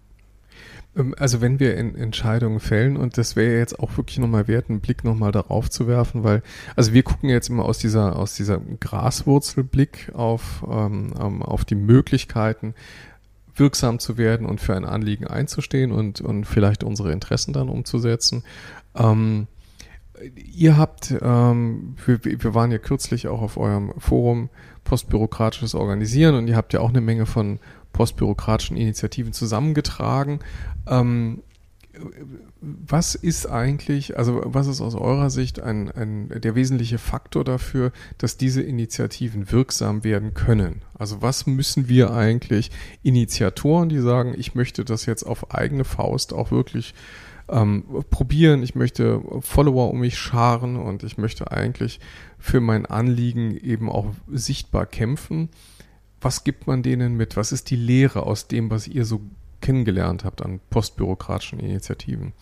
Ähm, 0.96 1.16
also 1.18 1.42
wenn 1.42 1.60
wir 1.60 1.78
in 1.78 1.96
Entscheidungen 1.96 2.60
fällen, 2.60 2.98
und 2.98 3.18
das 3.18 3.36
wäre 3.36 3.58
jetzt 3.58 3.80
auch 3.80 3.98
wirklich 3.98 4.20
nochmal 4.20 4.48
wert, 4.48 4.70
einen 4.70 4.82
Blick 4.82 5.04
nochmal 5.04 5.32
darauf 5.32 5.70
zu 5.70 5.88
werfen, 5.88 6.24
weil, 6.24 6.42
also 6.76 6.94
wir 6.94 7.04
gucken 7.04 7.30
jetzt 7.30 7.50
immer 7.50 7.66
aus 7.66 7.78
dieser, 7.78 8.16
aus 8.16 8.36
dieser 8.36 8.60
Graswurzelblick 8.60 10.12
auf, 10.14 10.66
ähm, 10.70 11.14
ähm, 11.20 11.42
auf 11.42 11.66
die 11.66 11.76
Möglichkeiten, 11.76 12.74
wirksam 13.54 14.00
zu 14.00 14.18
werden 14.18 14.48
und 14.48 14.62
für 14.62 14.76
ein 14.76 14.86
Anliegen 14.86 15.28
einzustehen 15.28 15.92
und, 15.92 16.22
und 16.22 16.46
vielleicht 16.46 16.84
unsere 16.84 17.12
Interessen 17.12 17.54
dann 17.54 17.70
umzusetzen. 17.70 18.44
Ähm, 18.96 19.48
ihr 20.36 20.78
habt, 20.78 21.14
ähm, 21.22 21.96
wir, 22.06 22.24
wir 22.24 22.54
waren 22.54 22.72
ja 22.72 22.78
kürzlich 22.78 23.28
auch 23.28 23.42
auf 23.42 23.58
eurem 23.58 23.94
Forum 23.98 24.50
Postbürokratisches 24.84 25.76
Organisieren 25.76 26.36
und 26.36 26.48
ihr 26.48 26.56
habt 26.56 26.74
ja 26.74 26.80
auch 26.80 26.90
eine 26.90 27.02
Menge 27.02 27.26
von 27.26 27.60
postbürokratischen 27.94 28.78
Initiativen 28.78 29.34
zusammengetragen. 29.34 30.40
Ähm, 30.88 31.44
was 32.62 33.16
ist 33.16 33.48
eigentlich, 33.48 34.18
also 34.18 34.42
was 34.46 34.68
ist 34.68 34.82
aus 34.82 34.96
eurer 34.96 35.30
Sicht 35.30 35.60
ein, 35.60 35.92
ein, 35.92 36.30
der 36.30 36.56
wesentliche 36.56 36.98
Faktor 36.98 37.44
dafür, 37.44 37.92
dass 38.18 38.38
diese 38.38 38.62
Initiativen 38.62 39.52
wirksam 39.52 40.04
werden 40.04 40.34
können? 40.34 40.82
Also 40.98 41.22
was 41.22 41.48
müssen 41.48 41.90
wir 41.90 42.14
eigentlich 42.14 42.72
Initiatoren, 43.04 43.90
die 43.90 44.00
sagen, 44.00 44.34
ich 44.38 44.56
möchte 44.56 44.86
das 44.86 45.06
jetzt 45.06 45.24
auf 45.24 45.54
eigene 45.54 45.84
Faust 45.84 46.34
auch 46.34 46.52
wirklich 46.52 46.94
ähm, 47.50 47.84
probieren, 48.10 48.64
ich 48.64 48.76
möchte 48.76 49.22
Follower 49.42 49.90
um 49.92 50.00
mich 50.00 50.18
scharen 50.18 50.78
und 50.78 51.04
ich 51.04 51.18
möchte 51.18 51.52
eigentlich 51.52 52.00
für 52.40 52.62
mein 52.62 52.86
Anliegen 52.86 53.58
eben 53.58 53.90
auch 53.90 54.08
sichtbar 54.32 54.86
kämpfen 54.86 55.50
was 56.22 56.44
gibt 56.44 56.68
man 56.68 56.84
denen 56.84 57.18
mit? 57.18 57.36
Was 57.36 57.52
ist 57.52 57.70
die 57.70 57.76
Lehre 57.76 58.24
aus 58.24 58.48
dem, 58.48 58.70
was 58.70 58.88
ihr 58.88 59.06
so 59.06 59.22
kennengelernt 59.60 60.24
habt 60.24 60.42
an 60.42 60.60
postbürokratischen 60.70 61.60
Initiativen? 61.60 62.34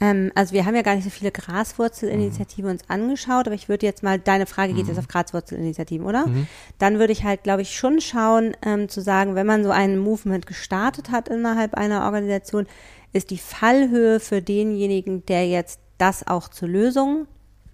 Ähm, 0.00 0.32
also 0.34 0.52
wir 0.52 0.66
haben 0.66 0.74
ja 0.74 0.82
gar 0.82 0.94
nicht 0.94 1.04
so 1.04 1.10
viele 1.10 1.30
Graswurzelinitiativen 1.30 2.64
mhm. 2.64 2.70
uns 2.72 2.90
angeschaut, 2.90 3.46
aber 3.46 3.54
ich 3.54 3.68
würde 3.68 3.86
jetzt 3.86 4.02
mal, 4.02 4.18
deine 4.18 4.46
Frage 4.46 4.74
geht 4.74 4.84
mhm. 4.84 4.90
jetzt 4.90 4.98
auf 4.98 5.08
Graswurzelinitiativen, 5.08 6.06
oder? 6.06 6.26
Mhm. 6.26 6.46
Dann 6.78 6.98
würde 6.98 7.12
ich 7.12 7.24
halt, 7.24 7.44
glaube 7.44 7.62
ich, 7.62 7.76
schon 7.76 8.00
schauen, 8.00 8.56
ähm, 8.62 8.88
zu 8.88 9.00
sagen, 9.00 9.34
wenn 9.34 9.46
man 9.46 9.64
so 9.64 9.70
ein 9.70 9.98
Movement 9.98 10.46
gestartet 10.46 11.10
hat 11.10 11.28
innerhalb 11.28 11.74
einer 11.74 12.04
Organisation, 12.04 12.66
ist 13.12 13.30
die 13.30 13.38
Fallhöhe 13.38 14.20
für 14.20 14.42
denjenigen, 14.42 15.24
der 15.26 15.48
jetzt 15.48 15.80
das 15.98 16.26
auch 16.26 16.48
zur 16.48 16.68
Lösung, 16.68 17.26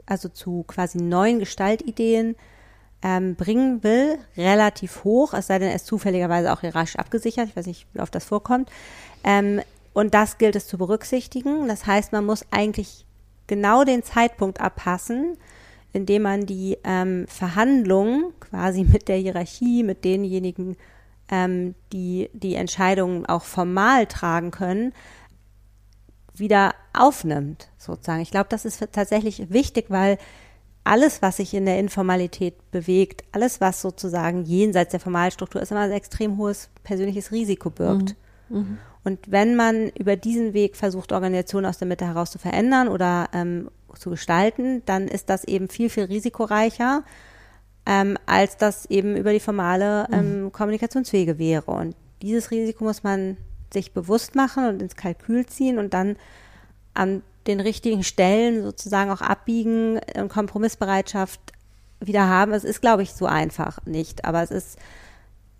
also 0.05 0.29
zu 0.29 0.65
quasi 0.65 0.99
neuen 0.99 1.39
Gestaltideen 1.39 2.37
ähm, 3.03 3.35
bringen 3.35 3.83
will, 3.83 4.19
relativ 4.37 5.05
hoch, 5.05 5.33
es 5.33 5.47
sei 5.47 5.59
denn, 5.59 5.69
er 5.69 5.75
ist 5.75 5.87
zufälligerweise 5.87 6.53
auch 6.53 6.61
hierarchisch 6.61 6.97
abgesichert. 6.97 7.49
Ich 7.49 7.57
weiß 7.57 7.67
nicht, 7.67 7.87
wie 7.93 8.01
oft 8.01 8.15
das 8.15 8.25
vorkommt. 8.25 8.71
Ähm, 9.25 9.61
und 9.93 10.15
das 10.15 10.39
gilt 10.39 10.57
es 10.57 10.67
zu 10.67 10.79
berücksichtigen. 10.79 11.67
Das 11.67 11.87
heißt, 11.87 12.13
man 12.13 12.25
muss 12.27 12.45
eigentlich 12.51 13.07
genau 13.47 13.85
den 13.85 14.03
Zeitpunkt 14.03 14.61
abpassen, 14.61 15.37
indem 15.93 16.23
man 16.23 16.47
die 16.47 16.79
ähm, 16.85 17.27
Verhandlungen 17.29 18.33
quasi 18.39 18.85
mit 18.85 19.09
der 19.09 19.17
Hierarchie, 19.17 19.83
mit 19.83 20.05
denjenigen, 20.05 20.77
ähm, 21.31 21.75
die 21.93 22.31
die 22.33 22.55
Entscheidungen 22.55 23.27
auch 23.27 23.43
formal 23.43 24.07
tragen 24.07 24.51
können, 24.51 24.93
wieder 26.35 26.75
aufnimmt, 26.93 27.69
sozusagen. 27.77 28.23
Ich 28.23 28.31
glaube, 28.31 28.49
das 28.49 28.65
ist 28.65 28.87
tatsächlich 28.93 29.51
wichtig, 29.51 29.87
weil 29.89 30.19
alles, 30.85 31.23
was 31.23 31.37
sich 31.37 31.55
in 31.55 31.67
der 31.67 31.79
Informalität 31.79 32.55
bewegt, 32.71 33.25
alles, 33.33 33.61
was 33.61 33.81
sozusagen 33.81 34.45
jenseits 34.45 34.93
der 34.93 35.01
Formalstruktur 35.01 35.61
ist, 35.61 35.71
immer 35.71 35.81
ein 35.81 35.93
extrem 35.93 36.39
hohes 36.39 36.71
persönliches 36.83 37.33
Risiko 37.33 37.71
birgt. 37.71 38.17
Mhm. 38.49 38.59
Mhm. 38.59 38.79
Und 39.05 39.31
wenn 39.31 39.57
man 39.57 39.91
über 39.91 40.17
diesen 40.17 40.53
Weg 40.53 40.77
versucht, 40.77 41.13
Organisationen 41.13 41.67
aus 41.67 41.79
der 41.79 41.89
Mitte 41.89 42.07
heraus 42.07 42.31
zu 42.31 42.39
verändern 42.39 42.89
oder 42.89 43.29
ähm, 43.33 43.71
zu 43.99 44.11
gestalten, 44.11 44.83
dann 44.87 45.09
ist 45.09 45.31
das 45.31 45.45
eben 45.45 45.69
viel, 45.69 45.89
viel 45.89 46.05
risikoreicher, 46.05 47.03
ähm, 47.87 48.19
als 48.27 48.57
das 48.57 48.87
eben 48.87 49.17
über 49.17 49.33
die 49.33 49.41
formale 49.41 50.07
mhm. 50.09 50.15
ähm, 50.15 50.43
mhm. 50.45 50.53
Kommunikationswege 50.53 51.39
wäre. 51.39 51.71
Und 51.71 51.97
dieses 52.23 52.51
Risiko 52.51 52.85
muss 52.85 53.03
man 53.03 53.37
sich 53.73 53.93
bewusst 53.93 54.35
machen 54.35 54.67
und 54.67 54.83
ins 54.83 54.97
Kalkül 54.97 55.47
ziehen 55.47 55.79
und 55.79 55.95
dann 55.95 56.17
an 56.93 57.23
den 57.51 57.61
richtigen 57.61 58.03
Stellen 58.03 58.63
sozusagen 58.63 59.11
auch 59.11 59.21
abbiegen 59.21 60.01
und 60.17 60.29
Kompromissbereitschaft 60.29 61.41
wieder 62.01 62.29
haben. 62.29 62.53
Es 62.53 62.65
ist, 62.65 62.81
glaube 62.81 63.03
ich, 63.03 63.13
so 63.13 63.27
einfach 63.27 63.85
nicht, 63.85 64.25
aber 64.25 64.43
es 64.43 64.51
ist, 64.51 64.79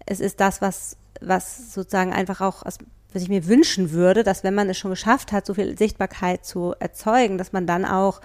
es 0.07 0.21
ist 0.21 0.41
das, 0.41 0.63
was, 0.63 0.97
was 1.21 1.75
sozusagen 1.75 2.13
einfach 2.13 2.41
auch, 2.41 2.65
was 2.65 3.23
ich 3.23 3.29
mir 3.29 3.47
wünschen 3.47 3.91
würde, 3.91 4.23
dass 4.23 4.45
wenn 4.45 4.55
man 4.55 4.69
es 4.69 4.79
schon 4.79 4.91
geschafft 4.91 5.33
hat, 5.33 5.47
so 5.47 5.55
viel 5.55 5.77
Sichtbarkeit 5.77 6.45
zu 6.45 6.75
erzeugen, 6.79 7.39
dass 7.39 7.53
man 7.53 7.67
dann 7.67 7.85
auch 7.85 8.21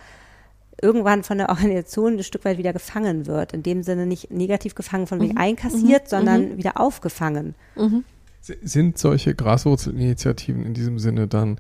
irgendwann 0.82 1.24
von 1.24 1.38
der 1.38 1.50
Organisation 1.50 2.18
ein 2.18 2.24
Stück 2.24 2.46
weit 2.46 2.58
wieder 2.58 2.74
gefangen 2.74 3.26
wird. 3.28 3.54
In 3.54 3.64
dem 3.64 3.82
Sinne 3.82 4.06
nicht 4.06 4.32
negativ 4.32 4.76
gefangen 4.76 5.08
von 5.08 5.22
wegen 5.22 5.34
mhm. 5.34 5.40
einkassiert, 5.40 6.04
mhm. 6.04 6.10
sondern 6.10 6.42
mhm. 6.50 6.58
wieder 6.58 6.80
aufgefangen. 6.80 7.56
Mhm. 7.76 8.04
Sind 8.42 8.98
solche 9.00 9.34
Graswurzelinitiativen 9.34 10.66
in 10.66 10.74
diesem 10.76 11.00
Sinne 11.00 11.28
dann 11.28 11.58
äh, 11.58 11.60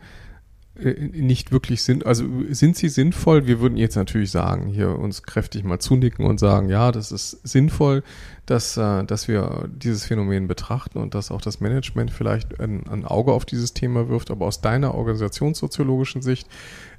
nicht 0.77 1.53
wirklich 1.53 1.83
sind, 1.83 2.05
also 2.05 2.25
sind 2.49 2.75
sie 2.75 2.89
sinnvoll? 2.89 3.47
Wir 3.47 3.61
würden 3.61 3.77
jetzt 3.77 3.95
natürlich 3.95 4.31
sagen, 4.31 4.67
hier 4.67 4.99
uns 4.99 5.23
kräftig 5.23 5.63
mal 5.63 5.79
zunicken 5.79 6.25
und 6.25 6.37
sagen, 6.37 6.67
ja, 6.67 6.91
das 6.91 7.13
ist 7.13 7.39
sinnvoll, 7.47 8.03
dass, 8.45 8.75
äh, 8.75 9.05
dass 9.05 9.29
wir 9.29 9.69
dieses 9.73 10.05
Phänomen 10.05 10.47
betrachten 10.47 10.97
und 10.97 11.15
dass 11.15 11.31
auch 11.31 11.41
das 11.41 11.61
Management 11.61 12.11
vielleicht 12.11 12.59
ein, 12.59 12.85
ein 12.87 13.05
Auge 13.05 13.31
auf 13.31 13.45
dieses 13.45 13.73
Thema 13.73 14.09
wirft. 14.09 14.31
Aber 14.31 14.45
aus 14.47 14.59
deiner 14.59 14.95
organisationssoziologischen 14.95 16.21
Sicht 16.21 16.47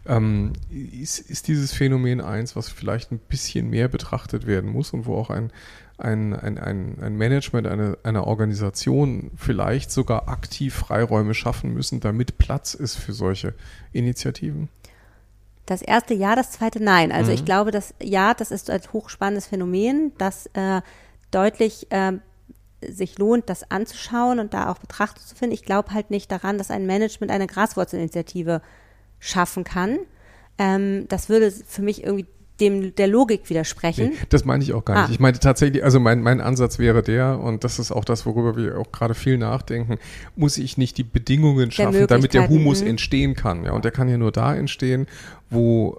ähm, 0.07 0.55
ist, 0.71 1.19
ist 1.19 1.47
dieses 1.49 1.73
Phänomen 1.73 2.23
eins, 2.23 2.57
was 2.57 2.71
vielleicht 2.71 3.13
ein 3.13 3.19
bisschen 3.19 3.69
mehr 3.69 3.89
betrachtet 3.89 4.47
werden 4.47 4.71
muss 4.71 4.93
und 4.93 5.05
wo 5.05 5.17
auch 5.17 5.29
ein, 5.29 5.51
ein, 5.99 6.35
ein, 6.35 6.59
ein, 6.59 6.99
ein 7.01 7.17
Management 7.17 7.67
eine, 7.67 7.97
einer 8.03 8.27
Organisation 8.27 9.31
vielleicht 9.37 9.91
sogar 9.91 10.29
aktiv 10.29 10.75
Freiräume 10.75 11.35
schaffen 11.35 11.73
müssen, 11.73 12.01
damit 12.01 12.39
Platz 12.39 12.75
ist 12.75 12.97
für 12.97 13.13
solche 13.13 13.55
Initiativen? 13.93 14.69
Das 15.65 15.83
erste 15.83 16.15
Ja, 16.15 16.37
das 16.37 16.53
zweite 16.53 16.83
Nein. 16.83 17.13
Also 17.13 17.31
mhm. 17.31 17.37
ich 17.37 17.45
glaube, 17.45 17.71
das 17.71 17.95
Ja, 18.01 18.35
das 18.35 18.51
ist 18.51 18.71
ein 18.71 18.81
hochspannendes 18.93 19.47
Phänomen, 19.47 20.13
das 20.19 20.47
äh, 20.53 20.83
deutlich 21.31 21.91
äh, 21.91 22.13
sich 22.87 23.19
lohnt, 23.19 23.49
das 23.49 23.71
anzuschauen 23.71 24.39
und 24.39 24.55
da 24.55 24.71
auch 24.71 24.79
Betrachtung 24.79 25.25
zu 25.25 25.35
finden. 25.35 25.55
Ich 25.55 25.65
glaube 25.65 25.93
halt 25.93 26.11
nicht 26.11 26.31
daran, 26.31 26.59
dass 26.59 26.71
ein 26.71 26.87
Management 26.87 27.33
eine 27.33 27.47
Graswurzelinitiative 27.47 28.61
schaffen 29.19 29.65
kann. 29.65 29.99
Ähm, 30.59 31.07
das 31.09 31.29
würde 31.29 31.51
für 31.51 31.83
mich 31.83 32.05
irgendwie 32.05 32.27
dem 32.61 32.95
der 32.95 33.07
Logik 33.07 33.49
widersprechen. 33.51 34.11
Nee, 34.11 34.19
das 34.31 34.45
meine 34.45 34.63
ich 34.63 34.73
auch 34.73 34.85
gar 34.85 35.03
nicht. 35.03 35.11
Ah. 35.11 35.13
Ich 35.13 35.21
meine 35.21 35.39
tatsächlich, 35.39 35.85
also 35.85 36.01
mein, 36.01 36.23
mein 36.23 36.41
Ansatz 36.41 36.79
wäre 36.79 37.03
der, 37.03 37.39
und 37.39 37.65
das 37.65 37.79
ist 37.79 37.93
auch 37.93 38.05
das, 38.05 38.25
worüber 38.27 38.57
wir 38.57 38.79
auch 38.79 38.93
gerade 38.93 39.15
viel 39.15 39.39
nachdenken, 39.39 39.99
muss 40.37 40.57
ich 40.59 40.79
nicht 40.79 40.97
die 40.99 41.05
Bedingungen 41.05 41.71
schaffen, 41.71 42.07
damit 42.07 42.35
der 42.35 42.49
Humus 42.49 42.83
mhm. 42.83 42.89
entstehen 42.89 43.35
kann. 43.35 43.65
Ja, 43.65 43.73
und 43.73 43.85
der 43.85 43.93
kann 43.93 44.09
ja 44.09 44.17
nur 44.17 44.33
da 44.33 44.55
entstehen, 44.55 45.07
wo 45.51 45.99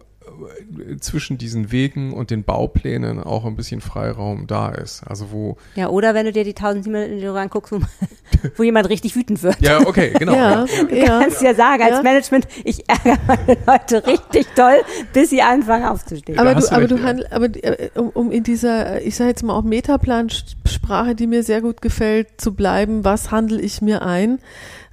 zwischen 1.00 1.38
diesen 1.38 1.72
Wegen 1.72 2.14
und 2.14 2.32
den 2.32 2.44
Bauplänen 2.44 3.22
auch 3.22 3.46
ein 3.46 3.56
bisschen 3.56 3.82
Freiraum 3.82 4.48
da 4.48 4.70
ist. 4.70 5.04
Also 5.06 5.32
wo 5.32 5.58
ja, 5.76 5.90
oder 5.90 6.14
wenn 6.14 6.26
du 6.26 6.32
dir 6.32 6.44
die 6.44 6.56
1700 6.56 7.24
Euro 7.24 7.38
anguckst, 7.38 7.72
wo, 7.72 7.80
wo 8.56 8.64
jemand 8.64 8.90
richtig 8.90 9.16
wütend 9.16 9.44
wird. 9.44 9.60
Ja, 9.62 9.82
okay, 9.82 10.14
genau. 10.18 10.34
ja, 10.34 10.66
du 10.66 10.96
ja, 10.96 11.20
kannst 11.20 11.42
ja, 11.42 11.54
sagen, 11.54 11.84
als 11.84 11.98
ja. 11.98 12.04
Management, 12.04 12.48
ich 12.64 12.88
ärgere 12.90 13.18
meine 13.28 13.58
Leute 13.66 14.08
richtig 14.08 14.48
toll, 14.56 14.82
bis 15.14 15.30
sie 15.30 15.42
anfangen 15.42 15.86
aufzustehen. 15.86 16.40
Aber 16.40 16.56
du, 16.56 16.72
aber 16.72 16.88
du 16.88 17.02
handel, 17.04 17.28
aber 17.32 17.46
äh, 17.46 17.90
um, 17.96 18.10
um 18.10 18.32
in 18.32 18.44
dieser, 18.44 19.02
ich 19.02 19.16
sage 19.16 19.30
jetzt 19.30 19.44
mal 19.44 19.54
auch 19.54 19.64
Metaplan-Sprache, 19.64 21.16
die 21.16 21.28
mir 21.28 21.44
sehr 21.44 21.62
gut 21.62 21.82
gefällt, 21.82 22.40
zu 22.40 22.54
bleiben, 22.54 23.04
was 23.04 23.32
handle 23.32 23.60
ich 23.60 23.82
mir 23.82 24.02
ein? 24.02 24.40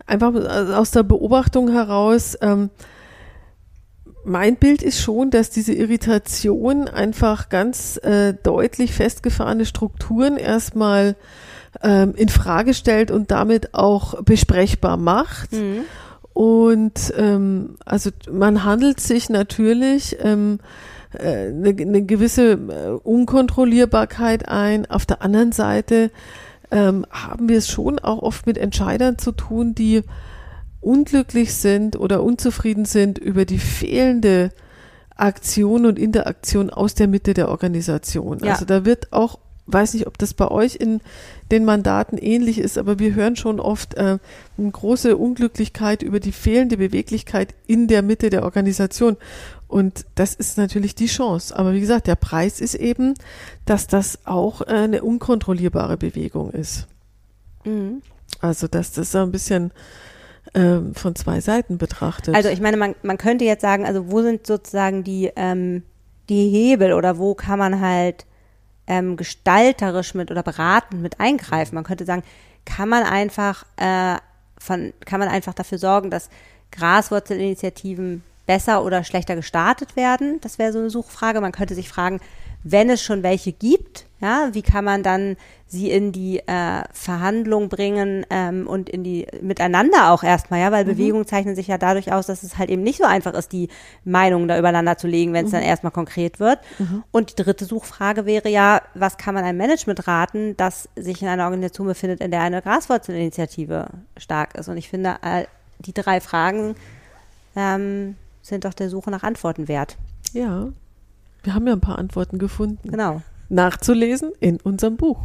Einfach 0.06 0.34
aus 0.34 0.90
der 0.90 1.02
Beobachtung 1.02 1.70
heraus, 1.70 2.36
ähm, 2.42 2.70
mein 4.24 4.56
Bild 4.56 4.82
ist 4.82 5.00
schon, 5.00 5.30
dass 5.30 5.50
diese 5.50 5.72
Irritation 5.72 6.88
einfach 6.88 7.48
ganz 7.48 7.98
äh, 8.02 8.34
deutlich 8.42 8.92
festgefahrene 8.92 9.66
Strukturen 9.66 10.36
erstmal 10.36 11.16
ähm, 11.82 12.14
in 12.16 12.28
Frage 12.28 12.74
stellt 12.74 13.10
und 13.10 13.30
damit 13.30 13.74
auch 13.74 14.22
besprechbar 14.22 14.96
macht. 14.96 15.52
Mhm. 15.52 15.84
Und 16.32 17.14
ähm, 17.16 17.76
also 17.84 18.10
man 18.30 18.64
handelt 18.64 19.00
sich 19.00 19.28
natürlich 19.28 20.16
ähm, 20.20 20.58
äh, 21.12 21.48
eine, 21.48 21.68
eine 21.68 22.02
gewisse 22.02 22.52
äh, 22.52 22.88
Unkontrollierbarkeit 23.02 24.48
ein. 24.48 24.90
Auf 24.90 25.06
der 25.06 25.22
anderen 25.22 25.52
Seite 25.52 26.10
ähm, 26.70 27.06
haben 27.10 27.48
wir 27.48 27.58
es 27.58 27.68
schon 27.68 28.00
auch 28.00 28.22
oft 28.22 28.46
mit 28.46 28.58
Entscheidern 28.58 29.18
zu 29.18 29.30
tun, 29.30 29.74
die 29.74 30.02
unglücklich 30.84 31.54
sind 31.54 31.96
oder 31.96 32.22
unzufrieden 32.22 32.84
sind 32.84 33.18
über 33.18 33.44
die 33.44 33.58
fehlende 33.58 34.50
Aktion 35.16 35.86
und 35.86 35.98
Interaktion 35.98 36.70
aus 36.70 36.94
der 36.94 37.08
Mitte 37.08 37.34
der 37.34 37.48
Organisation. 37.48 38.40
Ja. 38.40 38.52
Also 38.52 38.64
da 38.64 38.84
wird 38.84 39.12
auch, 39.12 39.38
weiß 39.66 39.94
nicht, 39.94 40.06
ob 40.06 40.18
das 40.18 40.34
bei 40.34 40.48
euch 40.48 40.76
in 40.76 41.00
den 41.50 41.64
Mandaten 41.64 42.18
ähnlich 42.18 42.58
ist, 42.58 42.78
aber 42.78 42.98
wir 42.98 43.14
hören 43.14 43.36
schon 43.36 43.60
oft 43.60 43.94
äh, 43.94 44.18
eine 44.58 44.70
große 44.70 45.16
Unglücklichkeit 45.16 46.02
über 46.02 46.20
die 46.20 46.32
fehlende 46.32 46.76
Beweglichkeit 46.76 47.54
in 47.66 47.86
der 47.86 48.02
Mitte 48.02 48.30
der 48.30 48.42
Organisation. 48.42 49.16
Und 49.68 50.04
das 50.14 50.34
ist 50.34 50.58
natürlich 50.58 50.94
die 50.94 51.06
Chance. 51.06 51.56
Aber 51.56 51.72
wie 51.72 51.80
gesagt, 51.80 52.06
der 52.06 52.16
Preis 52.16 52.60
ist 52.60 52.74
eben, 52.74 53.14
dass 53.64 53.86
das 53.86 54.26
auch 54.26 54.62
äh, 54.62 54.64
eine 54.70 55.02
unkontrollierbare 55.02 55.96
Bewegung 55.96 56.50
ist. 56.50 56.86
Mhm. 57.64 58.02
Also, 58.40 58.66
dass 58.68 58.92
das 58.92 59.12
so 59.12 59.18
ein 59.18 59.32
bisschen 59.32 59.70
ähm, 60.54 60.94
von 60.94 61.14
zwei 61.16 61.40
Seiten 61.40 61.78
betrachtet. 61.78 62.34
Also 62.34 62.48
ich 62.48 62.60
meine, 62.60 62.76
man, 62.76 62.94
man 63.02 63.18
könnte 63.18 63.44
jetzt 63.44 63.62
sagen, 63.62 63.86
also 63.86 64.10
wo 64.10 64.22
sind 64.22 64.46
sozusagen 64.46 65.02
die, 65.02 65.30
ähm, 65.36 65.82
die 66.28 66.48
Hebel 66.48 66.92
oder 66.92 67.18
wo 67.18 67.34
kann 67.34 67.58
man 67.58 67.80
halt 67.80 68.24
ähm, 68.86 69.16
gestalterisch 69.16 70.14
mit 70.14 70.30
oder 70.30 70.42
beratend 70.42 71.02
mit 71.02 71.20
eingreifen? 71.20 71.74
Man 71.74 71.84
könnte 71.84 72.04
sagen, 72.04 72.22
kann 72.64 72.88
man 72.88 73.02
einfach 73.02 73.64
äh, 73.76 74.16
von, 74.58 74.92
kann 75.04 75.20
man 75.20 75.28
einfach 75.28 75.54
dafür 75.54 75.78
sorgen, 75.78 76.10
dass 76.10 76.30
Graswurzelinitiativen 76.70 78.22
besser 78.46 78.84
oder 78.84 79.04
schlechter 79.04 79.36
gestartet 79.36 79.96
werden? 79.96 80.38
Das 80.40 80.58
wäre 80.58 80.72
so 80.72 80.78
eine 80.78 80.90
Suchfrage. 80.90 81.40
Man 81.40 81.52
könnte 81.52 81.74
sich 81.74 81.88
fragen, 81.88 82.20
wenn 82.62 82.88
es 82.88 83.02
schon 83.02 83.22
welche 83.22 83.52
gibt, 83.52 84.06
ja, 84.20 84.48
wie 84.52 84.62
kann 84.62 84.84
man 84.84 85.02
dann 85.02 85.36
sie 85.74 85.90
in 85.90 86.12
die 86.12 86.38
äh, 86.38 86.82
Verhandlung 86.92 87.68
bringen 87.68 88.24
ähm, 88.30 88.66
und 88.66 88.88
in 88.88 89.04
die 89.04 89.26
miteinander 89.42 90.10
auch 90.10 90.22
erstmal, 90.22 90.60
ja, 90.60 90.72
weil 90.72 90.84
mhm. 90.84 90.88
Bewegungen 90.88 91.26
zeichnen 91.26 91.54
sich 91.54 91.66
ja 91.66 91.76
dadurch 91.76 92.12
aus, 92.12 92.26
dass 92.26 92.42
es 92.42 92.56
halt 92.56 92.70
eben 92.70 92.82
nicht 92.82 92.98
so 92.98 93.04
einfach 93.04 93.34
ist, 93.34 93.52
die 93.52 93.68
Meinungen 94.04 94.48
da 94.48 94.58
übereinander 94.58 94.96
zu 94.96 95.06
legen, 95.06 95.32
wenn 95.34 95.44
es 95.44 95.52
mhm. 95.52 95.56
dann 95.56 95.64
erstmal 95.64 95.92
konkret 95.92 96.40
wird. 96.40 96.60
Mhm. 96.78 97.04
Und 97.10 97.30
die 97.30 97.42
dritte 97.42 97.66
Suchfrage 97.66 98.24
wäre 98.24 98.48
ja, 98.48 98.80
was 98.94 99.18
kann 99.18 99.34
man 99.34 99.44
einem 99.44 99.58
Management 99.58 100.06
raten, 100.08 100.56
das 100.56 100.88
sich 100.96 101.20
in 101.20 101.28
einer 101.28 101.44
Organisation 101.44 101.86
befindet, 101.86 102.20
in 102.20 102.30
der 102.30 102.40
eine 102.40 102.62
Graswurzelinitiative 102.62 103.88
stark 104.16 104.56
ist? 104.56 104.68
Und 104.68 104.78
ich 104.78 104.88
finde, 104.88 105.16
äh, 105.22 105.44
die 105.80 105.92
drei 105.92 106.20
Fragen 106.20 106.76
ähm, 107.56 108.16
sind 108.40 108.64
doch 108.64 108.74
der 108.74 108.88
Suche 108.88 109.10
nach 109.10 109.22
Antworten 109.22 109.68
wert. 109.68 109.96
Ja, 110.32 110.68
wir 111.42 111.54
haben 111.54 111.66
ja 111.66 111.74
ein 111.74 111.80
paar 111.80 111.98
Antworten 111.98 112.38
gefunden. 112.38 112.90
Genau. 112.90 113.20
Nachzulesen 113.48 114.32
in 114.40 114.60
unserem 114.60 114.96
Buch. 114.96 115.18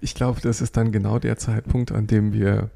Ich 0.00 0.14
glaube, 0.14 0.40
das 0.40 0.60
ist 0.60 0.76
dann 0.76 0.92
genau 0.92 1.18
der 1.18 1.38
Zeitpunkt, 1.38 1.92
an 1.92 2.06
dem 2.06 2.32
wir 2.32 2.70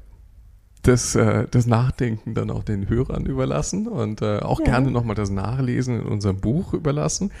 das, 0.83 1.15
äh, 1.15 1.47
das 1.49 1.65
Nachdenken 1.65 2.33
dann 2.33 2.49
auch 2.49 2.63
den 2.63 2.89
Hörern 2.89 3.25
überlassen 3.25 3.87
und 3.87 4.21
äh, 4.21 4.39
auch 4.39 4.59
ja. 4.59 4.65
gerne 4.65 4.91
nochmal 4.91 5.15
das 5.15 5.29
Nachlesen 5.29 6.01
in 6.01 6.07
unserem 6.07 6.39
Buch 6.39 6.73
überlassen. 6.73 7.31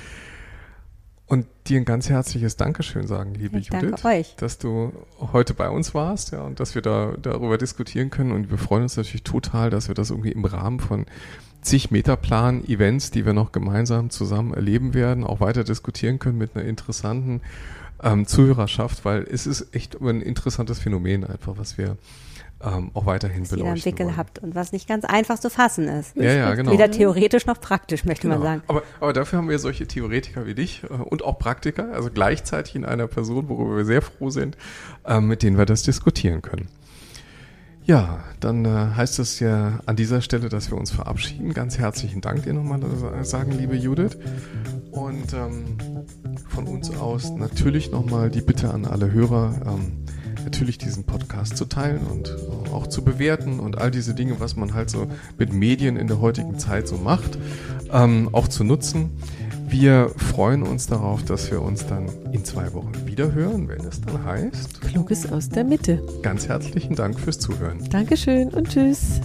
und 1.25 1.45
dir 1.67 1.79
ein 1.79 1.85
ganz 1.85 2.09
herzliches 2.09 2.57
Dankeschön 2.57 3.07
sagen, 3.07 3.35
liebe 3.35 3.59
Ich 3.59 3.71
Judith, 3.71 4.03
dass 4.37 4.57
du 4.57 4.91
heute 5.19 5.53
bei 5.53 5.69
uns 5.69 5.93
warst, 5.93 6.31
ja, 6.31 6.41
und 6.41 6.59
dass 6.59 6.75
wir 6.75 6.81
da 6.81 7.13
darüber 7.21 7.57
diskutieren 7.57 8.09
können. 8.09 8.31
Und 8.31 8.49
wir 8.49 8.57
freuen 8.57 8.83
uns 8.83 8.97
natürlich 8.97 9.23
total, 9.23 9.69
dass 9.69 9.87
wir 9.87 9.95
das 9.95 10.09
irgendwie 10.09 10.31
im 10.31 10.43
Rahmen 10.43 10.79
von 10.79 11.05
zig 11.61 11.91
Metaplan-Events, 11.91 13.11
die 13.11 13.25
wir 13.25 13.33
noch 13.33 13.51
gemeinsam 13.51 14.09
zusammen 14.09 14.53
erleben 14.53 14.93
werden, 14.93 15.23
auch 15.23 15.39
weiter 15.39 15.63
diskutieren 15.63 16.17
können 16.19 16.37
mit 16.37 16.55
einer 16.55 16.65
interessanten 16.65 17.41
ähm, 18.03 18.25
Zuhörerschaft, 18.25 19.05
weil 19.05 19.23
es 19.29 19.45
ist 19.47 19.73
echt 19.75 19.99
ein 20.01 20.21
interessantes 20.21 20.79
Phänomen 20.79 21.23
einfach, 21.25 21.53
was 21.57 21.77
wir 21.77 21.97
ähm, 22.61 22.91
auch 22.93 23.05
weiterhin 23.05 23.43
was 23.43 23.49
beleuchten 23.49 23.75
entwickelt 23.75 24.07
wollen. 24.09 24.17
habt 24.17 24.39
und 24.39 24.53
was 24.53 24.73
nicht 24.73 24.87
ganz 24.87 25.05
einfach 25.05 25.39
zu 25.39 25.49
fassen 25.49 25.87
ist. 25.87 26.15
Ja, 26.17 26.33
ja, 26.33 26.53
genau. 26.55 26.71
Weder 26.71 26.91
theoretisch 26.91 27.45
noch 27.45 27.61
praktisch, 27.61 28.03
möchte 28.03 28.23
Genau. 28.27 28.39
man 28.39 28.43
sagen. 28.43 28.63
Aber, 28.67 28.83
aber 28.99 29.13
dafür 29.13 29.39
haben 29.39 29.47
wir 29.49 29.59
solche 29.59 29.87
Theoretiker 29.87 30.45
wie 30.45 30.55
dich 30.55 30.83
äh, 30.83 30.87
und 30.87 31.23
auch 31.23 31.39
Praktiker, 31.39 31.93
also 31.93 32.09
gleichzeitig 32.13 32.75
in 32.75 32.83
einer 32.83 33.07
Person, 33.07 33.47
worüber 33.47 33.77
wir 33.77 33.85
sehr 33.85 34.01
froh 34.01 34.29
sind, 34.29 34.57
äh, 35.05 35.21
mit 35.21 35.41
denen 35.41 35.57
wir 35.57 35.65
das 35.65 35.83
diskutieren 35.83 36.41
können. 36.41 36.67
Ja, 37.89 38.19
dann 38.39 38.65
äh, 38.65 38.69
heißt 38.69 39.17
es 39.17 39.39
ja 39.39 39.79
an 39.87 39.95
dieser 39.95 40.21
Stelle, 40.21 40.47
dass 40.47 40.69
wir 40.69 40.77
uns 40.77 40.91
verabschieden. 40.91 41.55
Ganz 41.55 41.79
herzlichen 41.79 42.21
Dank 42.21 42.43
dir 42.43 42.53
nochmal 42.53 42.79
äh, 42.83 43.25
sagen, 43.25 43.51
liebe 43.51 43.75
Judith. 43.75 44.15
Und 44.91 45.33
ähm, 45.33 45.75
von 46.49 46.67
uns 46.67 46.95
aus 46.95 47.31
natürlich 47.31 47.89
nochmal 47.89 48.29
die 48.29 48.41
Bitte 48.41 48.71
an 48.71 48.85
alle 48.85 49.11
Hörer, 49.11 49.55
ähm, 49.65 50.05
natürlich 50.43 50.77
diesen 50.77 51.05
Podcast 51.05 51.57
zu 51.57 51.65
teilen 51.65 52.05
und 52.05 52.29
äh, 52.29 52.69
auch 52.69 52.85
zu 52.85 53.03
bewerten 53.03 53.59
und 53.59 53.79
all 53.79 53.89
diese 53.89 54.13
Dinge, 54.13 54.39
was 54.39 54.55
man 54.55 54.75
halt 54.75 54.91
so 54.91 55.07
mit 55.39 55.51
Medien 55.51 55.97
in 55.97 56.05
der 56.05 56.21
heutigen 56.21 56.59
Zeit 56.59 56.87
so 56.87 56.97
macht, 56.97 57.39
ähm, 57.91 58.29
auch 58.33 58.47
zu 58.47 58.63
nutzen. 58.63 59.17
Wir 59.69 60.09
freuen 60.09 60.63
uns 60.63 60.87
darauf, 60.87 61.23
dass 61.23 61.51
wir 61.51 61.61
uns 61.61 61.85
dann 61.85 62.09
in 62.31 62.43
zwei 62.43 62.73
Wochen 62.73 62.91
wiederhören, 63.05 63.67
wenn 63.67 63.81
es 63.85 64.01
dann 64.01 64.25
heißt. 64.25 64.81
Kluges 64.81 65.31
aus 65.31 65.49
der 65.49 65.63
Mitte. 65.63 66.01
Ganz 66.23 66.47
herzlichen 66.47 66.95
Dank 66.95 67.19
fürs 67.19 67.39
Zuhören. 67.39 67.87
Dankeschön 67.89 68.49
und 68.49 68.69
tschüss. 68.69 69.21